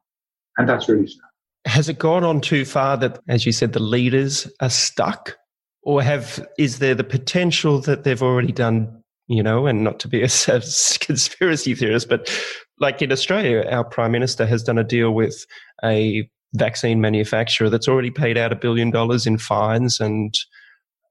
And 0.58 0.68
that's 0.68 0.90
really 0.90 1.08
sad. 1.08 1.22
Has 1.66 1.90
it 1.90 2.00
gone 2.00 2.24
on 2.24 2.42
too 2.42 2.66
far 2.66 2.98
that, 2.98 3.20
as 3.28 3.46
you 3.46 3.52
said, 3.52 3.74
the 3.74 3.80
leaders 3.80 4.52
are 4.62 4.70
stuck? 4.70 5.38
Or 5.82 6.02
have 6.02 6.46
is 6.58 6.80
there 6.80 6.96
the 6.96 7.04
potential 7.04 7.80
that 7.82 8.04
they've 8.04 8.22
already 8.22 8.52
done, 8.52 9.04
you 9.30 9.44
know, 9.44 9.68
and 9.68 9.84
not 9.84 10.00
to 10.00 10.08
be 10.08 10.24
a, 10.24 10.26
a 10.26 10.60
conspiracy 11.00 11.76
theorist, 11.76 12.10
but 12.10 12.30
like 12.80 13.02
in 13.02 13.12
Australia, 13.12 13.64
our 13.70 13.84
Prime 13.84 14.12
Minister 14.12 14.46
has 14.46 14.64
done 14.64 14.78
a 14.78 14.84
deal 14.84 15.12
with 15.12 15.46
a 15.84 16.28
vaccine 16.54 17.00
manufacturer 17.00 17.70
that's 17.70 17.88
already 17.88 18.10
paid 18.10 18.38
out 18.38 18.52
a 18.52 18.56
billion 18.56 18.90
dollars 18.90 19.28
in 19.28 19.38
fines 19.38 20.00
and 20.00 20.34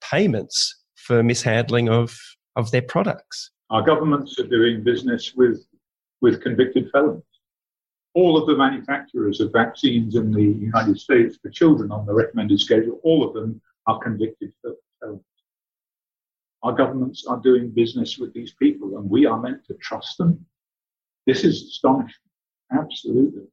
payments 0.03 0.77
for 0.97 1.23
mishandling 1.23 1.89
of, 1.89 2.19
of 2.57 2.73
their 2.73 2.83
products. 2.83 3.51
Our 3.71 3.83
governments 3.83 4.39
are 4.41 4.47
doing 4.47 4.83
business 4.83 5.35
with, 5.37 5.65
with 6.21 6.43
convicted 6.43 6.91
felons. 6.91 7.23
All 8.15 8.37
of 8.37 8.49
the 8.49 8.57
manufacturers 8.57 9.41
of 9.41 9.53
vaccines 9.53 10.17
in 10.17 10.33
the 10.33 10.43
United 10.43 10.99
States 10.99 11.39
for 11.41 11.51
children 11.51 11.93
on 11.93 12.05
the 12.05 12.15
recommended 12.15 12.59
schedule, 12.59 12.99
all 13.05 13.25
of 13.25 13.33
them 13.33 13.61
are 13.87 14.01
convicted 14.01 14.53
felons. 15.01 15.23
Our 16.63 16.73
governments 16.73 17.25
are 17.27 17.41
doing 17.41 17.71
business 17.71 18.19
with 18.19 18.33
these 18.35 18.55
people, 18.55 18.99
and 18.99 19.09
we 19.09 19.27
are 19.27 19.41
meant 19.41 19.65
to 19.67 19.75
trust 19.75 20.19
them. 20.19 20.45
This 21.27 21.45
is 21.45 21.63
astonishing, 21.63 22.25
absolutely 22.73 23.47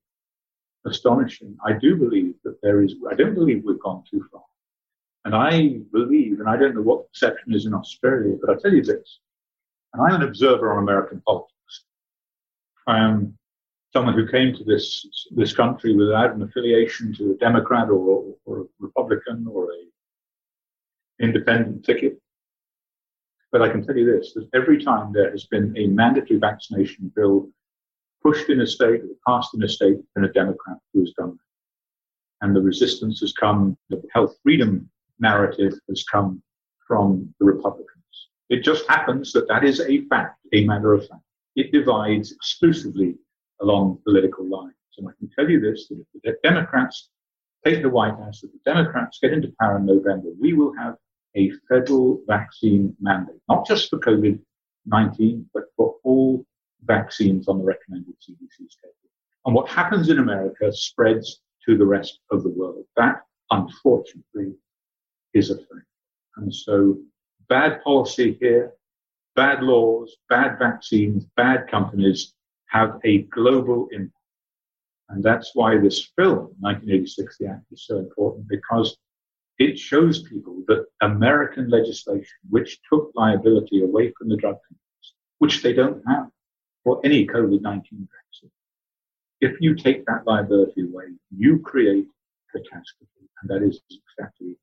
astonishing. 0.85 1.57
I 1.65 1.73
do 1.73 1.95
believe 1.95 2.35
that 2.43 2.61
there 2.61 2.83
is, 2.83 2.95
I 3.09 3.15
don't 3.15 3.33
believe 3.33 3.63
we've 3.65 3.79
gone 3.79 4.03
too 4.09 4.25
far. 4.31 4.43
And 5.25 5.35
I 5.35 5.79
believe, 5.91 6.39
and 6.39 6.47
I 6.47 6.55
don't 6.55 6.75
know 6.75 6.81
what 6.81 7.03
the 7.03 7.09
perception 7.09 7.53
is 7.53 7.65
in 7.65 7.73
Australia, 7.73 8.35
but 8.39 8.49
I'll 8.49 8.59
tell 8.59 8.73
you 8.73 8.83
this, 8.83 9.19
and 9.93 10.01
I'm 10.01 10.21
an 10.21 10.27
observer 10.27 10.71
on 10.71 10.83
American 10.83 11.21
politics. 11.25 11.51
I 12.87 12.99
am 12.99 13.37
someone 13.91 14.13
who 14.13 14.27
came 14.27 14.53
to 14.55 14.63
this, 14.63 15.05
this 15.31 15.53
country 15.53 15.95
without 15.95 16.35
an 16.35 16.43
affiliation 16.43 17.13
to 17.15 17.31
a 17.31 17.35
Democrat 17.35 17.89
or, 17.89 18.35
or 18.45 18.59
a 18.59 18.65
Republican 18.79 19.47
or 19.49 19.71
a 19.71 21.23
independent 21.23 21.85
ticket. 21.85 22.21
But 23.55 23.61
I 23.61 23.69
can 23.69 23.85
tell 23.85 23.95
you 23.95 24.05
this, 24.05 24.33
that 24.33 24.49
every 24.53 24.83
time 24.83 25.13
there 25.13 25.31
has 25.31 25.45
been 25.45 25.73
a 25.77 25.87
mandatory 25.87 26.37
vaccination 26.37 27.09
bill 27.15 27.47
pushed 28.21 28.49
in 28.49 28.59
a 28.59 28.67
state 28.67 28.99
or 28.99 29.15
passed 29.25 29.53
in 29.53 29.63
a 29.63 29.69
state, 29.69 29.95
and 30.17 30.25
a 30.25 30.33
Democrat 30.33 30.75
who 30.93 30.99
has 30.99 31.13
done 31.17 31.29
that. 31.29 32.45
And 32.45 32.53
the 32.53 32.61
resistance 32.61 33.21
has 33.21 33.31
come, 33.31 33.77
the 33.89 34.01
health 34.13 34.35
freedom 34.43 34.89
narrative 35.19 35.71
has 35.87 36.03
come 36.03 36.43
from 36.85 37.33
the 37.39 37.45
Republicans. 37.45 38.27
It 38.49 38.61
just 38.61 38.89
happens 38.89 39.31
that 39.31 39.47
that 39.47 39.63
is 39.63 39.79
a 39.79 40.01
fact, 40.07 40.37
a 40.51 40.65
matter 40.65 40.93
of 40.93 41.07
fact. 41.07 41.23
It 41.55 41.71
divides 41.71 42.33
exclusively 42.33 43.15
along 43.61 44.01
political 44.03 44.43
lines. 44.49 44.75
And 44.97 45.07
I 45.07 45.11
can 45.17 45.29
tell 45.29 45.49
you 45.49 45.61
this, 45.61 45.87
that 45.87 46.03
if 46.13 46.23
the 46.23 46.35
Democrats 46.43 47.09
take 47.63 47.81
the 47.81 47.89
White 47.89 48.19
House, 48.19 48.43
if 48.43 48.51
the 48.51 48.59
Democrats 48.69 49.19
get 49.21 49.31
into 49.31 49.53
power 49.61 49.77
in 49.77 49.85
November, 49.85 50.31
we 50.41 50.51
will 50.51 50.73
have 50.77 50.97
a 51.35 51.51
federal 51.69 52.21
vaccine 52.27 52.95
mandate, 52.99 53.41
not 53.49 53.65
just 53.65 53.89
for 53.89 53.99
COVID-19, 53.99 55.45
but 55.53 55.63
for 55.75 55.95
all 56.03 56.45
vaccines 56.83 57.47
on 57.47 57.59
the 57.59 57.63
recommended 57.63 58.13
CDC 58.21 58.69
schedule. 58.69 58.93
And 59.45 59.53
what 59.53 59.69
happens 59.69 60.09
in 60.09 60.19
America 60.19 60.71
spreads 60.71 61.41
to 61.65 61.77
the 61.77 61.85
rest 61.85 62.19
of 62.31 62.43
the 62.43 62.49
world. 62.49 62.85
That, 62.95 63.21
unfortunately, 63.51 64.53
is 65.33 65.49
a 65.49 65.55
thing. 65.55 65.81
And 66.37 66.53
so 66.53 66.97
bad 67.49 67.83
policy 67.83 68.37
here, 68.39 68.73
bad 69.35 69.63
laws, 69.63 70.15
bad 70.29 70.57
vaccines, 70.59 71.25
bad 71.35 71.67
companies 71.69 72.33
have 72.67 72.99
a 73.03 73.23
global 73.23 73.87
impact. 73.91 74.11
And 75.09 75.23
that's 75.23 75.51
why 75.53 75.77
this 75.77 76.11
film, 76.15 76.55
1986, 76.59 77.37
The 77.37 77.47
Act, 77.47 77.65
is 77.71 77.85
so 77.85 77.97
important 77.97 78.47
because 78.47 78.97
it 79.57 79.79
shows 79.79 80.23
people 80.23 80.63
that 80.67 80.85
American 81.01 81.69
legislation, 81.69 82.37
which 82.49 82.79
took 82.91 83.11
liability 83.15 83.83
away 83.83 84.13
from 84.17 84.29
the 84.29 84.37
drug 84.37 84.55
companies, 84.55 85.13
which 85.39 85.63
they 85.63 85.73
don't 85.73 86.03
have 86.07 86.27
for 86.83 87.01
any 87.03 87.25
COVID 87.25 87.61
19 87.61 87.83
vaccine, 87.91 88.51
if 89.41 89.59
you 89.59 89.75
take 89.75 90.05
that 90.05 90.25
liability 90.25 90.81
away, 90.81 91.05
you 91.35 91.59
create 91.59 92.07
catastrophe. 92.51 93.29
And 93.41 93.49
that 93.49 93.65
is 93.65 93.81
exactly 93.89 94.57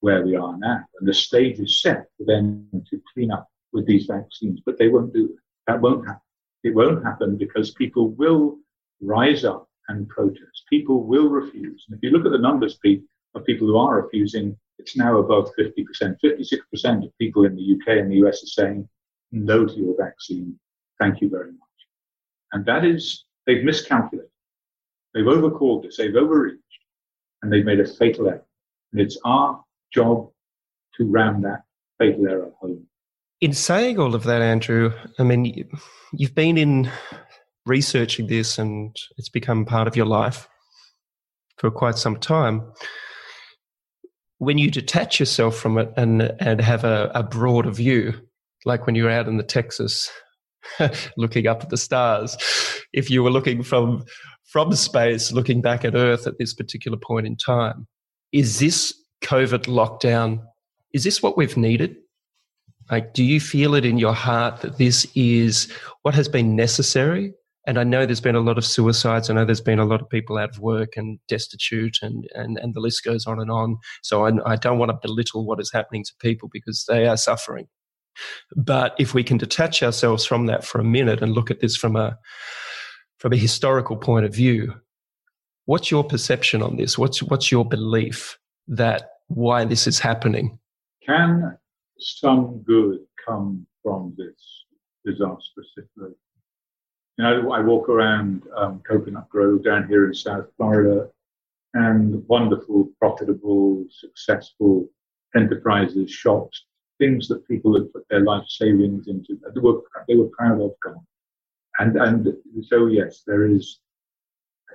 where 0.00 0.24
we 0.24 0.36
are 0.36 0.56
now. 0.56 0.84
And 0.98 1.08
the 1.08 1.14
stage 1.14 1.58
is 1.58 1.80
set 1.80 2.06
for 2.16 2.24
them 2.24 2.68
to 2.90 3.00
clean 3.12 3.30
up 3.30 3.48
with 3.72 3.86
these 3.86 4.06
vaccines, 4.06 4.60
but 4.64 4.78
they 4.78 4.88
won't 4.88 5.12
do 5.12 5.26
it. 5.26 5.38
That 5.66 5.80
won't 5.80 6.06
happen. 6.06 6.22
It 6.64 6.74
won't 6.74 7.04
happen 7.04 7.36
because 7.36 7.72
people 7.72 8.10
will 8.10 8.58
rise 9.00 9.44
up 9.44 9.68
and 9.88 10.08
protest. 10.08 10.64
People 10.68 11.04
will 11.04 11.28
refuse. 11.28 11.84
And 11.88 11.96
if 11.96 12.02
you 12.02 12.10
look 12.10 12.26
at 12.26 12.32
the 12.32 12.38
numbers, 12.38 12.78
Pete, 12.82 13.02
of 13.38 13.46
people 13.46 13.66
who 13.66 13.76
are 13.76 14.02
refusing, 14.02 14.56
it's 14.78 14.96
now 14.96 15.18
above 15.18 15.50
50%. 15.58 16.16
56% 16.24 17.04
of 17.04 17.18
people 17.18 17.44
in 17.44 17.56
the 17.56 17.74
UK 17.74 17.98
and 17.98 18.10
the 18.10 18.26
US 18.26 18.42
are 18.42 18.46
saying 18.46 18.88
no 19.32 19.66
to 19.66 19.74
your 19.74 19.94
vaccine. 19.98 20.58
Thank 21.00 21.20
you 21.20 21.28
very 21.28 21.52
much. 21.52 21.58
And 22.52 22.64
that 22.66 22.84
is, 22.84 23.24
they've 23.46 23.64
miscalculated. 23.64 24.30
They've 25.14 25.24
overcalled 25.24 25.84
this, 25.84 25.96
they've 25.96 26.14
overreached, 26.14 26.62
and 27.42 27.52
they've 27.52 27.64
made 27.64 27.80
a 27.80 27.86
fatal 27.86 28.28
error. 28.28 28.44
And 28.92 29.00
it's 29.00 29.18
our 29.24 29.62
job 29.92 30.30
to 30.96 31.04
ram 31.04 31.42
that 31.42 31.62
fatal 31.98 32.26
error 32.28 32.50
home. 32.60 32.86
In 33.40 33.52
saying 33.52 33.98
all 33.98 34.14
of 34.14 34.24
that, 34.24 34.42
Andrew, 34.42 34.92
I 35.18 35.22
mean, 35.22 35.68
you've 36.12 36.34
been 36.34 36.58
in 36.58 36.90
researching 37.66 38.26
this 38.26 38.58
and 38.58 38.96
it's 39.16 39.28
become 39.28 39.64
part 39.64 39.86
of 39.86 39.96
your 39.96 40.06
life 40.06 40.48
for 41.58 41.70
quite 41.70 41.96
some 41.96 42.16
time. 42.18 42.72
When 44.38 44.58
you 44.58 44.70
detach 44.70 45.18
yourself 45.18 45.56
from 45.56 45.78
it 45.78 45.92
and, 45.96 46.22
and 46.40 46.60
have 46.60 46.84
a, 46.84 47.10
a 47.14 47.22
broader 47.22 47.70
view, 47.70 48.14
like 48.64 48.86
when 48.86 48.94
you're 48.94 49.10
out 49.10 49.28
in 49.28 49.36
the 49.36 49.42
Texas 49.42 50.10
looking 51.16 51.46
up 51.46 51.62
at 51.62 51.70
the 51.70 51.76
stars, 51.76 52.36
if 52.92 53.10
you 53.10 53.22
were 53.22 53.30
looking 53.30 53.62
from 53.62 54.04
from 54.44 54.72
space, 54.72 55.30
looking 55.30 55.60
back 55.60 55.84
at 55.84 55.94
Earth 55.94 56.26
at 56.26 56.38
this 56.38 56.54
particular 56.54 56.96
point 56.96 57.26
in 57.26 57.36
time, 57.36 57.86
is 58.32 58.58
this 58.58 58.94
COVID 59.22 59.66
lockdown, 59.66 60.40
is 60.94 61.04
this 61.04 61.22
what 61.22 61.36
we've 61.36 61.56
needed? 61.56 61.96
Like, 62.90 63.12
do 63.12 63.22
you 63.22 63.40
feel 63.40 63.74
it 63.74 63.84
in 63.84 63.98
your 63.98 64.14
heart 64.14 64.62
that 64.62 64.78
this 64.78 65.06
is 65.14 65.70
what 66.02 66.14
has 66.14 66.28
been 66.28 66.56
necessary? 66.56 67.34
And 67.68 67.78
I 67.78 67.84
know 67.84 68.06
there's 68.06 68.22
been 68.22 68.34
a 68.34 68.40
lot 68.40 68.56
of 68.56 68.64
suicides. 68.64 69.28
I 69.28 69.34
know 69.34 69.44
there's 69.44 69.60
been 69.60 69.78
a 69.78 69.84
lot 69.84 70.00
of 70.00 70.08
people 70.08 70.38
out 70.38 70.48
of 70.48 70.58
work 70.58 70.96
and 70.96 71.18
destitute, 71.28 71.98
and, 72.00 72.26
and, 72.34 72.56
and 72.56 72.72
the 72.72 72.80
list 72.80 73.04
goes 73.04 73.26
on 73.26 73.38
and 73.38 73.50
on. 73.50 73.76
So 74.02 74.24
I, 74.24 74.52
I 74.52 74.56
don't 74.56 74.78
want 74.78 74.90
to 74.90 74.98
belittle 75.06 75.44
what 75.44 75.60
is 75.60 75.70
happening 75.70 76.02
to 76.04 76.12
people 76.18 76.48
because 76.50 76.86
they 76.88 77.06
are 77.06 77.18
suffering. 77.18 77.68
But 78.56 78.94
if 78.98 79.12
we 79.12 79.22
can 79.22 79.36
detach 79.36 79.82
ourselves 79.82 80.24
from 80.24 80.46
that 80.46 80.64
for 80.64 80.80
a 80.80 80.84
minute 80.84 81.20
and 81.20 81.32
look 81.32 81.50
at 81.50 81.60
this 81.60 81.76
from 81.76 81.94
a 81.94 82.18
from 83.18 83.34
a 83.34 83.36
historical 83.36 83.98
point 83.98 84.24
of 84.24 84.34
view, 84.34 84.72
what's 85.66 85.90
your 85.90 86.04
perception 86.04 86.62
on 86.62 86.78
this? 86.78 86.96
What's 86.96 87.22
what's 87.22 87.52
your 87.52 87.66
belief 87.66 88.38
that 88.68 89.10
why 89.26 89.66
this 89.66 89.86
is 89.86 89.98
happening? 89.98 90.58
Can 91.04 91.58
some 91.98 92.62
good 92.66 93.00
come 93.26 93.66
from 93.82 94.14
this 94.16 94.64
disastrous 95.04 95.66
situation? 95.74 96.16
You 97.18 97.24
know, 97.24 97.50
I 97.50 97.60
walk 97.60 97.88
around 97.88 98.44
um, 98.56 98.80
Coconut 98.86 99.28
Grove 99.28 99.64
down 99.64 99.88
here 99.88 100.06
in 100.06 100.14
South 100.14 100.46
Florida, 100.56 101.08
and 101.74 102.26
wonderful, 102.28 102.90
profitable, 103.00 103.84
successful 103.90 104.88
enterprises, 105.34 106.12
shops, 106.12 106.66
things 106.98 107.26
that 107.26 107.46
people 107.48 107.74
had 107.74 107.92
put 107.92 108.06
their 108.08 108.20
life 108.20 108.44
savings 108.46 109.08
into, 109.08 109.36
they 109.52 109.60
were, 109.60 109.80
they 110.06 110.14
were 110.14 110.28
proud 110.28 110.60
of 110.60 110.72
gone. 110.80 111.04
And, 111.80 111.96
and 111.96 112.34
so, 112.62 112.86
yes, 112.86 113.24
there 113.26 113.46
is 113.46 113.80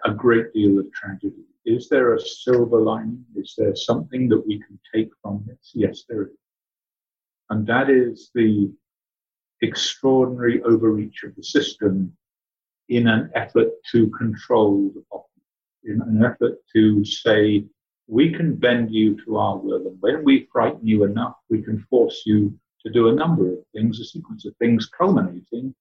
a 0.04 0.12
great 0.12 0.54
deal 0.54 0.80
of 0.80 0.92
tragedy. 0.92 1.46
Is 1.66 1.88
there 1.88 2.14
a 2.14 2.20
silver 2.20 2.82
lining? 2.82 3.24
Is 3.38 3.56
there 3.58 3.74
something 3.74 4.28
that 4.28 4.46
we 4.46 4.60
can 4.60 4.78
take 4.94 5.12
from 5.22 5.46
this? 5.48 5.72
Yes, 5.74 6.04
there 6.10 6.24
is. 6.24 6.38
And 7.50 7.66
that 7.68 7.90
is 7.90 8.32
the 8.36 8.70
extraordinary 9.62 10.62
overreach 10.64 11.24
of 11.24 11.36
the 11.38 11.44
system 11.44 12.14
in 12.90 13.08
an 13.08 13.32
effort 13.36 13.70
to 13.92 14.10
control 14.10 14.92
the 14.94 15.04
populace, 15.12 15.30
in 15.84 16.02
an 16.02 16.24
effort 16.24 16.58
to 16.74 17.04
say, 17.06 17.66
we 18.08 18.34
can 18.34 18.56
bend 18.56 18.94
you 18.94 19.24
to 19.24 19.38
our 19.38 19.58
will. 19.58 19.88
And 19.88 19.98
when 20.02 20.24
we 20.24 20.48
frighten 20.52 20.86
you 20.86 21.04
enough, 21.06 21.36
we 21.50 21.62
can 21.62 21.80
force 21.90 22.24
you 22.26 22.58
to 22.86 22.92
do 22.92 23.10
a 23.10 23.16
number 23.16 23.54
of 23.54 23.60
things, 23.74 24.00
a 24.00 24.06
sequence 24.06 24.46
of 24.46 24.56
things 24.58 24.88
culminating 24.88 25.74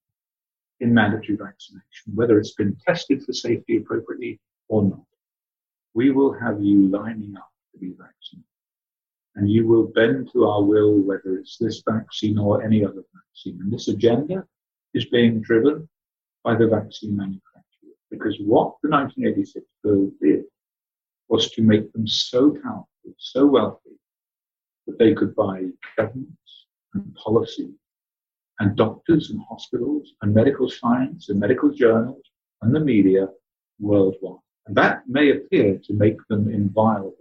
in 0.80 0.94
mandatory 0.94 1.36
vaccination, 1.36 2.14
whether 2.14 2.38
it's 2.38 2.54
been 2.54 2.76
tested 2.86 3.24
for 3.24 3.32
safety 3.32 3.76
appropriately 3.76 4.40
or 4.68 4.82
not. 4.82 5.04
We 5.94 6.10
will 6.10 6.32
have 6.32 6.62
you 6.62 6.88
lining 6.88 7.36
up 7.36 7.50
to 7.72 7.78
be 7.78 7.90
vaccinated. 7.90 8.46
And 9.34 9.50
you 9.50 9.66
will 9.66 9.84
bend 9.84 10.30
to 10.32 10.44
our 10.44 10.62
will, 10.62 11.00
whether 11.00 11.36
it's 11.38 11.56
this 11.58 11.82
vaccine 11.88 12.38
or 12.38 12.62
any 12.62 12.84
other 12.84 13.02
vaccine. 13.14 13.60
And 13.60 13.72
this 13.72 13.88
agenda 13.88 14.46
is 14.94 15.06
being 15.06 15.40
driven 15.40 15.88
by 16.44 16.54
the 16.54 16.66
vaccine 16.66 17.16
manufacturers. 17.16 17.96
Because 18.10 18.36
what 18.40 18.76
the 18.82 18.90
1986 18.90 19.64
bill 19.82 20.10
did 20.20 20.44
was 21.28 21.50
to 21.52 21.62
make 21.62 21.92
them 21.92 22.06
so 22.06 22.50
powerful, 22.62 23.14
so 23.18 23.46
wealthy, 23.46 23.98
that 24.86 24.98
they 24.98 25.14
could 25.14 25.34
buy 25.34 25.66
governments 25.96 26.66
and 26.94 27.14
policy 27.14 27.70
and 28.58 28.76
doctors 28.76 29.30
and 29.30 29.40
hospitals 29.48 30.12
and 30.22 30.34
medical 30.34 30.68
science 30.68 31.28
and 31.30 31.40
medical 31.40 31.70
journals 31.70 32.22
and 32.60 32.74
the 32.74 32.80
media 32.80 33.28
worldwide. 33.80 34.38
And 34.66 34.76
that 34.76 35.02
may 35.08 35.30
appear 35.30 35.78
to 35.78 35.92
make 35.94 36.18
them 36.28 36.48
inviolable. 36.48 37.16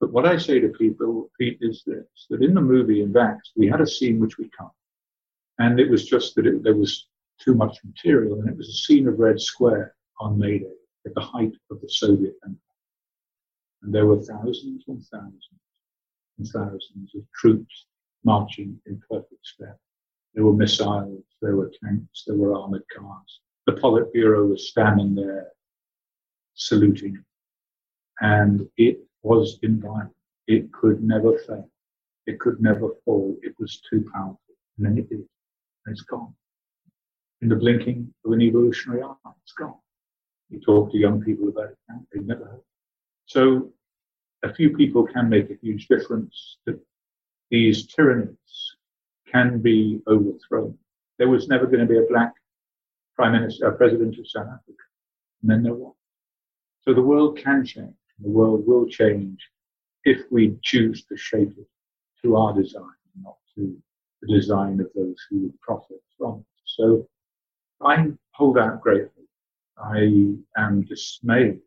But 0.00 0.12
what 0.12 0.26
I 0.26 0.36
say 0.36 0.60
to 0.60 0.68
people, 0.68 1.30
Pete, 1.38 1.58
is 1.60 1.82
this, 1.86 2.26
that 2.30 2.42
in 2.42 2.54
the 2.54 2.60
movie 2.60 3.02
in 3.02 3.12
Vax, 3.12 3.38
we 3.56 3.66
had 3.66 3.80
a 3.80 3.86
scene 3.86 4.20
which 4.20 4.38
we 4.38 4.50
cut. 4.56 4.70
And 5.58 5.80
it 5.80 5.88
was 5.90 6.04
just 6.04 6.34
that 6.34 6.46
it, 6.46 6.62
there 6.62 6.74
was 6.74 7.06
too 7.40 7.54
much 7.54 7.78
material. 7.84 8.40
And 8.40 8.48
it 8.48 8.56
was 8.56 8.68
a 8.68 8.72
scene 8.72 9.08
of 9.08 9.18
Red 9.18 9.40
Square 9.40 9.94
on 10.20 10.38
May 10.38 10.58
Day 10.58 10.76
at 11.06 11.14
the 11.14 11.20
height 11.20 11.52
of 11.70 11.80
the 11.80 11.88
Soviet 11.88 12.34
Empire. 12.44 12.58
And 13.82 13.94
there 13.94 14.06
were 14.06 14.20
thousands 14.20 14.84
and 14.88 15.04
thousands 15.12 15.48
and 16.38 16.48
thousands 16.48 17.14
of 17.14 17.22
troops 17.34 17.86
marching 18.24 18.80
in 18.86 19.00
perfect 19.10 19.46
step. 19.46 19.78
There 20.34 20.44
were 20.44 20.54
missiles, 20.54 21.22
there 21.42 21.56
were 21.56 21.70
tanks, 21.82 22.24
there 22.26 22.36
were 22.36 22.54
armored 22.54 22.84
cars. 22.96 23.40
The 23.66 23.72
Politburo 23.72 24.48
was 24.48 24.68
standing 24.68 25.14
there 25.14 25.48
saluting. 26.54 27.22
And 28.20 28.68
it 28.76 29.00
was 29.22 29.58
inviolable. 29.62 30.14
It 30.46 30.72
could 30.72 31.02
never 31.02 31.38
fail. 31.38 31.68
It 32.26 32.40
could 32.40 32.60
never 32.60 32.90
fall. 33.04 33.36
It 33.42 33.54
was 33.58 33.80
too 33.90 34.08
powerful. 34.12 34.38
And 34.78 34.86
then 34.86 34.98
it 34.98 35.08
did. 35.08 35.18
And 35.86 35.92
it's 35.92 36.02
gone. 36.02 36.34
In 37.44 37.50
the 37.50 37.56
blinking 37.56 38.10
of 38.24 38.32
an 38.32 38.40
evolutionary 38.40 39.02
eye, 39.02 39.30
it's 39.42 39.52
gone. 39.52 39.74
You 40.48 40.60
talk 40.60 40.90
to 40.90 40.96
young 40.96 41.20
people 41.20 41.50
about 41.50 41.72
it 41.72 41.78
they've 42.10 42.24
never 42.24 42.46
heard. 42.46 42.62
So 43.26 43.70
a 44.42 44.54
few 44.54 44.74
people 44.74 45.06
can 45.06 45.28
make 45.28 45.50
a 45.50 45.58
huge 45.60 45.86
difference. 45.86 46.56
That 46.64 46.80
these 47.50 47.86
tyrannies 47.86 48.76
can 49.30 49.58
be 49.58 50.00
overthrown. 50.08 50.78
There 51.18 51.28
was 51.28 51.46
never 51.46 51.66
going 51.66 51.80
to 51.80 51.86
be 51.86 51.98
a 51.98 52.08
black 52.08 52.32
prime 53.14 53.32
minister, 53.32 53.68
uh, 53.68 53.76
president 53.76 54.18
of 54.18 54.26
South 54.26 54.46
Africa, 54.46 54.84
and 55.42 55.50
then 55.50 55.62
there 55.62 55.74
was. 55.74 55.94
So 56.80 56.94
the 56.94 57.02
world 57.02 57.36
can 57.36 57.62
change. 57.62 57.92
The 58.20 58.30
world 58.30 58.66
will 58.66 58.86
change 58.86 59.38
if 60.04 60.22
we 60.30 60.56
choose 60.62 61.04
to 61.04 61.16
shape 61.18 61.52
it 61.58 61.68
to 62.22 62.36
our 62.36 62.54
design, 62.54 63.00
not 63.22 63.36
to 63.56 63.76
the 64.22 64.32
design 64.32 64.80
of 64.80 64.88
those 64.94 65.16
who 65.28 65.40
would 65.42 65.60
profit 65.60 66.00
from 66.16 66.38
it. 66.38 66.46
So 66.64 67.06
I 67.84 68.06
hold 68.32 68.58
out 68.58 68.80
greatly. 68.80 69.24
I 69.76 70.36
am 70.56 70.82
dismayed 70.82 71.60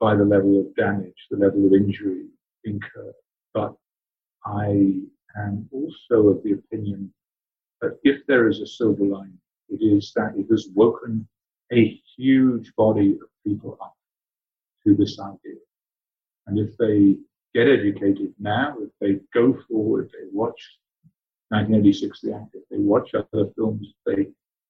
by 0.00 0.16
the 0.16 0.24
level 0.24 0.60
of 0.60 0.74
damage, 0.74 1.26
the 1.30 1.36
level 1.36 1.64
of 1.66 1.72
injury 1.72 2.26
incurred, 2.64 3.14
but 3.54 3.74
I 4.44 5.00
am 5.36 5.68
also 5.72 6.28
of 6.28 6.42
the 6.42 6.52
opinion 6.52 7.12
that 7.80 7.98
if 8.02 8.26
there 8.26 8.48
is 8.48 8.60
a 8.60 8.66
silver 8.66 9.04
lining, 9.04 9.38
it 9.68 9.82
is 9.82 10.12
that 10.16 10.34
it 10.36 10.46
has 10.50 10.68
woken 10.74 11.28
a 11.72 12.00
huge 12.16 12.74
body 12.76 13.12
of 13.12 13.28
people 13.44 13.78
up 13.80 13.94
to 14.84 14.94
this 14.94 15.20
idea. 15.20 15.60
And 16.46 16.58
if 16.58 16.76
they 16.78 17.16
get 17.54 17.68
educated 17.68 18.34
now, 18.38 18.76
if 18.80 18.90
they 19.00 19.20
go 19.34 19.56
forward, 19.68 20.10
they 20.12 20.28
watch 20.32 20.78
1986 21.50 22.20
The 22.20 22.34
Act, 22.34 22.54
if 22.54 22.62
they 22.70 22.78
watch 22.78 23.14
other 23.14 23.50
films, 23.56 23.94
they 24.04 24.28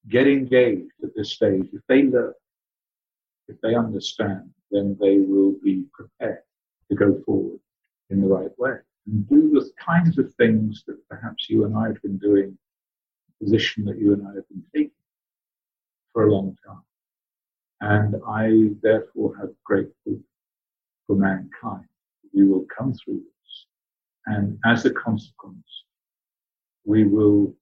get 0.08 0.26
engaged 0.26 0.92
at 1.02 1.14
this 1.14 1.32
stage, 1.32 1.68
if 1.72 1.82
they 1.88 2.04
learn, 2.04 2.32
if 3.48 3.60
they 3.60 3.74
understand, 3.74 4.50
then 4.70 4.96
they 5.00 5.18
will 5.18 5.54
be 5.62 5.84
prepared 5.92 6.42
to 6.90 6.96
go 6.96 7.20
forward 7.24 7.60
in 8.10 8.20
the 8.20 8.26
right 8.26 8.50
way 8.58 8.76
and 9.06 9.28
do 9.28 9.50
the 9.50 9.70
kinds 9.84 10.18
of 10.18 10.32
things 10.34 10.84
that 10.86 10.96
perhaps 11.08 11.48
you 11.48 11.64
and 11.64 11.76
I 11.76 11.88
have 11.88 12.02
been 12.02 12.18
doing, 12.18 12.56
the 13.28 13.44
position 13.44 13.84
that 13.84 13.98
you 13.98 14.12
and 14.12 14.26
I 14.26 14.34
have 14.34 14.48
been 14.48 14.64
taking 14.74 14.90
for 16.12 16.26
a 16.26 16.32
long 16.32 16.56
time. 16.66 16.82
And 17.80 18.16
I 18.26 18.74
therefore 18.82 19.36
have 19.36 19.50
great 19.64 19.88
hope 20.06 20.22
for 21.06 21.16
mankind. 21.16 21.86
We 22.34 22.46
will 22.46 22.66
come 22.76 22.94
through 22.94 23.16
this. 23.16 23.66
And 24.26 24.58
as 24.64 24.84
a 24.86 24.90
consequence, 24.90 25.84
we 26.84 27.04
will 27.04 27.54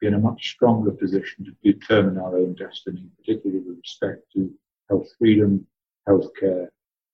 be 0.00 0.06
in 0.06 0.14
a 0.14 0.18
much 0.18 0.50
stronger 0.50 0.90
position 0.90 1.44
to 1.44 1.72
determine 1.72 2.18
our 2.18 2.36
own 2.36 2.54
destiny, 2.54 3.04
particularly 3.18 3.62
with 3.62 3.78
respect 3.78 4.22
to 4.34 4.50
health 4.88 5.08
freedom, 5.18 5.66
healthcare, 6.08 6.68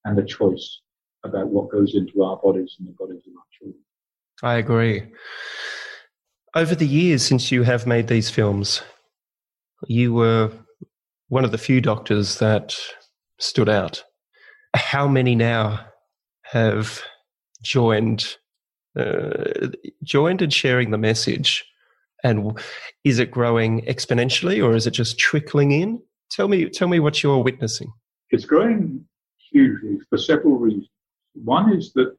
and 0.05 0.17
the 0.17 0.25
choice 0.25 0.81
about 1.25 1.49
what 1.49 1.71
goes 1.71 1.95
into 1.95 2.23
our 2.23 2.37
bodies 2.37 2.77
and 2.79 2.89
the 2.89 2.93
bodies 2.93 3.23
of 3.27 3.33
our 3.37 3.45
children. 3.59 3.83
I 4.43 4.55
agree. 4.55 5.03
Over 6.55 6.75
the 6.75 6.87
years 6.87 7.23
since 7.23 7.51
you 7.51 7.65
have 7.65 7.87
made 7.87 8.09
these 8.09 8.31
films, 8.31 8.83
you 9.89 10.15
were 10.15 10.53
one 11.29 11.45
of 11.45 11.51
the 11.51 11.59
few 11.59 11.81
doctors 11.81 12.39
that 12.39 12.77
stood 13.39 13.69
out. 13.69 14.03
How 14.75 15.09
many 15.09 15.35
now 15.35 15.87
have 16.43 17.03
joined, 17.63 18.37
uh, 18.97 19.69
joined 20.05 20.43
and 20.43 20.53
sharing 20.53 20.91
the 20.91 20.99
message? 20.99 21.65
And 22.25 22.59
is 23.05 23.19
it 23.19 23.31
growing 23.31 23.83
exponentially, 23.83 24.65
or 24.65 24.75
is 24.75 24.87
it 24.87 24.93
just 24.93 25.19
trickling 25.19 25.73
in? 25.73 26.03
Tell 26.31 26.49
me, 26.49 26.69
tell 26.69 26.89
me 26.89 26.99
what 26.99 27.23
you're 27.23 27.43
witnessing. 27.43 27.93
It's 28.31 28.45
growing 28.45 29.05
hugely 29.51 29.99
for 30.09 30.19
several 30.19 30.57
reasons. 30.59 30.89
One 31.35 31.73
is 31.73 31.93
that 31.93 32.17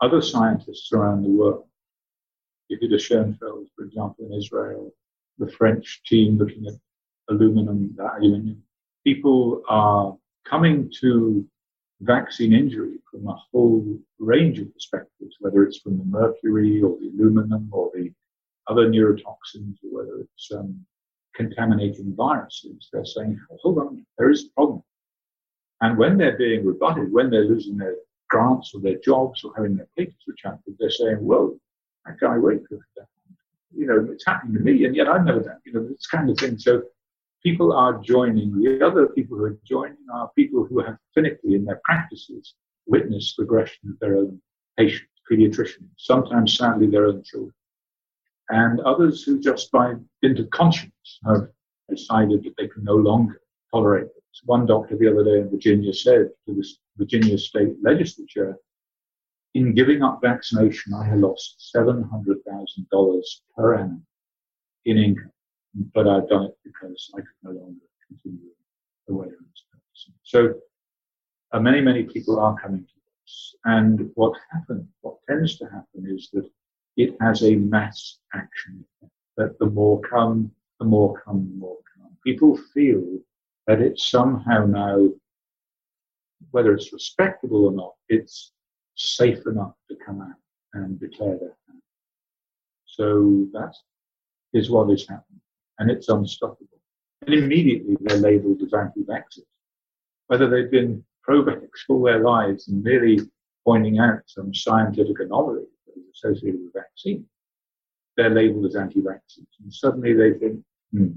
other 0.00 0.20
scientists 0.20 0.92
around 0.92 1.22
the 1.22 1.30
world, 1.30 1.64
Yehuda 2.70 2.96
Shoenfeld, 2.96 3.66
for 3.76 3.84
example, 3.84 4.26
in 4.26 4.32
Israel, 4.34 4.92
the 5.38 5.50
French 5.50 6.02
team 6.06 6.36
looking 6.36 6.66
at 6.66 6.74
aluminum, 7.30 7.96
aluminium, 7.98 8.62
people 9.04 9.62
are 9.68 10.16
coming 10.44 10.90
to 11.00 11.46
vaccine 12.00 12.52
injury 12.52 12.98
from 13.10 13.26
a 13.28 13.36
whole 13.50 13.98
range 14.18 14.58
of 14.58 14.72
perspectives, 14.74 15.36
whether 15.40 15.62
it's 15.62 15.78
from 15.78 15.98
the 15.98 16.04
mercury 16.04 16.82
or 16.82 16.98
the 16.98 17.08
aluminum 17.08 17.68
or 17.72 17.90
the 17.94 18.12
other 18.68 18.88
neurotoxins, 18.88 19.76
or 19.84 19.90
whether 19.90 20.20
it's 20.20 20.50
um, 20.52 20.84
contaminating 21.34 22.14
viruses. 22.14 22.88
They're 22.92 23.04
saying, 23.04 23.38
hold 23.60 23.78
on, 23.78 24.06
there 24.18 24.30
is 24.30 24.46
a 24.46 24.50
problem. 24.54 24.82
And 25.80 25.98
when 25.98 26.16
they're 26.16 26.38
being 26.38 26.64
rebutted, 26.64 27.12
when 27.12 27.30
they're 27.30 27.44
losing 27.44 27.76
their 27.76 27.96
grants 28.30 28.72
or 28.74 28.80
their 28.80 28.98
jobs 28.98 29.44
or 29.44 29.52
having 29.56 29.76
their 29.76 29.88
papers 29.96 30.14
rejected, 30.26 30.76
they're 30.78 30.90
saying, 30.90 31.18
well, 31.20 31.58
that 32.06 32.18
guy 32.20 32.38
Wakefield, 32.38 32.82
you 33.76 33.86
know, 33.86 34.06
it's 34.12 34.24
happening 34.26 34.54
to 34.54 34.60
me, 34.60 34.84
and 34.84 34.94
yet 34.94 35.08
I've 35.08 35.24
never 35.24 35.40
done, 35.40 35.58
you 35.66 35.72
know, 35.72 35.86
this 35.86 36.06
kind 36.06 36.30
of 36.30 36.38
thing. 36.38 36.58
So 36.58 36.82
people 37.42 37.72
are 37.72 37.98
joining. 37.98 38.60
The 38.60 38.86
other 38.86 39.08
people 39.08 39.36
who 39.36 39.44
are 39.44 39.58
joining 39.64 39.98
are 40.12 40.30
people 40.36 40.64
who 40.64 40.80
have 40.80 40.96
clinically 41.16 41.54
in 41.56 41.64
their 41.64 41.80
practices 41.84 42.54
witnessed 42.86 43.38
regression 43.38 43.90
of 43.90 43.98
their 43.98 44.16
own 44.16 44.40
patients, 44.78 45.08
pediatricians, 45.30 45.88
sometimes 45.96 46.56
sadly 46.56 46.86
their 46.86 47.06
own 47.06 47.22
children, 47.22 47.54
and 48.50 48.80
others 48.80 49.22
who 49.22 49.40
just 49.40 49.70
by 49.70 49.94
dint 50.22 50.38
of 50.38 50.50
conscience 50.50 51.20
have 51.26 51.48
decided 51.88 52.44
that 52.44 52.54
they 52.56 52.68
can 52.68 52.84
no 52.84 52.94
longer 52.94 53.40
tolerate 53.72 54.06
this. 54.14 54.42
One 54.44 54.66
doctor 54.66 54.96
the 54.96 55.10
other 55.10 55.24
day 55.24 55.40
in 55.40 55.50
Virginia 55.50 55.92
said 55.92 56.30
to 56.46 56.54
the 56.54 56.66
Virginia 56.96 57.38
state 57.38 57.76
legislature, 57.82 58.56
in 59.54 59.74
giving 59.74 60.02
up 60.02 60.20
vaccination, 60.20 60.94
I 60.94 61.04
have 61.04 61.18
lost 61.18 61.72
$700,000 61.74 63.22
per 63.56 63.74
annum 63.74 64.04
in 64.84 64.98
income 64.98 65.30
but 65.92 66.06
I've 66.06 66.28
done 66.28 66.44
it 66.44 66.56
because 66.64 67.10
I 67.14 67.18
could 67.18 67.40
no 67.42 67.50
longer 67.50 67.80
continue 68.06 68.50
the 69.08 69.14
way 69.14 69.26
I 69.26 69.30
was 69.30 69.64
practicing. 69.70 70.14
So 70.22 70.54
uh, 71.52 71.60
many, 71.60 71.80
many 71.80 72.04
people 72.04 72.38
are 72.38 72.56
coming 72.60 72.80
to 72.80 72.94
this. 73.22 73.54
And 73.64 74.10
what 74.14 74.34
happens, 74.52 74.86
what 75.00 75.16
tends 75.28 75.56
to 75.58 75.64
happen 75.66 76.06
is 76.06 76.30
that 76.32 76.48
it 76.96 77.16
has 77.20 77.42
a 77.42 77.56
mass 77.56 78.18
action 78.34 78.84
that 79.36 79.58
the 79.58 79.66
more 79.66 80.00
come, 80.00 80.50
the 80.78 80.86
more 80.86 81.20
come, 81.24 81.48
the 81.50 81.56
more 81.56 81.78
come. 81.96 82.10
People 82.24 82.56
feel 82.72 83.02
that 83.66 83.80
it's 83.80 84.10
somehow 84.10 84.64
now, 84.66 85.08
whether 86.50 86.72
it's 86.72 86.92
respectable 86.92 87.64
or 87.66 87.72
not, 87.72 87.94
it's 88.08 88.52
safe 88.94 89.46
enough 89.46 89.74
to 89.88 89.96
come 90.04 90.20
out 90.20 90.36
and 90.74 91.00
declare 91.00 91.38
their 91.38 91.56
that. 91.66 91.80
So 92.86 93.48
that 93.52 93.74
is 94.52 94.70
what 94.70 94.90
is 94.90 95.08
happening 95.08 95.40
and 95.78 95.90
it's 95.90 96.08
unstoppable. 96.08 96.68
And 97.26 97.34
immediately 97.34 97.96
they're 98.00 98.18
labeled 98.18 98.62
as 98.62 98.72
anti-vaxxers. 98.72 99.46
Whether 100.28 100.48
they've 100.48 100.70
been 100.70 101.04
pro-vax 101.22 101.68
all 101.88 102.02
their 102.02 102.20
lives 102.20 102.68
and 102.68 102.82
merely 102.84 103.20
pointing 103.64 103.98
out 103.98 104.20
some 104.26 104.54
scientific 104.54 105.18
anomaly 105.20 105.64
associated 106.14 106.60
with 106.60 106.72
vaccine, 106.72 107.26
they're 108.16 108.30
labeled 108.30 108.66
as 108.66 108.76
anti-vaxxers. 108.76 109.46
And 109.62 109.72
suddenly 109.72 110.12
they 110.12 110.38
think, 110.38 110.60
hmm, 110.92 111.08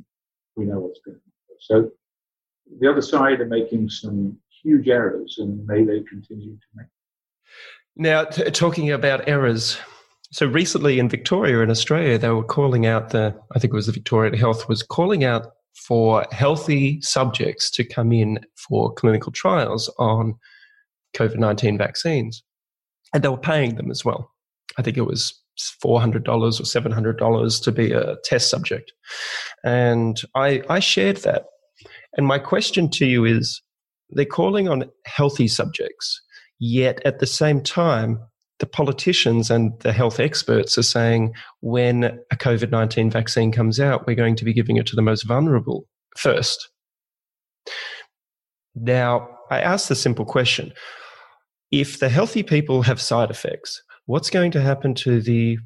we 0.55 0.65
know 0.65 0.79
what's 0.79 0.99
going 1.05 1.17
on. 1.17 1.57
So 1.59 1.91
the 2.79 2.89
other 2.89 3.01
side 3.01 3.39
are 3.39 3.45
making 3.45 3.89
some 3.89 4.37
huge 4.63 4.87
errors 4.87 5.37
and 5.39 5.65
may 5.65 5.83
they 5.83 6.01
continue 6.01 6.55
to 6.55 6.67
make. 6.75 6.87
Now, 7.95 8.25
t- 8.25 8.49
talking 8.51 8.91
about 8.91 9.27
errors, 9.27 9.77
so 10.31 10.45
recently 10.45 10.99
in 10.99 11.09
Victoria 11.09 11.61
in 11.61 11.69
Australia, 11.69 12.17
they 12.17 12.29
were 12.29 12.43
calling 12.43 12.85
out 12.85 13.09
the, 13.09 13.35
I 13.55 13.59
think 13.59 13.73
it 13.73 13.75
was 13.75 13.87
the 13.87 13.91
Victoria 13.91 14.37
Health 14.37 14.67
was 14.67 14.83
calling 14.83 15.23
out 15.23 15.47
for 15.75 16.25
healthy 16.31 17.01
subjects 17.01 17.69
to 17.71 17.83
come 17.83 18.11
in 18.11 18.39
for 18.55 18.93
clinical 18.93 19.31
trials 19.31 19.89
on 19.99 20.35
COVID 21.15 21.37
19 21.37 21.77
vaccines. 21.77 22.43
And 23.13 23.23
they 23.23 23.29
were 23.29 23.37
paying 23.37 23.75
them 23.75 23.89
as 23.89 24.03
well. 24.03 24.31
I 24.77 24.81
think 24.81 24.97
it 24.97 25.05
was 25.05 25.33
$400 25.83 26.27
or 26.27 26.49
$700 26.49 27.63
to 27.63 27.71
be 27.71 27.91
a 27.91 28.15
test 28.23 28.49
subject. 28.49 28.91
And 29.63 30.21
I, 30.35 30.61
I 30.69 30.79
shared 30.79 31.17
that. 31.17 31.45
And 32.15 32.25
my 32.25 32.39
question 32.39 32.89
to 32.91 33.05
you 33.05 33.25
is 33.25 33.61
they're 34.09 34.25
calling 34.25 34.67
on 34.69 34.85
healthy 35.05 35.47
subjects, 35.47 36.21
yet 36.59 37.01
at 37.05 37.19
the 37.19 37.25
same 37.25 37.61
time, 37.61 38.19
the 38.59 38.65
politicians 38.65 39.51
and 39.51 39.79
the 39.81 39.93
health 39.93 40.19
experts 40.19 40.77
are 40.77 40.83
saying 40.83 41.33
when 41.61 42.03
a 42.31 42.35
COVID 42.35 42.71
19 42.71 43.11
vaccine 43.11 43.51
comes 43.51 43.79
out, 43.79 44.07
we're 44.07 44.15
going 44.15 44.35
to 44.35 44.45
be 44.45 44.53
giving 44.53 44.77
it 44.77 44.87
to 44.87 44.95
the 44.95 45.01
most 45.01 45.23
vulnerable 45.23 45.87
first. 46.17 46.69
Now, 48.73 49.29
I 49.51 49.61
ask 49.61 49.87
the 49.87 49.95
simple 49.95 50.25
question 50.25 50.73
if 51.71 51.99
the 51.99 52.09
healthy 52.09 52.43
people 52.43 52.81
have 52.83 53.01
side 53.01 53.29
effects, 53.29 53.81
what's 54.07 54.29
going 54.29 54.51
to 54.51 54.61
happen 54.61 54.93
to 54.95 55.21
the 55.21 55.57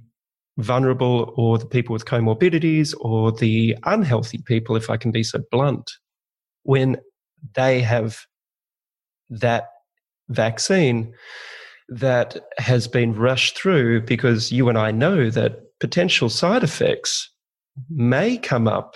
vulnerable 0.57 1.33
or 1.37 1.57
the 1.57 1.65
people 1.65 1.93
with 1.93 2.05
comorbidities 2.05 2.93
or 2.99 3.31
the 3.31 3.75
unhealthy 3.85 4.39
people, 4.45 4.75
if 4.75 4.89
I 4.89 4.97
can 4.97 5.11
be 5.11 5.23
so 5.23 5.39
blunt, 5.49 5.89
when 6.63 6.97
they 7.55 7.81
have 7.81 8.19
that 9.29 9.69
vaccine? 10.29 11.13
that 11.91 12.37
has 12.57 12.87
been 12.87 13.13
rushed 13.13 13.57
through 13.57 14.01
because 14.01 14.49
you 14.51 14.69
and 14.69 14.77
I 14.77 14.91
know 14.91 15.29
that 15.29 15.59
potential 15.81 16.29
side 16.29 16.63
effects 16.63 17.29
may 17.89 18.37
come 18.37 18.67
up 18.67 18.95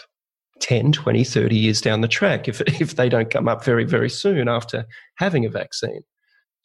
10, 0.61 0.93
20, 0.93 1.25
30 1.25 1.55
years 1.57 1.81
down 1.81 1.99
the 1.99 2.07
track 2.07 2.47
if, 2.47 2.61
if 2.81 2.95
they 2.95 3.09
don't 3.09 3.29
come 3.29 3.49
up 3.49 3.65
very, 3.65 3.83
very 3.83 4.09
soon 4.09 4.47
after 4.47 4.85
having 5.17 5.45
a 5.45 5.49
vaccine. 5.49 6.01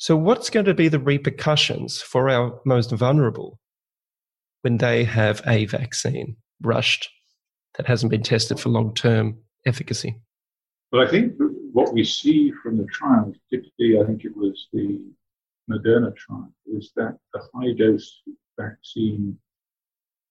So, 0.01 0.17
what's 0.17 0.49
going 0.49 0.65
to 0.65 0.73
be 0.73 0.89
the 0.89 0.99
repercussions 0.99 2.01
for 2.01 2.31
our 2.31 2.59
most 2.65 2.91
vulnerable 2.91 3.61
when 4.63 4.79
they 4.79 5.05
have 5.05 5.43
a 5.47 5.67
vaccine 5.67 6.39
rushed 6.63 7.11
that 7.77 7.87
hasn't 7.87 8.11
been 8.11 8.23
tested 8.23 8.59
for 8.59 8.71
long 8.71 8.95
term 8.95 9.37
efficacy? 9.67 10.19
Well, 10.91 11.07
I 11.07 11.11
think 11.11 11.35
what 11.75 11.93
we 11.93 12.03
see 12.03 12.51
from 12.63 12.79
the 12.79 12.87
trials, 12.87 13.37
particularly, 13.51 14.03
I 14.03 14.07
think 14.07 14.25
it 14.25 14.35
was 14.35 14.69
the 14.73 15.03
Moderna 15.71 16.17
trial 16.17 16.51
is 16.65 16.93
that 16.97 17.19
the 17.35 17.43
high 17.53 17.75
dose 17.75 18.23
vaccine, 18.59 19.37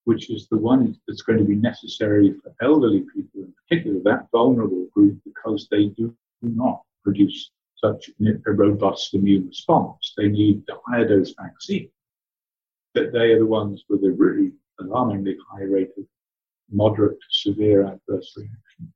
which 0.05 0.32
is 0.32 0.47
the 0.47 0.57
one 0.57 0.99
that's 1.07 1.22
going 1.22 1.38
to 1.38 1.45
be 1.45 1.53
necessary 1.53 2.34
for 2.41 2.55
elderly 2.59 3.05
people 3.15 3.41
in 3.43 3.53
particular, 3.67 3.99
that 4.05 4.30
vulnerable 4.32 4.88
group, 4.95 5.20
because 5.24 5.67
they 5.70 5.89
do 5.89 6.11
not 6.41 6.82
produce 7.03 7.51
such 7.84 8.10
a 8.20 8.52
robust 8.52 9.14
immune 9.14 9.48
response. 9.48 10.14
They 10.18 10.28
need 10.28 10.64
the 10.68 10.78
higher 10.86 11.08
dose 11.08 11.34
vaccine. 11.40 11.90
That 12.96 13.14
they 13.14 13.32
are 13.32 13.40
the 13.40 13.46
ones 13.46 13.86
with 13.90 14.04
a 14.04 14.12
really 14.12 14.52
alarmingly 14.80 15.38
high 15.52 15.64
rate 15.64 15.92
of 15.98 16.06
moderate 16.72 17.18
to 17.20 17.28
severe 17.30 17.86
adverse 17.86 18.34
reactions. 18.36 18.94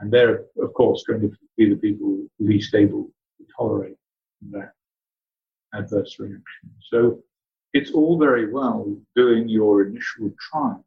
And 0.00 0.10
they're, 0.10 0.44
of 0.62 0.74
course, 0.74 1.04
going 1.06 1.20
to 1.20 1.32
be 1.56 1.70
the 1.70 1.76
people 1.76 2.26
least 2.38 2.74
able 2.74 3.04
to 3.38 3.46
tolerate 3.56 3.96
that 4.50 4.72
adverse 5.74 6.18
reaction. 6.18 6.70
So 6.90 7.22
it's 7.72 7.92
all 7.92 8.18
very 8.18 8.50
well 8.52 8.96
doing 9.14 9.48
your 9.48 9.82
initial 9.82 10.32
trials 10.50 10.84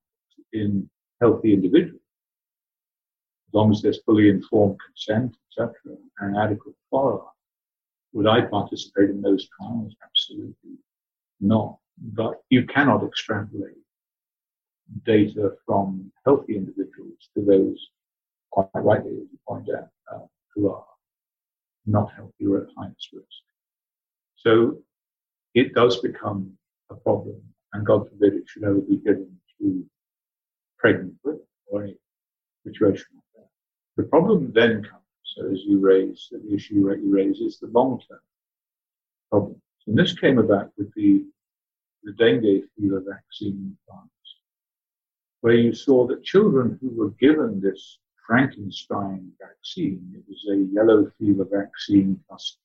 in 0.52 0.90
healthy 1.22 1.54
individuals, 1.54 2.02
long 3.54 3.72
as 3.72 3.82
there's 3.82 4.02
fully 4.04 4.30
informed 4.30 4.78
consent, 4.86 5.36
etc., 5.52 5.74
and 6.20 6.38
adequate 6.38 6.76
follow-up. 6.90 7.34
Would 8.14 8.28
I 8.28 8.42
participate 8.42 9.10
in 9.10 9.22
those 9.22 9.48
trials? 9.58 9.96
Absolutely 10.04 10.78
not. 11.40 11.78
But 11.98 12.42
you 12.50 12.66
cannot 12.66 13.04
extrapolate 13.04 13.78
data 15.06 15.54
from 15.66 16.12
healthy 16.26 16.58
individuals 16.58 17.30
to 17.36 17.44
those, 17.44 17.90
quite 18.52 18.68
rightly, 18.74 19.12
as 19.12 19.28
you 19.32 19.40
point 19.48 19.68
out, 19.76 19.90
uh, 20.12 20.26
who 20.54 20.70
are 20.70 20.86
not 21.86 22.12
healthy 22.14 22.46
or 22.46 22.64
at 22.64 22.68
highest 22.78 23.10
risk. 23.14 23.44
So 24.36 24.78
it 25.54 25.74
does 25.74 25.98
become 25.98 26.58
a 26.90 26.96
problem, 26.96 27.42
and 27.74 27.86
God 27.86 28.10
forbid 28.10 28.34
it 28.34 28.44
should 28.48 28.64
ever 28.64 28.82
be 28.82 28.98
given 28.98 29.38
to 29.60 29.86
pregnant 30.78 31.16
women 31.24 31.42
or 31.68 31.84
any 31.84 31.96
situation. 32.66 33.23
The 33.96 34.04
problem 34.04 34.52
then 34.54 34.84
comes, 34.84 35.52
as 35.52 35.64
you 35.66 35.80
raise, 35.80 36.30
the 36.32 36.54
issue 36.54 36.76
you 36.76 37.14
raise 37.14 37.40
is 37.40 37.60
the 37.60 37.68
long-term 37.68 38.20
problems. 39.30 39.62
And 39.86 39.98
this 39.98 40.18
came 40.18 40.40
about 40.40 40.72
with 40.78 40.92
the, 40.96 41.26
the 42.04 42.14
dengue 42.14 42.64
fever 42.76 43.04
vaccine 43.08 43.54
in 43.54 43.78
France, 43.88 44.10
where 45.42 45.54
you 45.54 45.74
saw 45.74 46.08
that 46.08 46.24
children 46.24 46.80
who 46.82 46.90
were 46.90 47.12
given 47.12 47.62
this 47.62 48.00
Frankenstein 48.26 49.32
vaccine, 49.40 50.14
it 50.16 50.24
was 50.28 50.48
a 50.50 50.74
yellow 50.74 51.12
fever 51.20 51.46
vaccine 51.46 52.20
plus 52.28 52.58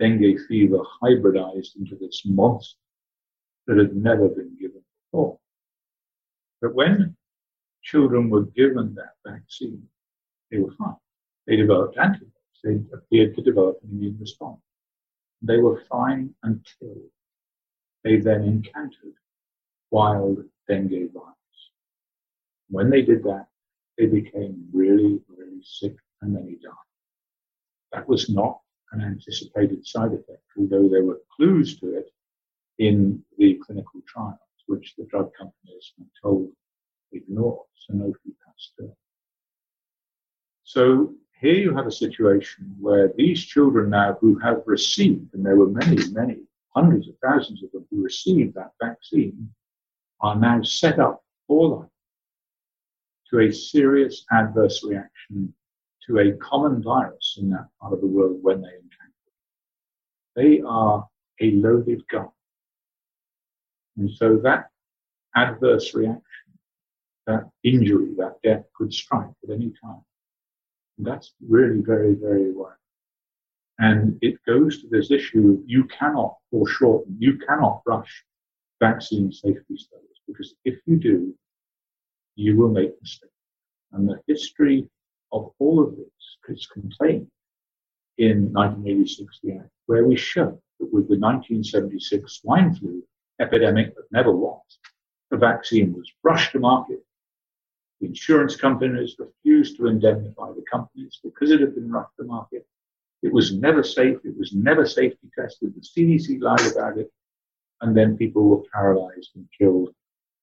dengue 0.00 0.40
fever 0.48 0.78
hybridized 1.02 1.76
into 1.76 1.94
this 1.96 2.22
monster 2.24 2.80
that 3.66 3.78
had 3.78 3.94
never 3.94 4.28
been 4.28 4.56
given 4.58 4.82
before. 5.12 5.38
But 6.60 6.74
when 6.74 7.16
children 7.82 8.28
were 8.28 8.46
given 8.46 8.94
that 8.94 9.14
vaccine, 9.24 9.86
they 10.54 10.60
were 10.60 10.74
fine. 10.78 10.96
They 11.46 11.56
developed 11.56 11.98
antibodies. 11.98 12.30
They 12.62 12.80
appeared 12.92 13.34
to 13.34 13.42
develop 13.42 13.80
an 13.82 13.90
immune 13.90 14.16
response. 14.20 14.60
They 15.42 15.58
were 15.58 15.82
fine 15.90 16.32
until 16.44 16.96
they 18.04 18.16
then 18.16 18.44
encountered 18.44 19.14
wild 19.90 20.38
dengue 20.68 21.12
virus. 21.12 21.60
When 22.68 22.88
they 22.88 23.02
did 23.02 23.24
that, 23.24 23.46
they 23.98 24.06
became 24.06 24.68
really, 24.72 25.20
really 25.28 25.60
sick 25.62 25.96
and 26.22 26.32
many 26.32 26.56
died. 26.62 26.72
That 27.92 28.08
was 28.08 28.30
not 28.30 28.60
an 28.92 29.02
anticipated 29.02 29.86
side 29.86 30.12
effect, 30.12 30.42
although 30.56 30.88
there 30.88 31.04
were 31.04 31.20
clues 31.36 31.78
to 31.80 31.96
it 31.98 32.10
in 32.78 33.22
the 33.38 33.60
clinical 33.66 34.00
trials, 34.06 34.38
which 34.66 34.94
the 34.96 35.04
drug 35.06 35.32
companies 35.34 35.92
were 35.98 36.06
told 36.22 36.48
to 37.10 37.18
ignore 37.18 37.64
Sanofi 37.90 38.32
Pasteur. 38.46 38.94
So 40.64 41.14
here 41.40 41.54
you 41.54 41.74
have 41.74 41.86
a 41.86 41.92
situation 41.92 42.74
where 42.80 43.12
these 43.16 43.44
children 43.44 43.90
now 43.90 44.16
who 44.20 44.38
have 44.38 44.62
received, 44.66 45.34
and 45.34 45.44
there 45.44 45.56
were 45.56 45.68
many, 45.68 46.08
many, 46.10 46.38
hundreds 46.74 47.06
of 47.08 47.14
thousands 47.22 47.62
of 47.62 47.70
them 47.70 47.86
who 47.90 48.02
received 48.02 48.54
that 48.54 48.72
vaccine, 48.82 49.50
are 50.20 50.36
now 50.36 50.62
set 50.62 50.98
up 50.98 51.22
for 51.46 51.68
life 51.68 51.88
to 53.30 53.40
a 53.40 53.52
serious 53.52 54.24
adverse 54.32 54.82
reaction 54.82 55.52
to 56.06 56.18
a 56.18 56.32
common 56.38 56.82
virus 56.82 57.38
in 57.40 57.50
that 57.50 57.68
part 57.80 57.92
of 57.92 58.00
the 58.00 58.06
world 58.06 58.38
when 58.42 58.62
they 58.62 58.68
encounter 58.68 59.24
it. 59.26 60.34
They 60.34 60.62
are 60.66 61.06
a 61.40 61.50
loaded 61.52 62.06
gun. 62.08 62.28
And 63.98 64.10
so 64.10 64.36
that 64.38 64.70
adverse 65.36 65.94
reaction, 65.94 66.22
that 67.26 67.50
injury, 67.62 68.14
that 68.16 68.40
death 68.42 68.64
could 68.76 68.92
strike 68.92 69.30
at 69.42 69.50
any 69.50 69.72
time. 69.82 70.02
That's 70.98 71.34
really 71.46 71.80
very, 71.80 72.14
very 72.14 72.52
worrying. 72.52 72.78
And 73.78 74.18
it 74.22 74.36
goes 74.46 74.80
to 74.80 74.88
this 74.88 75.10
issue 75.10 75.62
you 75.66 75.84
cannot 75.84 76.36
foreshorten, 76.50 77.16
you 77.18 77.38
cannot 77.38 77.82
rush 77.86 78.24
vaccine 78.80 79.32
safety 79.32 79.76
studies 79.76 80.20
because 80.26 80.54
if 80.64 80.78
you 80.86 80.96
do, 80.96 81.34
you 82.36 82.56
will 82.56 82.70
make 82.70 83.00
mistakes. 83.00 83.32
And 83.92 84.08
the 84.08 84.20
history 84.26 84.88
of 85.32 85.52
all 85.58 85.82
of 85.82 85.96
this 85.96 86.56
is 86.56 86.66
contained 86.66 87.28
in 88.18 88.52
1986 88.52 89.40
the 89.42 89.68
where 89.86 90.06
we 90.06 90.16
show 90.16 90.60
that 90.78 90.92
with 90.92 91.08
the 91.08 91.18
1976 91.18 92.40
swine 92.40 92.74
flu 92.74 93.02
epidemic 93.40 93.94
that 93.96 94.04
never 94.12 94.32
was, 94.32 94.62
the 95.30 95.36
vaccine 95.36 95.92
was 95.92 96.10
rushed 96.22 96.52
to 96.52 96.60
market. 96.60 97.04
The 98.00 98.08
insurance 98.08 98.56
companies 98.56 99.16
refused 99.18 99.76
to 99.76 99.86
indemnify 99.86 100.48
the 100.52 100.64
companies 100.70 101.20
because 101.22 101.50
it 101.50 101.60
had 101.60 101.74
been 101.74 101.90
rushed 101.90 102.16
to 102.18 102.24
market. 102.24 102.66
It 103.22 103.32
was 103.32 103.54
never 103.54 103.82
safe. 103.82 104.18
It 104.24 104.36
was 104.36 104.52
never 104.52 104.84
safety 104.84 105.30
tested. 105.38 105.74
The 105.74 105.80
CDC 105.80 106.42
lied 106.42 106.72
about 106.72 106.98
it. 106.98 107.10
And 107.80 107.96
then 107.96 108.16
people 108.16 108.42
were 108.44 108.62
paralyzed 108.72 109.30
and 109.34 109.48
killed 109.58 109.94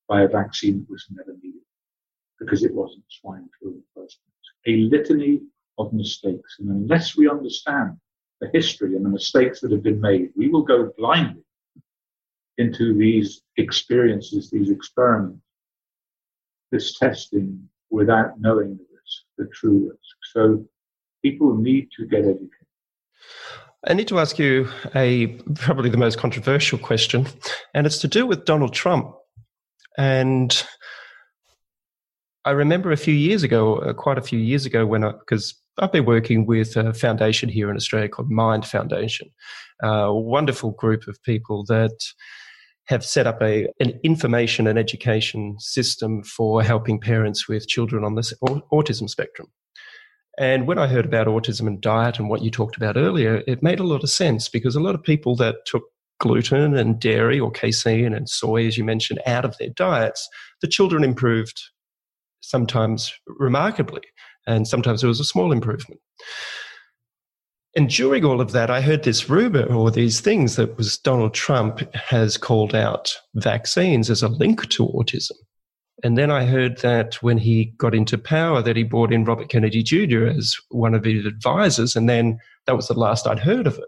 by 0.08 0.22
a 0.22 0.28
vaccine 0.28 0.80
that 0.80 0.90
was 0.90 1.08
never 1.12 1.36
needed 1.42 1.62
because 2.40 2.64
it 2.64 2.74
wasn't 2.74 3.04
swine 3.08 3.48
flu 3.60 3.70
in 3.70 3.76
the 3.78 4.02
first 4.02 4.20
place. 4.26 4.76
A 4.76 4.82
litany 4.90 5.42
of 5.78 5.94
mistakes. 5.94 6.58
And 6.60 6.70
unless 6.70 7.16
we 7.16 7.30
understand 7.30 7.98
the 8.40 8.50
history 8.54 8.96
and 8.96 9.06
the 9.06 9.10
mistakes 9.10 9.62
that 9.62 9.72
have 9.72 9.84
been 9.84 10.02
made, 10.02 10.32
we 10.36 10.50
will 10.50 10.64
go 10.64 10.92
blindly 10.98 11.44
into 12.58 12.94
these 12.98 13.42
experiences, 13.58 14.50
these 14.50 14.70
experiments, 14.70 15.42
this 16.72 16.98
testing 16.98 17.68
without 17.90 18.40
knowing 18.40 18.78
the 18.78 18.86
risk, 18.92 19.24
the 19.38 19.48
true 19.54 19.90
risk. 19.90 20.16
So 20.34 20.66
people 21.24 21.56
need 21.56 21.90
to 21.98 22.06
get 22.06 22.20
educated. 22.20 22.50
I 23.88 23.94
need 23.94 24.08
to 24.10 24.20
ask 24.20 24.38
you 24.38 24.70
a 24.94 25.28
probably 25.56 25.90
the 25.90 25.98
most 25.98 26.20
controversial 26.20 26.78
question, 26.78 27.28
and 27.74 27.88
it's 27.88 27.98
to 28.00 28.08
do 28.08 28.26
with 28.28 28.46
Donald 28.46 28.74
Trump. 28.74 29.16
And 29.98 30.64
I 32.46 32.52
remember 32.52 32.92
a 32.92 32.98
few 32.98 33.14
years 33.14 33.44
ago, 33.44 33.78
uh, 33.78 33.94
quite 33.94 34.18
a 34.18 34.22
few 34.22 34.40
years 34.40 34.66
ago, 34.66 34.86
when 34.86 35.04
I, 35.04 35.12
because 35.12 35.56
I've 35.78 35.92
been 35.92 36.06
working 36.06 36.46
with 36.46 36.76
a 36.76 36.94
foundation 36.94 37.50
here 37.50 37.70
in 37.70 37.76
Australia 37.76 38.10
called 38.10 38.30
MINDD 38.30 38.66
Foundation, 38.66 39.30
a 39.82 40.14
wonderful 40.14 40.72
group 40.72 41.08
of 41.08 41.22
people 41.24 41.66
that 41.66 41.98
have 42.88 43.06
set 43.06 43.28
up 43.28 43.42
a, 43.42 43.68
an 43.80 44.00
information 44.04 44.68
and 44.68 44.78
education 44.78 45.56
system 45.60 46.24
for 46.24 46.64
helping 46.64 47.00
parents 47.00 47.48
with 47.48 47.68
children 47.68 48.04
on 48.04 48.16
the 48.16 48.22
autism 48.72 49.10
spectrum. 49.10 49.48
And 50.38 50.66
when 50.66 50.78
I 50.78 50.88
heard 50.88 51.06
about 51.06 51.28
autism 51.28 51.68
and 51.68 51.82
diet 51.82 52.18
and 52.18 52.30
what 52.30 52.42
you 52.42 52.50
talked 52.50 52.78
about 52.78 52.98
earlier, 52.98 53.44
it 53.48 53.62
made 53.62 53.80
a 53.80 53.86
lot 53.86 54.04
of 54.04 54.10
sense 54.10 54.50
because 54.50 54.76
a 54.76 54.82
lot 54.82 54.96
of 54.96 55.04
people 55.04 55.36
that 55.38 55.58
took 55.66 55.84
gluten 56.20 56.76
and 56.76 57.00
dairy 57.00 57.40
or 57.40 57.52
casein 57.52 58.14
and 58.14 58.30
soy, 58.30 58.66
as 58.66 58.78
you 58.78 58.84
mentioned, 58.84 59.20
out 59.26 59.44
of 59.44 59.58
their 59.58 59.70
diets, 59.70 60.28
the 60.62 60.68
children 60.68 61.04
improved 61.04 61.62
sometimes 62.42 63.14
remarkably, 63.28 64.02
and 64.48 64.68
sometimes 64.68 65.04
it 65.04 65.08
was 65.08 65.20
a 65.20 65.26
small 65.26 65.52
improvement. 65.52 66.00
And 67.76 67.90
during 67.90 68.26
all 68.26 68.42
of 68.42 68.52
that, 68.52 68.70
I 68.70 68.82
heard 68.82 69.04
this 69.04 69.30
rumor 69.30 69.64
or 69.64 69.92
these 69.92 70.20
things 70.20 70.58
that 70.58 70.78
was 70.78 70.98
Donald 70.98 71.34
Trump 71.34 71.80
has 71.96 72.36
called 72.36 72.76
out 72.76 73.16
vaccines 73.36 74.10
as 74.10 74.22
a 74.22 74.28
link 74.28 74.70
to 74.72 74.88
autism. 74.88 75.38
And 76.04 76.18
then 76.18 76.32
I 76.32 76.46
heard 76.46 76.80
that 76.80 77.16
when 77.22 77.38
he 77.38 77.66
got 77.78 77.96
into 77.96 78.18
power, 78.18 78.62
that 78.62 78.76
he 78.76 78.84
brought 78.84 79.14
in 79.14 79.24
Robert 79.24 79.50
Kennedy 79.50 79.84
Jr. 79.84 80.26
as 80.26 80.56
one 80.70 80.94
of 80.94 81.06
his 81.06 81.26
advisors. 81.26 81.96
And 81.96 82.10
then 82.10 82.40
that 82.66 82.76
was 82.76 82.88
the 82.88 82.94
last 82.94 83.28
I'd 83.28 83.40
heard 83.40 83.68
of 83.68 83.78
it. 83.78 83.86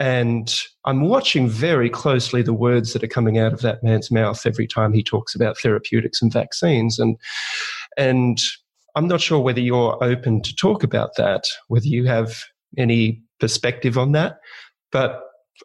And 0.00 0.52
I'm 0.86 1.02
watching 1.02 1.46
very 1.46 1.90
closely 1.90 2.40
the 2.40 2.54
words 2.54 2.94
that 2.94 3.04
are 3.04 3.08
coming 3.08 3.38
out 3.38 3.52
of 3.52 3.60
that 3.60 3.82
man's 3.82 4.10
mouth 4.10 4.46
every 4.46 4.66
time 4.66 4.94
he 4.94 5.02
talks 5.02 5.34
about 5.34 5.58
therapeutics 5.58 6.22
and 6.22 6.32
vaccines. 6.32 6.98
And, 6.98 7.18
and 7.98 8.40
I'm 8.96 9.06
not 9.06 9.20
sure 9.20 9.40
whether 9.40 9.60
you're 9.60 10.02
open 10.02 10.40
to 10.40 10.56
talk 10.56 10.82
about 10.82 11.16
that, 11.16 11.44
whether 11.68 11.86
you 11.86 12.06
have 12.06 12.34
any 12.76 13.22
perspective 13.38 13.98
on 13.98 14.12
that. 14.12 14.40
But 14.92 15.22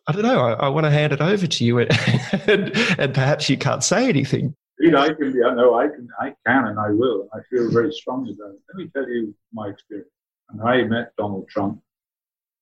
I 0.07 0.11
don't 0.11 0.23
know. 0.23 0.39
I, 0.39 0.53
I 0.53 0.69
want 0.69 0.85
to 0.85 0.91
hand 0.91 1.13
it 1.13 1.21
over 1.21 1.47
to 1.47 1.65
you, 1.65 1.79
and, 2.47 2.71
and, 2.99 3.13
perhaps 3.13 3.49
you 3.49 3.57
can't 3.57 3.83
say 3.83 4.09
anything. 4.09 4.55
You 4.79 4.91
know, 4.91 4.99
I 4.99 5.13
can 5.13 5.31
be. 5.31 5.43
I 5.43 5.53
know 5.53 5.75
I 5.75 5.87
can. 5.87 6.07
I 6.19 6.33
can, 6.45 6.65
and 6.65 6.79
I 6.79 6.91
will. 6.91 7.29
I 7.33 7.39
feel 7.49 7.71
very 7.71 7.91
strongly 7.91 8.33
about 8.33 8.53
it. 8.53 8.59
Let 8.69 8.77
me 8.77 8.89
tell 8.93 9.07
you 9.09 9.33
my 9.53 9.69
experience. 9.69 10.09
And 10.49 10.61
I 10.61 10.83
met 10.83 11.15
Donald 11.17 11.47
Trump 11.47 11.81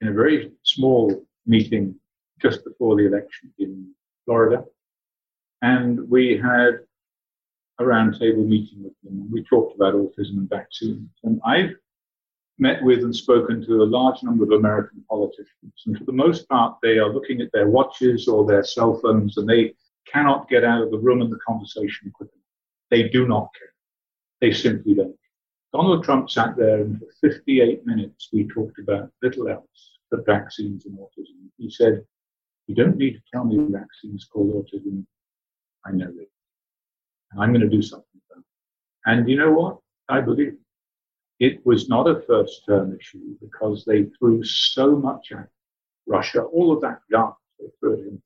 in 0.01 0.09
a 0.09 0.13
very 0.13 0.51
small 0.63 1.25
meeting 1.45 1.95
just 2.41 2.63
before 2.63 2.95
the 2.95 3.07
election 3.07 3.51
in 3.57 3.91
Florida, 4.25 4.63
and 5.61 6.07
we 6.09 6.37
had 6.37 6.79
a 7.79 7.83
roundtable 7.83 8.45
meeting 8.45 8.83
with 8.83 8.93
him. 9.03 9.21
And 9.21 9.31
we 9.31 9.43
talked 9.43 9.75
about 9.75 9.95
autism 9.95 10.37
and 10.37 10.49
vaccines. 10.49 11.09
And 11.23 11.41
I've 11.45 11.71
met 12.63 12.81
with 12.81 13.03
and 13.03 13.13
spoken 13.13 13.61
to 13.65 13.83
a 13.83 13.91
large 13.97 14.23
number 14.23 14.45
of 14.45 14.51
American 14.51 15.03
politicians. 15.09 15.83
And 15.85 15.97
for 15.97 16.05
the 16.05 16.13
most 16.13 16.47
part, 16.47 16.77
they 16.81 16.97
are 16.97 17.13
looking 17.13 17.41
at 17.41 17.51
their 17.51 17.67
watches 17.67 18.29
or 18.29 18.45
their 18.45 18.63
cell 18.63 18.97
phones 19.01 19.35
and 19.37 19.47
they 19.47 19.75
cannot 20.11 20.49
get 20.49 20.63
out 20.63 20.81
of 20.81 20.89
the 20.89 20.97
room 20.97 21.21
and 21.21 21.31
the 21.31 21.45
conversation 21.45 22.09
quickly. 22.15 22.39
They 22.89 23.09
do 23.09 23.27
not 23.27 23.49
care. 23.59 23.73
They 24.39 24.53
simply 24.53 24.93
don't. 24.95 25.19
Donald 25.73 26.05
Trump 26.05 26.29
sat 26.29 26.55
there 26.55 26.81
and 26.81 26.99
for 26.99 27.29
58 27.29 27.85
minutes 27.85 28.29
we 28.31 28.47
talked 28.47 28.79
about 28.79 29.11
little 29.21 29.49
else 29.49 29.83
but 30.09 30.25
vaccines 30.25 30.85
and 30.85 30.97
autism. 30.97 31.49
He 31.57 31.69
said, 31.69 32.05
You 32.67 32.75
don't 32.75 32.97
need 32.97 33.13
to 33.13 33.21
tell 33.33 33.43
me 33.43 33.57
vaccines 33.69 34.25
cause 34.31 34.53
autism. 34.53 35.05
I 35.85 35.91
know 35.91 36.07
it. 36.07 36.31
And 37.31 37.41
I'm 37.41 37.51
going 37.51 37.67
to 37.69 37.77
do 37.77 37.81
something 37.81 38.21
about 38.31 38.39
it. 38.39 38.45
And 39.05 39.29
you 39.29 39.35
know 39.35 39.51
what? 39.51 39.79
I 40.07 40.21
believe 40.21 40.53
it 41.39 41.65
was 41.65 41.89
not 41.89 42.07
a 42.07 42.21
first 42.21 42.65
term 42.65 42.97
issue 42.97 43.35
because 43.41 43.83
they 43.85 44.03
threw 44.17 44.43
so 44.43 44.95
much 44.95 45.31
at 45.31 45.47
Russia, 46.07 46.43
all 46.43 46.71
of 46.71 46.81
that 46.81 46.99
garbage 47.11 47.37
they 47.59 47.67
threw 47.79 47.93
at 47.93 47.99
him, 47.99 48.21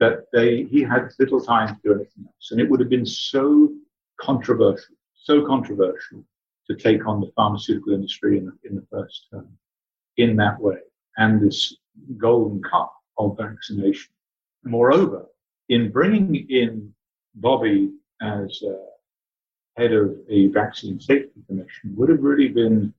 that 0.00 0.26
they, 0.32 0.64
he 0.64 0.82
had 0.82 1.10
little 1.18 1.40
time 1.40 1.68
to 1.68 1.80
do 1.82 1.94
anything 1.94 2.24
else. 2.26 2.50
And 2.50 2.60
it 2.60 2.68
would 2.70 2.80
have 2.80 2.88
been 2.88 3.06
so 3.06 3.72
controversial, 4.20 4.94
so 5.14 5.44
controversial 5.46 6.24
to 6.68 6.76
take 6.76 7.06
on 7.06 7.20
the 7.20 7.32
pharmaceutical 7.34 7.94
industry 7.94 8.38
in 8.38 8.46
the, 8.46 8.68
in 8.68 8.76
the 8.76 8.86
first 8.90 9.26
term 9.30 9.48
in 10.16 10.36
that 10.36 10.60
way. 10.60 10.78
And 11.16 11.40
this 11.40 11.76
golden 12.16 12.62
cup 12.62 12.94
of 13.16 13.36
vaccination. 13.36 14.12
Moreover, 14.64 15.26
in 15.68 15.90
bringing 15.90 16.34
in 16.48 16.94
Bobby 17.34 17.92
as 18.20 18.62
uh, 18.62 18.74
head 19.78 19.92
of 19.92 20.16
a 20.28 20.48
vaccine 20.48 20.98
safety 21.00 21.40
commission 21.46 21.94
would 21.96 22.08
have 22.08 22.22
really 22.22 22.48
been 22.48 22.92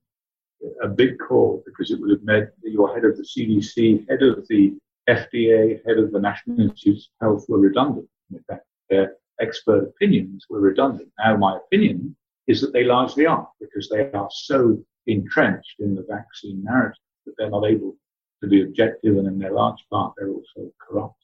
a 0.82 0.88
big 0.88 1.18
call 1.18 1.62
because 1.66 1.90
it 1.90 2.00
would 2.00 2.10
have 2.10 2.22
meant 2.22 2.48
that 2.62 2.70
your 2.70 2.94
head 2.94 3.04
of 3.04 3.16
the 3.16 3.22
CDC, 3.22 4.08
head 4.08 4.22
of 4.22 4.46
the 4.48 4.74
FDA, 5.08 5.84
head 5.86 5.98
of 5.98 6.10
the 6.12 6.20
National 6.20 6.60
Institutes 6.60 7.10
of 7.20 7.26
Health 7.26 7.46
were 7.48 7.58
redundant. 7.58 8.08
In 8.32 8.42
fact, 8.48 8.64
their 8.88 9.16
expert 9.40 9.84
opinions 9.84 10.46
were 10.48 10.60
redundant. 10.60 11.10
Now, 11.18 11.36
my 11.36 11.56
opinion 11.56 12.16
is 12.46 12.60
that 12.60 12.72
they 12.72 12.84
largely 12.84 13.26
are 13.26 13.48
because 13.60 13.88
they 13.88 14.10
are 14.12 14.28
so 14.30 14.82
entrenched 15.06 15.76
in 15.80 15.94
the 15.94 16.06
vaccine 16.08 16.62
narrative 16.64 16.96
that 17.26 17.34
they're 17.36 17.50
not 17.50 17.64
able 17.66 17.96
to 18.42 18.48
be 18.48 18.62
objective, 18.62 19.16
and 19.16 19.26
in 19.26 19.38
their 19.38 19.52
large 19.52 19.84
part, 19.90 20.14
they're 20.16 20.30
also 20.30 20.72
corrupt. 20.80 21.22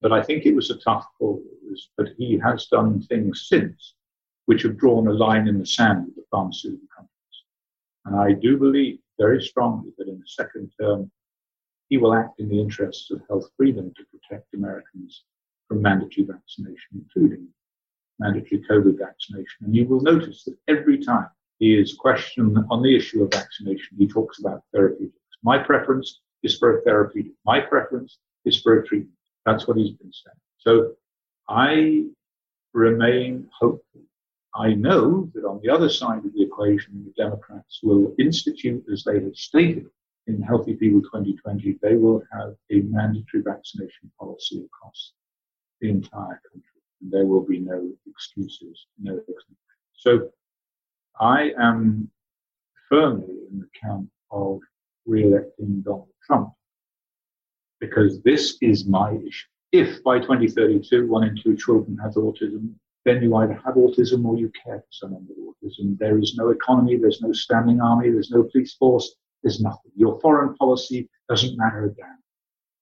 But 0.00 0.12
I 0.12 0.22
think 0.22 0.46
it 0.46 0.54
was 0.54 0.70
a 0.70 0.78
tough 0.78 1.06
call. 1.18 1.42
But 1.96 2.08
he 2.16 2.38
has 2.38 2.66
done 2.66 3.02
things 3.02 3.46
since 3.48 3.94
which 4.50 4.64
have 4.64 4.76
drawn 4.76 5.06
a 5.06 5.12
line 5.12 5.46
in 5.46 5.60
the 5.60 5.64
sand 5.64 6.04
with 6.06 6.16
the 6.16 6.24
pharmaceutical 6.28 6.88
companies. 6.92 7.36
And 8.04 8.16
I 8.16 8.32
do 8.32 8.56
believe 8.56 8.98
very 9.16 9.40
strongly 9.40 9.92
that 9.96 10.08
in 10.08 10.18
the 10.18 10.26
second 10.26 10.72
term, 10.80 11.08
he 11.88 11.98
will 11.98 12.14
act 12.14 12.40
in 12.40 12.48
the 12.48 12.60
interests 12.60 13.12
of 13.12 13.22
health 13.28 13.48
freedom 13.56 13.92
to 13.96 14.02
protect 14.10 14.52
Americans 14.52 15.22
from 15.68 15.82
mandatory 15.82 16.26
vaccination, 16.26 16.90
including 16.94 17.46
mandatory 18.18 18.60
COVID 18.68 18.98
vaccination. 18.98 19.66
And 19.66 19.76
you 19.76 19.84
will 19.86 20.00
notice 20.00 20.42
that 20.42 20.56
every 20.66 20.98
time 20.98 21.28
he 21.60 21.78
is 21.78 21.94
questioned 21.94 22.58
on 22.72 22.82
the 22.82 22.96
issue 22.96 23.22
of 23.22 23.30
vaccination, 23.30 23.98
he 23.98 24.08
talks 24.08 24.40
about 24.40 24.64
therapeutics. 24.74 25.14
My 25.44 25.58
preference 25.58 26.22
is 26.42 26.58
for 26.58 26.76
a 26.76 26.82
therapeutic. 26.82 27.34
My 27.46 27.60
preference 27.60 28.18
is 28.44 28.60
for 28.60 28.80
a 28.80 28.84
treatment. 28.84 29.16
That's 29.46 29.68
what 29.68 29.76
he's 29.76 29.92
been 29.92 30.12
saying. 30.12 30.42
So 30.58 30.94
I 31.48 32.06
remain 32.74 33.48
hopeful. 33.56 34.00
I 34.54 34.74
know 34.74 35.30
that 35.34 35.44
on 35.44 35.60
the 35.62 35.70
other 35.70 35.88
side 35.88 36.24
of 36.24 36.32
the 36.32 36.42
equation, 36.42 37.04
the 37.04 37.22
Democrats 37.22 37.80
will 37.82 38.14
institute, 38.18 38.84
as 38.92 39.04
they 39.04 39.20
have 39.22 39.36
stated 39.36 39.86
in 40.26 40.42
Healthy 40.42 40.74
People 40.74 41.02
2020, 41.02 41.78
they 41.82 41.94
will 41.94 42.22
have 42.32 42.54
a 42.70 42.80
mandatory 42.80 43.42
vaccination 43.42 44.10
policy 44.18 44.64
across 44.64 45.12
the 45.80 45.90
entire 45.90 46.40
country. 46.50 46.80
And 47.00 47.12
there 47.12 47.26
will 47.26 47.46
be 47.46 47.60
no 47.60 47.90
excuses, 48.06 48.86
no 49.00 49.16
excuses. 49.16 49.56
So 49.94 50.30
I 51.18 51.52
am 51.58 52.10
firmly 52.88 53.36
in 53.50 53.60
the 53.60 53.68
camp 53.80 54.08
of 54.30 54.60
re-electing 55.06 55.82
Donald 55.82 56.08
Trump 56.26 56.52
because 57.80 58.20
this 58.22 58.56
is 58.60 58.86
my 58.86 59.12
issue. 59.12 59.48
If 59.72 60.02
by 60.02 60.18
2032 60.18 61.06
one 61.06 61.24
in 61.24 61.36
two 61.36 61.56
children 61.56 61.96
has 62.02 62.16
autism, 62.16 62.74
then 63.04 63.22
you 63.22 63.34
either 63.36 63.54
have 63.64 63.74
autism 63.74 64.24
or 64.26 64.36
you 64.36 64.50
care 64.64 64.80
for 64.80 64.92
someone 64.92 65.26
with 65.28 65.38
autism. 65.38 65.98
There 65.98 66.18
is 66.18 66.34
no 66.36 66.50
economy, 66.50 66.96
there's 66.96 67.22
no 67.22 67.32
standing 67.32 67.80
army, 67.80 68.10
there's 68.10 68.30
no 68.30 68.42
police 68.44 68.74
force, 68.74 69.14
there's 69.42 69.60
nothing. 69.60 69.92
Your 69.96 70.20
foreign 70.20 70.54
policy 70.56 71.08
doesn't 71.28 71.56
matter 71.56 71.84
a 71.84 71.94
damn 71.94 72.18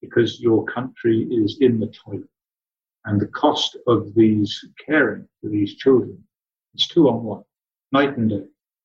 because 0.00 0.40
your 0.40 0.64
country 0.64 1.22
is 1.30 1.58
in 1.60 1.78
the 1.78 1.88
toilet. 1.88 2.28
And 3.04 3.20
the 3.20 3.28
cost 3.28 3.76
of 3.86 4.14
these 4.14 4.64
caring 4.84 5.28
for 5.40 5.48
these 5.48 5.76
children 5.76 6.22
is 6.74 6.88
two 6.88 7.08
on 7.08 7.22
one, 7.24 7.44
night 7.92 8.16
and 8.16 8.28
day. 8.28 8.44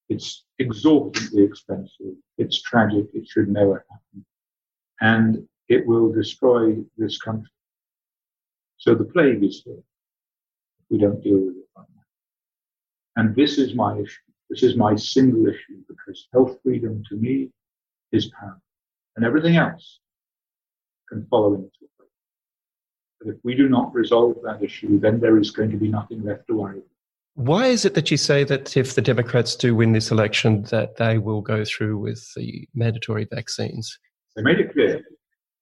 It's 0.09 0.45
exorbitantly 0.59 1.43
expensive. 1.43 2.15
It's 2.37 2.61
tragic. 2.61 3.05
It 3.13 3.27
should 3.27 3.49
never 3.49 3.85
happen. 3.89 4.25
And 5.01 5.47
it 5.69 5.85
will 5.85 6.11
destroy 6.11 6.77
this 6.97 7.17
country. 7.17 7.49
So 8.77 8.93
the 8.95 9.05
plague 9.05 9.43
is 9.43 9.63
here. 9.65 9.81
We 10.93 10.99
don't 10.99 11.23
deal 11.23 11.39
with 11.39 11.55
it 11.55 11.65
right 11.75 11.87
now. 11.95 12.03
And 13.15 13.35
this 13.35 13.57
is 13.57 13.73
my 13.73 13.97
issue. 13.97 14.29
This 14.51 14.61
is 14.61 14.77
my 14.77 14.95
single 14.95 15.47
issue 15.47 15.81
because 15.87 16.27
health 16.31 16.59
freedom 16.61 17.03
to 17.09 17.15
me 17.15 17.49
is 18.11 18.29
paramount. 18.39 18.61
And 19.15 19.25
everything 19.25 19.55
else 19.55 20.01
can 21.09 21.25
follow 21.31 21.55
into 21.55 21.65
it. 21.81 21.89
But 23.19 23.33
if 23.33 23.37
we 23.43 23.55
do 23.55 23.69
not 23.69 23.91
resolve 23.91 24.35
that 24.43 24.61
issue, 24.61 24.99
then 24.99 25.19
there 25.19 25.39
is 25.39 25.49
going 25.49 25.71
to 25.71 25.77
be 25.77 25.87
nothing 25.87 26.21
left 26.23 26.45
to 26.49 26.57
worry 26.57 26.77
about. 26.77 26.87
Why 27.33 27.65
is 27.65 27.85
it 27.85 27.95
that 27.95 28.11
you 28.11 28.17
say 28.17 28.43
that 28.43 28.77
if 28.77 28.93
the 28.93 29.01
Democrats 29.01 29.55
do 29.55 29.73
win 29.73 29.93
this 29.93 30.11
election, 30.11 30.61
that 30.69 30.97
they 30.97 31.17
will 31.17 31.41
go 31.41 31.65
through 31.65 31.97
with 31.97 32.23
the 32.35 32.67
mandatory 32.75 33.27
vaccines? 33.33 33.97
They 34.35 34.43
made 34.43 34.59
it 34.59 34.73
clear. 34.73 35.03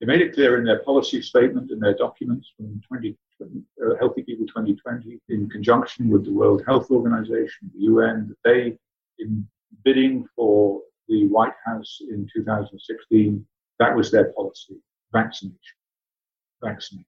They 0.02 0.08
made 0.08 0.22
it 0.22 0.34
clear 0.34 0.58
in 0.58 0.66
their 0.66 0.80
policy 0.80 1.22
statement 1.22 1.70
and 1.70 1.80
their 1.80 1.94
documents 1.94 2.52
from 2.58 2.82
20, 2.88 3.16
uh, 3.40 3.96
Healthy 4.00 4.24
People 4.24 4.48
2020, 4.48 5.20
in 5.30 5.48
conjunction 5.48 6.10
with 6.10 6.26
the 6.26 6.34
World 6.34 6.64
Health 6.66 6.90
Organization, 6.90 7.70
the 7.76 7.82
UN, 7.82 8.30
that 8.30 8.38
they, 8.44 8.80
in 9.20 9.48
bidding 9.86 10.26
for 10.36 10.82
the 11.08 11.28
White 11.28 11.54
House 11.64 12.00
in 12.10 12.28
2016, 12.34 13.46
that 13.78 13.96
was 13.96 14.10
their 14.10 14.34
policy: 14.34 14.76
vaccination, 15.14 15.78
vaccination. 16.64 17.06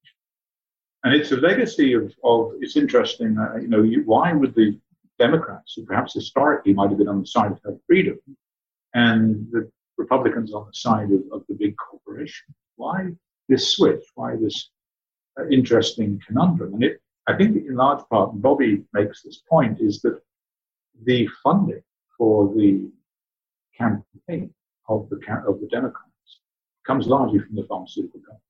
And 1.02 1.14
it's 1.14 1.32
a 1.32 1.36
legacy 1.36 1.94
of, 1.94 2.14
of 2.22 2.52
it's 2.60 2.76
interesting, 2.76 3.36
uh, 3.36 3.56
you 3.56 3.66
know, 3.66 3.82
you, 3.82 4.04
why 4.04 4.32
would 4.32 4.54
the 4.54 4.78
Democrats, 5.18 5.74
who 5.74 5.84
perhaps 5.84 6.14
historically 6.14 6.72
might 6.72 6.90
have 6.90 6.98
been 6.98 7.08
on 7.08 7.20
the 7.20 7.26
side 7.26 7.58
of 7.64 7.80
freedom, 7.88 8.20
and 8.94 9.48
the 9.50 9.68
Republicans 9.98 10.54
on 10.54 10.68
the 10.68 10.74
side 10.74 11.10
of, 11.10 11.22
of 11.32 11.44
the 11.48 11.54
big 11.54 11.74
corporation, 11.76 12.54
why 12.76 13.10
this 13.48 13.74
switch? 13.74 14.04
Why 14.14 14.36
this 14.36 14.70
uh, 15.38 15.48
interesting 15.48 16.20
conundrum? 16.26 16.74
And 16.74 16.84
it, 16.84 17.00
I 17.26 17.36
think 17.36 17.56
in 17.56 17.74
large 17.74 18.04
part, 18.10 18.40
Bobby 18.40 18.84
makes 18.92 19.22
this 19.22 19.42
point, 19.48 19.80
is 19.80 20.00
that 20.02 20.20
the 21.04 21.28
funding 21.42 21.82
for 22.16 22.52
the 22.54 22.90
campaign 23.76 24.52
of 24.88 25.08
the, 25.10 25.16
of 25.46 25.60
the 25.60 25.68
Democrats 25.70 26.40
comes 26.86 27.06
largely 27.06 27.40
from 27.40 27.56
the 27.56 27.64
pharmaceutical 27.64 28.20
companies. 28.20 28.40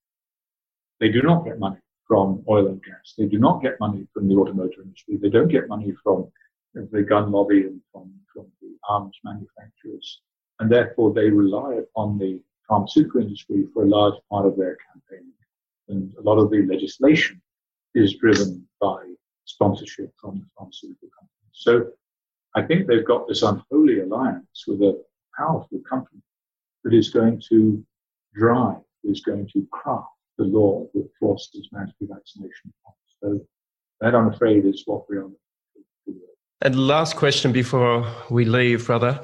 They 1.01 1.09
do 1.09 1.23
not 1.23 1.45
get 1.45 1.59
money 1.59 1.79
from 2.07 2.45
oil 2.49 2.67
and 2.67 2.83
gas. 2.83 3.15
They 3.17 3.27
do 3.27 3.39
not 3.39 3.63
get 3.63 3.81
money 3.81 4.07
from 4.13 4.29
the 4.29 4.35
automotive 4.35 4.81
industry. 4.85 5.17
They 5.17 5.31
don't 5.31 5.49
get 5.49 5.69
money 5.69 5.93
from 6.03 6.31
the 6.75 7.03
gun 7.03 7.31
lobby 7.31 7.63
and 7.63 7.81
from, 7.93 8.13
from 8.33 8.47
the 8.61 8.77
arms 8.89 9.17
manufacturers. 9.25 10.21
And 10.61 10.71
therefore, 10.71 11.13
they 11.13 11.31
rely 11.31 11.75
upon 11.75 12.19
the 12.19 12.41
pharmaceutical 12.69 13.21
industry 13.21 13.67
for 13.73 13.85
a 13.85 13.89
large 13.89 14.15
part 14.31 14.47
of 14.47 14.57
their 14.57 14.77
campaign. 14.93 15.31
And 15.89 16.15
a 16.19 16.23
lot 16.23 16.39
of 16.39 16.51
the 16.51 16.67
legislation 16.67 17.41
is 17.95 18.17
driven 18.17 18.67
by 18.81 19.03
sponsorship 19.45 20.13
from 20.21 20.39
the 20.39 20.47
pharmaceutical 20.57 21.09
companies. 21.19 21.53
So 21.53 21.87
I 22.55 22.63
think 22.63 22.87
they've 22.87 23.05
got 23.07 23.29
this 23.29 23.43
unholy 23.43 24.01
alliance 24.01 24.65
with 24.67 24.81
a 24.81 25.03
powerful 25.37 25.81
company 25.89 26.23
that 26.85 26.95
is 26.95 27.11
going 27.11 27.43
to 27.51 27.85
drive, 28.35 28.83
is 29.05 29.21
going 29.21 29.49
to 29.53 29.67
craft 29.71 30.09
the 30.39 30.45
law 30.45 30.87
that 30.95 31.09
forces 31.21 31.69
mandatory 31.73 32.09
vaccination. 32.13 32.73
So 33.23 33.41
that, 34.01 34.15
I'm 34.15 34.29
afraid, 34.29 34.65
is 34.65 34.83
what 34.87 35.09
we 35.09 35.19
are. 35.19 35.29
And 36.63 36.87
last 36.87 37.17
question 37.17 37.53
before 37.53 38.07
we 38.31 38.45
leave, 38.45 38.87
brother. 38.87 39.21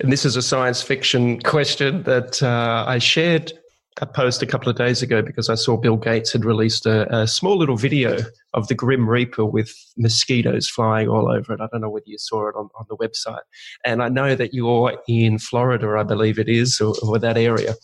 And 0.00 0.10
this 0.10 0.24
is 0.24 0.34
a 0.34 0.42
science 0.42 0.80
fiction 0.80 1.40
question 1.40 2.04
that 2.04 2.42
uh, 2.42 2.84
I 2.86 2.98
shared 2.98 3.52
a 4.00 4.06
post 4.06 4.42
a 4.42 4.46
couple 4.46 4.70
of 4.70 4.76
days 4.76 5.02
ago 5.02 5.20
because 5.20 5.50
I 5.50 5.56
saw 5.56 5.76
Bill 5.76 5.98
Gates 5.98 6.32
had 6.32 6.42
released 6.42 6.86
a, 6.86 7.14
a, 7.14 7.26
small 7.26 7.58
little 7.58 7.76
video 7.76 8.16
of 8.54 8.68
the 8.68 8.74
Grim 8.74 9.06
Reaper 9.06 9.44
with 9.44 9.74
mosquitoes 9.98 10.70
flying 10.70 11.08
all 11.08 11.30
over 11.30 11.52
it. 11.52 11.60
I 11.60 11.66
don't 11.70 11.82
know 11.82 11.90
whether 11.90 12.06
you 12.06 12.16
saw 12.16 12.48
it 12.48 12.54
on, 12.56 12.70
on 12.78 12.86
the 12.88 12.96
website. 12.96 13.42
And 13.84 14.02
I 14.02 14.08
know 14.08 14.34
that 14.34 14.54
you're 14.54 14.96
in 15.06 15.38
Florida, 15.38 15.96
I 15.98 16.02
believe 16.04 16.38
it 16.38 16.48
is, 16.48 16.80
or, 16.80 16.94
or 17.02 17.18
that 17.18 17.36
area. 17.36 17.74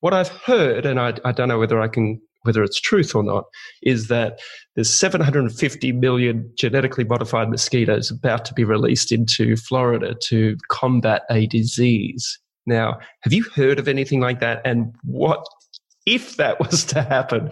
What 0.00 0.12
I've 0.12 0.28
heard, 0.28 0.84
and 0.84 1.00
I, 1.00 1.14
I 1.24 1.32
don't 1.32 1.48
know 1.48 1.58
whether 1.58 1.80
I 1.80 1.88
can 1.88 2.20
whether 2.42 2.62
it's 2.62 2.80
truth 2.80 3.14
or 3.14 3.22
not, 3.22 3.44
is 3.82 4.08
that 4.08 4.40
there's 4.74 4.98
750 4.98 5.92
million 5.92 6.50
genetically 6.56 7.04
modified 7.04 7.50
mosquitoes 7.50 8.10
about 8.10 8.44
to 8.46 8.54
be 8.54 8.64
released 8.64 9.12
into 9.12 9.56
Florida 9.56 10.14
to 10.28 10.56
combat 10.68 11.22
a 11.30 11.46
disease. 11.46 12.38
Now, 12.66 12.98
have 13.22 13.32
you 13.32 13.44
heard 13.54 13.78
of 13.78 13.88
anything 13.88 14.20
like 14.20 14.40
that? 14.40 14.62
And 14.64 14.94
what, 15.04 15.44
if 16.06 16.36
that 16.36 16.60
was 16.70 16.84
to 16.84 17.02
happen, 17.02 17.50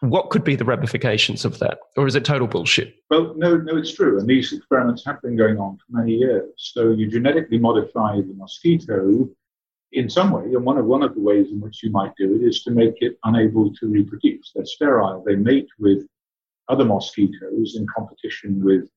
what 0.00 0.30
could 0.30 0.44
be 0.44 0.54
the 0.54 0.64
ramifications 0.64 1.44
of 1.44 1.58
that? 1.58 1.78
Or 1.96 2.06
is 2.06 2.14
it 2.14 2.24
total 2.24 2.46
bullshit? 2.46 2.94
Well, 3.10 3.34
no, 3.36 3.56
no, 3.56 3.76
it's 3.76 3.92
true. 3.92 4.18
And 4.18 4.28
these 4.28 4.52
experiments 4.52 5.04
have 5.04 5.20
been 5.22 5.36
going 5.36 5.58
on 5.58 5.76
for 5.76 5.98
many 5.98 6.12
years. 6.12 6.50
So 6.56 6.90
you 6.90 7.08
genetically 7.10 7.58
modify 7.58 8.16
the 8.16 8.34
mosquito 8.36 9.28
in 9.92 10.10
some 10.10 10.30
way, 10.30 10.42
and 10.42 10.64
one 10.64 10.76
of 10.76 10.84
one 10.84 11.02
of 11.02 11.14
the 11.14 11.20
ways 11.20 11.50
in 11.50 11.60
which 11.60 11.82
you 11.82 11.90
might 11.90 12.12
do 12.16 12.34
it 12.34 12.46
is 12.46 12.62
to 12.64 12.70
make 12.70 12.96
it 13.00 13.18
unable 13.24 13.72
to 13.74 13.86
reproduce. 13.86 14.52
They're 14.54 14.66
sterile. 14.66 15.22
They 15.24 15.36
mate 15.36 15.68
with 15.78 16.06
other 16.68 16.84
mosquitoes 16.84 17.76
in 17.76 17.86
competition 17.86 18.62
with 18.62 18.88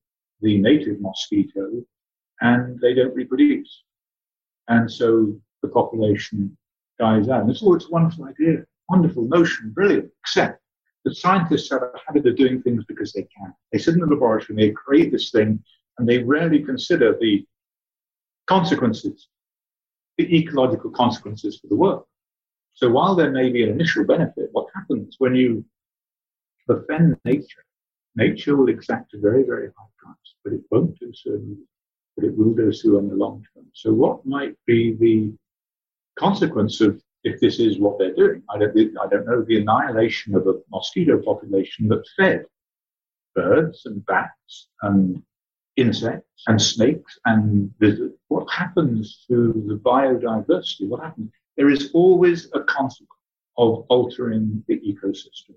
the 0.42 0.58
native 0.58 1.00
mosquito, 1.00 1.82
and 2.40 2.78
they 2.80 2.92
don't 2.94 3.14
reproduce. 3.14 3.84
And 4.68 4.90
so 4.90 5.34
the 5.62 5.68
population 5.68 6.56
dies 6.98 7.28
out. 7.28 7.42
And 7.42 7.50
it's 7.50 7.62
all 7.62 7.74
it's 7.74 7.86
a 7.86 7.90
wonderful 7.90 8.26
idea, 8.26 8.64
wonderful 8.88 9.24
notion, 9.24 9.70
brilliant, 9.70 10.10
except 10.22 10.60
the 11.04 11.14
scientists 11.14 11.70
have 11.70 11.82
a 11.82 11.92
habit 12.06 12.26
of 12.26 12.36
doing 12.36 12.62
things 12.62 12.84
because 12.84 13.12
they 13.12 13.26
can. 13.36 13.54
They 13.72 13.78
sit 13.78 13.94
in 13.94 14.00
the 14.00 14.06
laboratory 14.06 14.46
and 14.50 14.58
they 14.58 14.70
create 14.72 15.10
this 15.10 15.30
thing, 15.30 15.62
and 15.98 16.06
they 16.06 16.18
rarely 16.18 16.62
consider 16.62 17.16
the 17.18 17.46
consequences 18.46 19.28
the 20.24 20.36
ecological 20.36 20.90
consequences 20.90 21.58
for 21.58 21.68
the 21.68 21.76
world. 21.76 22.04
So 22.74 22.90
while 22.90 23.14
there 23.14 23.30
may 23.30 23.50
be 23.50 23.62
an 23.62 23.70
initial 23.70 24.04
benefit, 24.04 24.48
what 24.52 24.66
happens 24.74 25.16
when 25.18 25.34
you 25.34 25.64
offend 26.68 27.16
nature? 27.24 27.64
Nature 28.16 28.56
will 28.56 28.68
exact 28.68 29.14
a 29.14 29.18
very, 29.18 29.42
very 29.42 29.68
high 29.68 29.92
price, 29.98 30.34
but 30.44 30.52
it 30.52 30.60
won't 30.70 30.98
do 30.98 31.12
so, 31.14 31.40
but 32.16 32.24
it 32.24 32.36
will 32.36 32.54
do 32.54 32.72
so 32.72 32.98
in 32.98 33.08
the 33.08 33.14
long 33.14 33.44
term. 33.54 33.66
So 33.72 33.92
what 33.92 34.24
might 34.26 34.56
be 34.66 34.94
the 34.94 35.32
consequence 36.18 36.80
of 36.80 37.00
if 37.24 37.40
this 37.40 37.58
is 37.58 37.78
what 37.78 37.98
they're 37.98 38.14
doing. 38.14 38.42
I 38.50 38.58
don't, 38.58 38.76
I 38.76 39.06
don't 39.08 39.26
know 39.26 39.42
the 39.42 39.60
annihilation 39.60 40.34
of 40.34 40.46
a 40.46 40.54
mosquito 40.70 41.22
population 41.22 41.88
that 41.88 42.04
fed 42.16 42.44
birds 43.34 43.86
and 43.86 44.04
bats 44.06 44.68
and 44.82 45.22
insects 45.76 46.42
and 46.46 46.60
snakes 46.60 47.18
and 47.24 47.72
what 48.28 48.46
happens 48.50 49.24
to 49.28 49.64
the 49.66 49.74
biodiversity? 49.74 50.88
What 50.88 51.02
happens? 51.02 51.30
There 51.56 51.70
is 51.70 51.90
always 51.94 52.48
a 52.54 52.60
consequence 52.60 53.08
of 53.58 53.84
altering 53.88 54.64
the 54.68 54.80
ecosystem. 54.80 55.56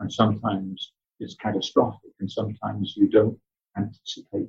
And 0.00 0.12
sometimes 0.12 0.92
it's 1.20 1.34
catastrophic 1.36 2.10
and 2.20 2.30
sometimes 2.30 2.94
you 2.96 3.08
don't 3.08 3.38
anticipate 3.76 4.48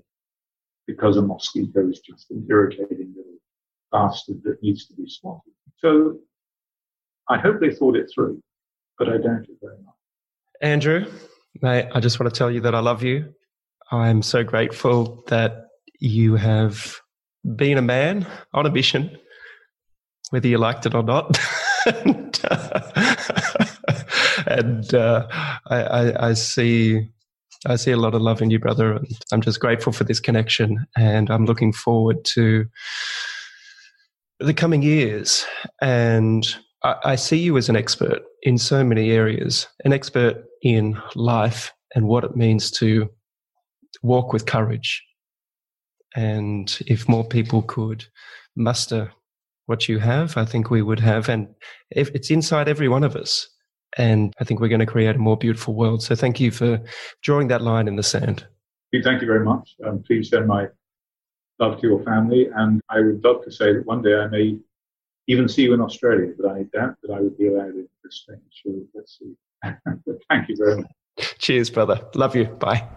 because 0.87 1.17
a 1.17 1.21
mosquito 1.21 1.89
is 1.89 1.99
just 1.99 2.31
an 2.31 2.45
irritating 2.49 3.13
little 3.15 3.39
bastard 3.91 4.41
that 4.43 4.61
needs 4.61 4.87
to 4.87 4.93
be 4.93 5.07
spotted. 5.07 5.53
So 5.77 6.19
I 7.29 7.37
hope 7.37 7.59
they 7.59 7.71
thought 7.71 7.95
it 7.95 8.09
through, 8.13 8.41
but 8.97 9.09
I 9.09 9.17
doubt 9.17 9.43
it 9.49 9.57
very 9.61 9.77
much. 9.83 9.95
Andrew, 10.61 11.11
mate, 11.61 11.87
I 11.93 11.99
just 11.99 12.19
want 12.19 12.33
to 12.33 12.37
tell 12.37 12.51
you 12.51 12.61
that 12.61 12.75
I 12.75 12.79
love 12.79 13.03
you. 13.03 13.33
I'm 13.91 14.21
so 14.21 14.43
grateful 14.43 15.23
that 15.27 15.67
you 15.99 16.35
have 16.35 16.97
been 17.55 17.77
a 17.77 17.81
man 17.81 18.25
on 18.53 18.65
a 18.65 18.71
mission, 18.71 19.17
whether 20.31 20.47
you 20.47 20.57
liked 20.57 20.85
it 20.85 20.95
or 20.95 21.03
not. 21.03 21.37
and, 21.85 22.41
uh, 22.49 23.13
and 24.47 24.93
uh, 24.93 25.27
I, 25.67 25.81
I, 25.83 26.29
I, 26.29 26.33
see 26.33 27.09
I 27.67 27.75
see 27.75 27.91
a 27.91 27.97
lot 27.97 28.15
of 28.15 28.21
love 28.21 28.41
in 28.41 28.49
you, 28.49 28.59
brother. 28.59 28.93
And 28.93 29.07
I'm 29.31 29.41
just 29.41 29.59
grateful 29.59 29.93
for 29.93 30.03
this 30.03 30.19
connection, 30.19 30.85
and 30.97 31.29
I'm 31.29 31.45
looking 31.45 31.71
forward 31.71 32.25
to 32.33 32.65
the 34.39 34.53
coming 34.53 34.81
years. 34.81 35.45
And 35.81 36.45
I, 36.83 36.95
I 37.03 37.15
see 37.15 37.37
you 37.37 37.57
as 37.57 37.69
an 37.69 37.75
expert 37.75 38.23
in 38.41 38.57
so 38.57 38.83
many 38.83 39.11
areas, 39.11 39.67
an 39.83 39.93
expert 39.93 40.43
in 40.61 40.99
life 41.15 41.71
and 41.93 42.07
what 42.07 42.23
it 42.23 42.35
means 42.35 42.71
to 42.71 43.09
walk 44.01 44.33
with 44.33 44.45
courage. 44.45 45.03
And 46.15 46.77
if 46.87 47.09
more 47.09 47.27
people 47.27 47.61
could 47.63 48.05
muster 48.55 49.11
what 49.65 49.89
you 49.89 49.99
have, 49.99 50.37
I 50.37 50.45
think 50.45 50.69
we 50.69 50.81
would 50.81 50.99
have, 50.99 51.27
and 51.27 51.47
if 51.91 52.09
it's 52.09 52.31
inside 52.31 52.69
every 52.69 52.87
one 52.87 53.03
of 53.03 53.15
us. 53.15 53.49
And 53.97 54.33
I 54.39 54.43
think 54.43 54.59
we're 54.59 54.67
going 54.69 54.79
to 54.79 54.85
create 54.85 55.15
a 55.15 55.19
more 55.19 55.37
beautiful 55.37 55.73
world. 55.73 56.03
So 56.03 56.15
thank 56.15 56.39
you 56.39 56.51
for 56.51 56.81
drawing 57.21 57.47
that 57.47 57.61
line 57.61 57.87
in 57.87 57.95
the 57.95 58.03
sand. 58.03 58.45
Thank 58.91 59.21
you 59.21 59.27
very 59.27 59.43
much. 59.43 59.75
Um, 59.85 60.03
please 60.03 60.29
send 60.29 60.47
my 60.47 60.67
love 61.59 61.79
to 61.81 61.87
your 61.87 62.03
family. 62.03 62.49
And 62.55 62.81
I 62.89 62.99
would 62.99 63.23
love 63.23 63.43
to 63.45 63.51
say 63.51 63.73
that 63.73 63.85
one 63.85 64.01
day 64.01 64.15
I 64.15 64.27
may 64.27 64.57
even 65.27 65.47
see 65.47 65.63
you 65.63 65.73
in 65.73 65.81
Australia, 65.81 66.33
but 66.37 66.51
I 66.51 66.63
doubt 66.73 66.95
that 67.03 67.13
I 67.13 67.19
would 67.19 67.37
be 67.37 67.47
allowed 67.47 67.69
in 67.75 67.87
this 68.03 68.25
thing. 68.27 68.41
So 68.63 68.81
let's 68.93 69.17
see. 69.19 69.33
but 69.63 70.17
thank 70.29 70.49
you 70.49 70.55
very 70.57 70.77
much. 70.77 70.91
Cheers, 71.39 71.69
brother. 71.69 72.01
Love 72.15 72.35
you. 72.35 72.45
Bye. 72.45 72.87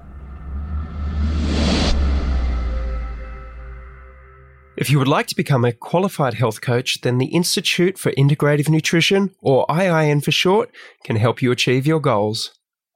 If 4.80 4.90
you 4.90 5.00
would 5.00 5.08
like 5.08 5.26
to 5.26 5.34
become 5.34 5.64
a 5.64 5.72
qualified 5.72 6.34
health 6.34 6.60
coach, 6.60 7.00
then 7.00 7.18
the 7.18 7.34
Institute 7.34 7.98
for 7.98 8.12
Integrative 8.12 8.68
Nutrition, 8.68 9.34
or 9.40 9.66
IIN 9.66 10.22
for 10.22 10.30
short, 10.30 10.70
can 11.02 11.16
help 11.16 11.42
you 11.42 11.50
achieve 11.50 11.84
your 11.84 11.98
goals. 11.98 12.52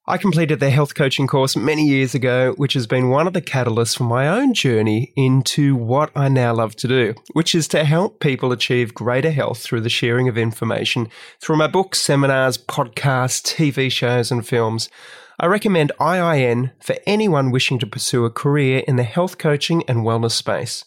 I 0.06 0.16
completed 0.16 0.60
their 0.60 0.70
health 0.70 0.94
coaching 0.94 1.26
course 1.26 1.56
many 1.56 1.84
years 1.84 2.14
ago, 2.14 2.52
which 2.52 2.74
has 2.74 2.86
been 2.86 3.08
one 3.08 3.26
of 3.26 3.32
the 3.32 3.42
catalysts 3.42 3.96
for 3.96 4.04
my 4.04 4.28
own 4.28 4.54
journey 4.54 5.12
into 5.16 5.74
what 5.74 6.12
I 6.14 6.28
now 6.28 6.54
love 6.54 6.76
to 6.76 6.86
do, 6.86 7.14
which 7.32 7.52
is 7.52 7.66
to 7.68 7.82
help 7.82 8.20
people 8.20 8.52
achieve 8.52 8.94
greater 8.94 9.32
health 9.32 9.58
through 9.58 9.80
the 9.80 9.88
sharing 9.88 10.28
of 10.28 10.38
information 10.38 11.08
through 11.40 11.56
my 11.56 11.66
books, 11.66 12.00
seminars, 12.00 12.58
podcasts, 12.58 13.42
TV 13.42 13.90
shows, 13.90 14.30
and 14.30 14.46
films. 14.46 14.88
I 15.40 15.46
recommend 15.46 15.90
IIN 15.98 16.70
for 16.80 16.94
anyone 17.08 17.50
wishing 17.50 17.80
to 17.80 17.88
pursue 17.88 18.24
a 18.24 18.30
career 18.30 18.84
in 18.86 18.94
the 18.94 19.02
health 19.02 19.36
coaching 19.36 19.82
and 19.88 20.06
wellness 20.06 20.30
space. 20.30 20.84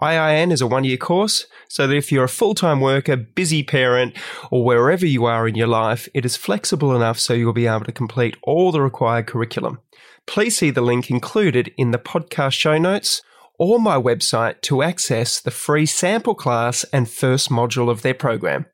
IIN 0.00 0.52
is 0.52 0.60
a 0.60 0.66
one 0.66 0.84
year 0.84 0.96
course, 0.96 1.46
so 1.68 1.86
that 1.86 1.96
if 1.96 2.12
you're 2.12 2.24
a 2.24 2.28
full 2.28 2.54
time 2.54 2.80
worker, 2.80 3.16
busy 3.16 3.62
parent, 3.62 4.16
or 4.50 4.64
wherever 4.64 5.06
you 5.06 5.24
are 5.24 5.48
in 5.48 5.54
your 5.54 5.66
life, 5.66 6.08
it 6.14 6.24
is 6.24 6.36
flexible 6.36 6.94
enough 6.94 7.18
so 7.18 7.34
you'll 7.34 7.52
be 7.52 7.66
able 7.66 7.84
to 7.84 7.92
complete 7.92 8.36
all 8.42 8.70
the 8.70 8.80
required 8.80 9.26
curriculum. 9.26 9.80
Please 10.26 10.56
see 10.56 10.70
the 10.70 10.82
link 10.82 11.10
included 11.10 11.72
in 11.76 11.90
the 11.90 11.98
podcast 11.98 12.52
show 12.52 12.78
notes 12.78 13.22
or 13.58 13.80
my 13.80 13.96
website 13.96 14.60
to 14.62 14.82
access 14.82 15.40
the 15.40 15.50
free 15.50 15.86
sample 15.86 16.34
class 16.34 16.84
and 16.92 17.10
first 17.10 17.50
module 17.50 17.90
of 17.90 18.02
their 18.02 18.14
program. 18.14 18.66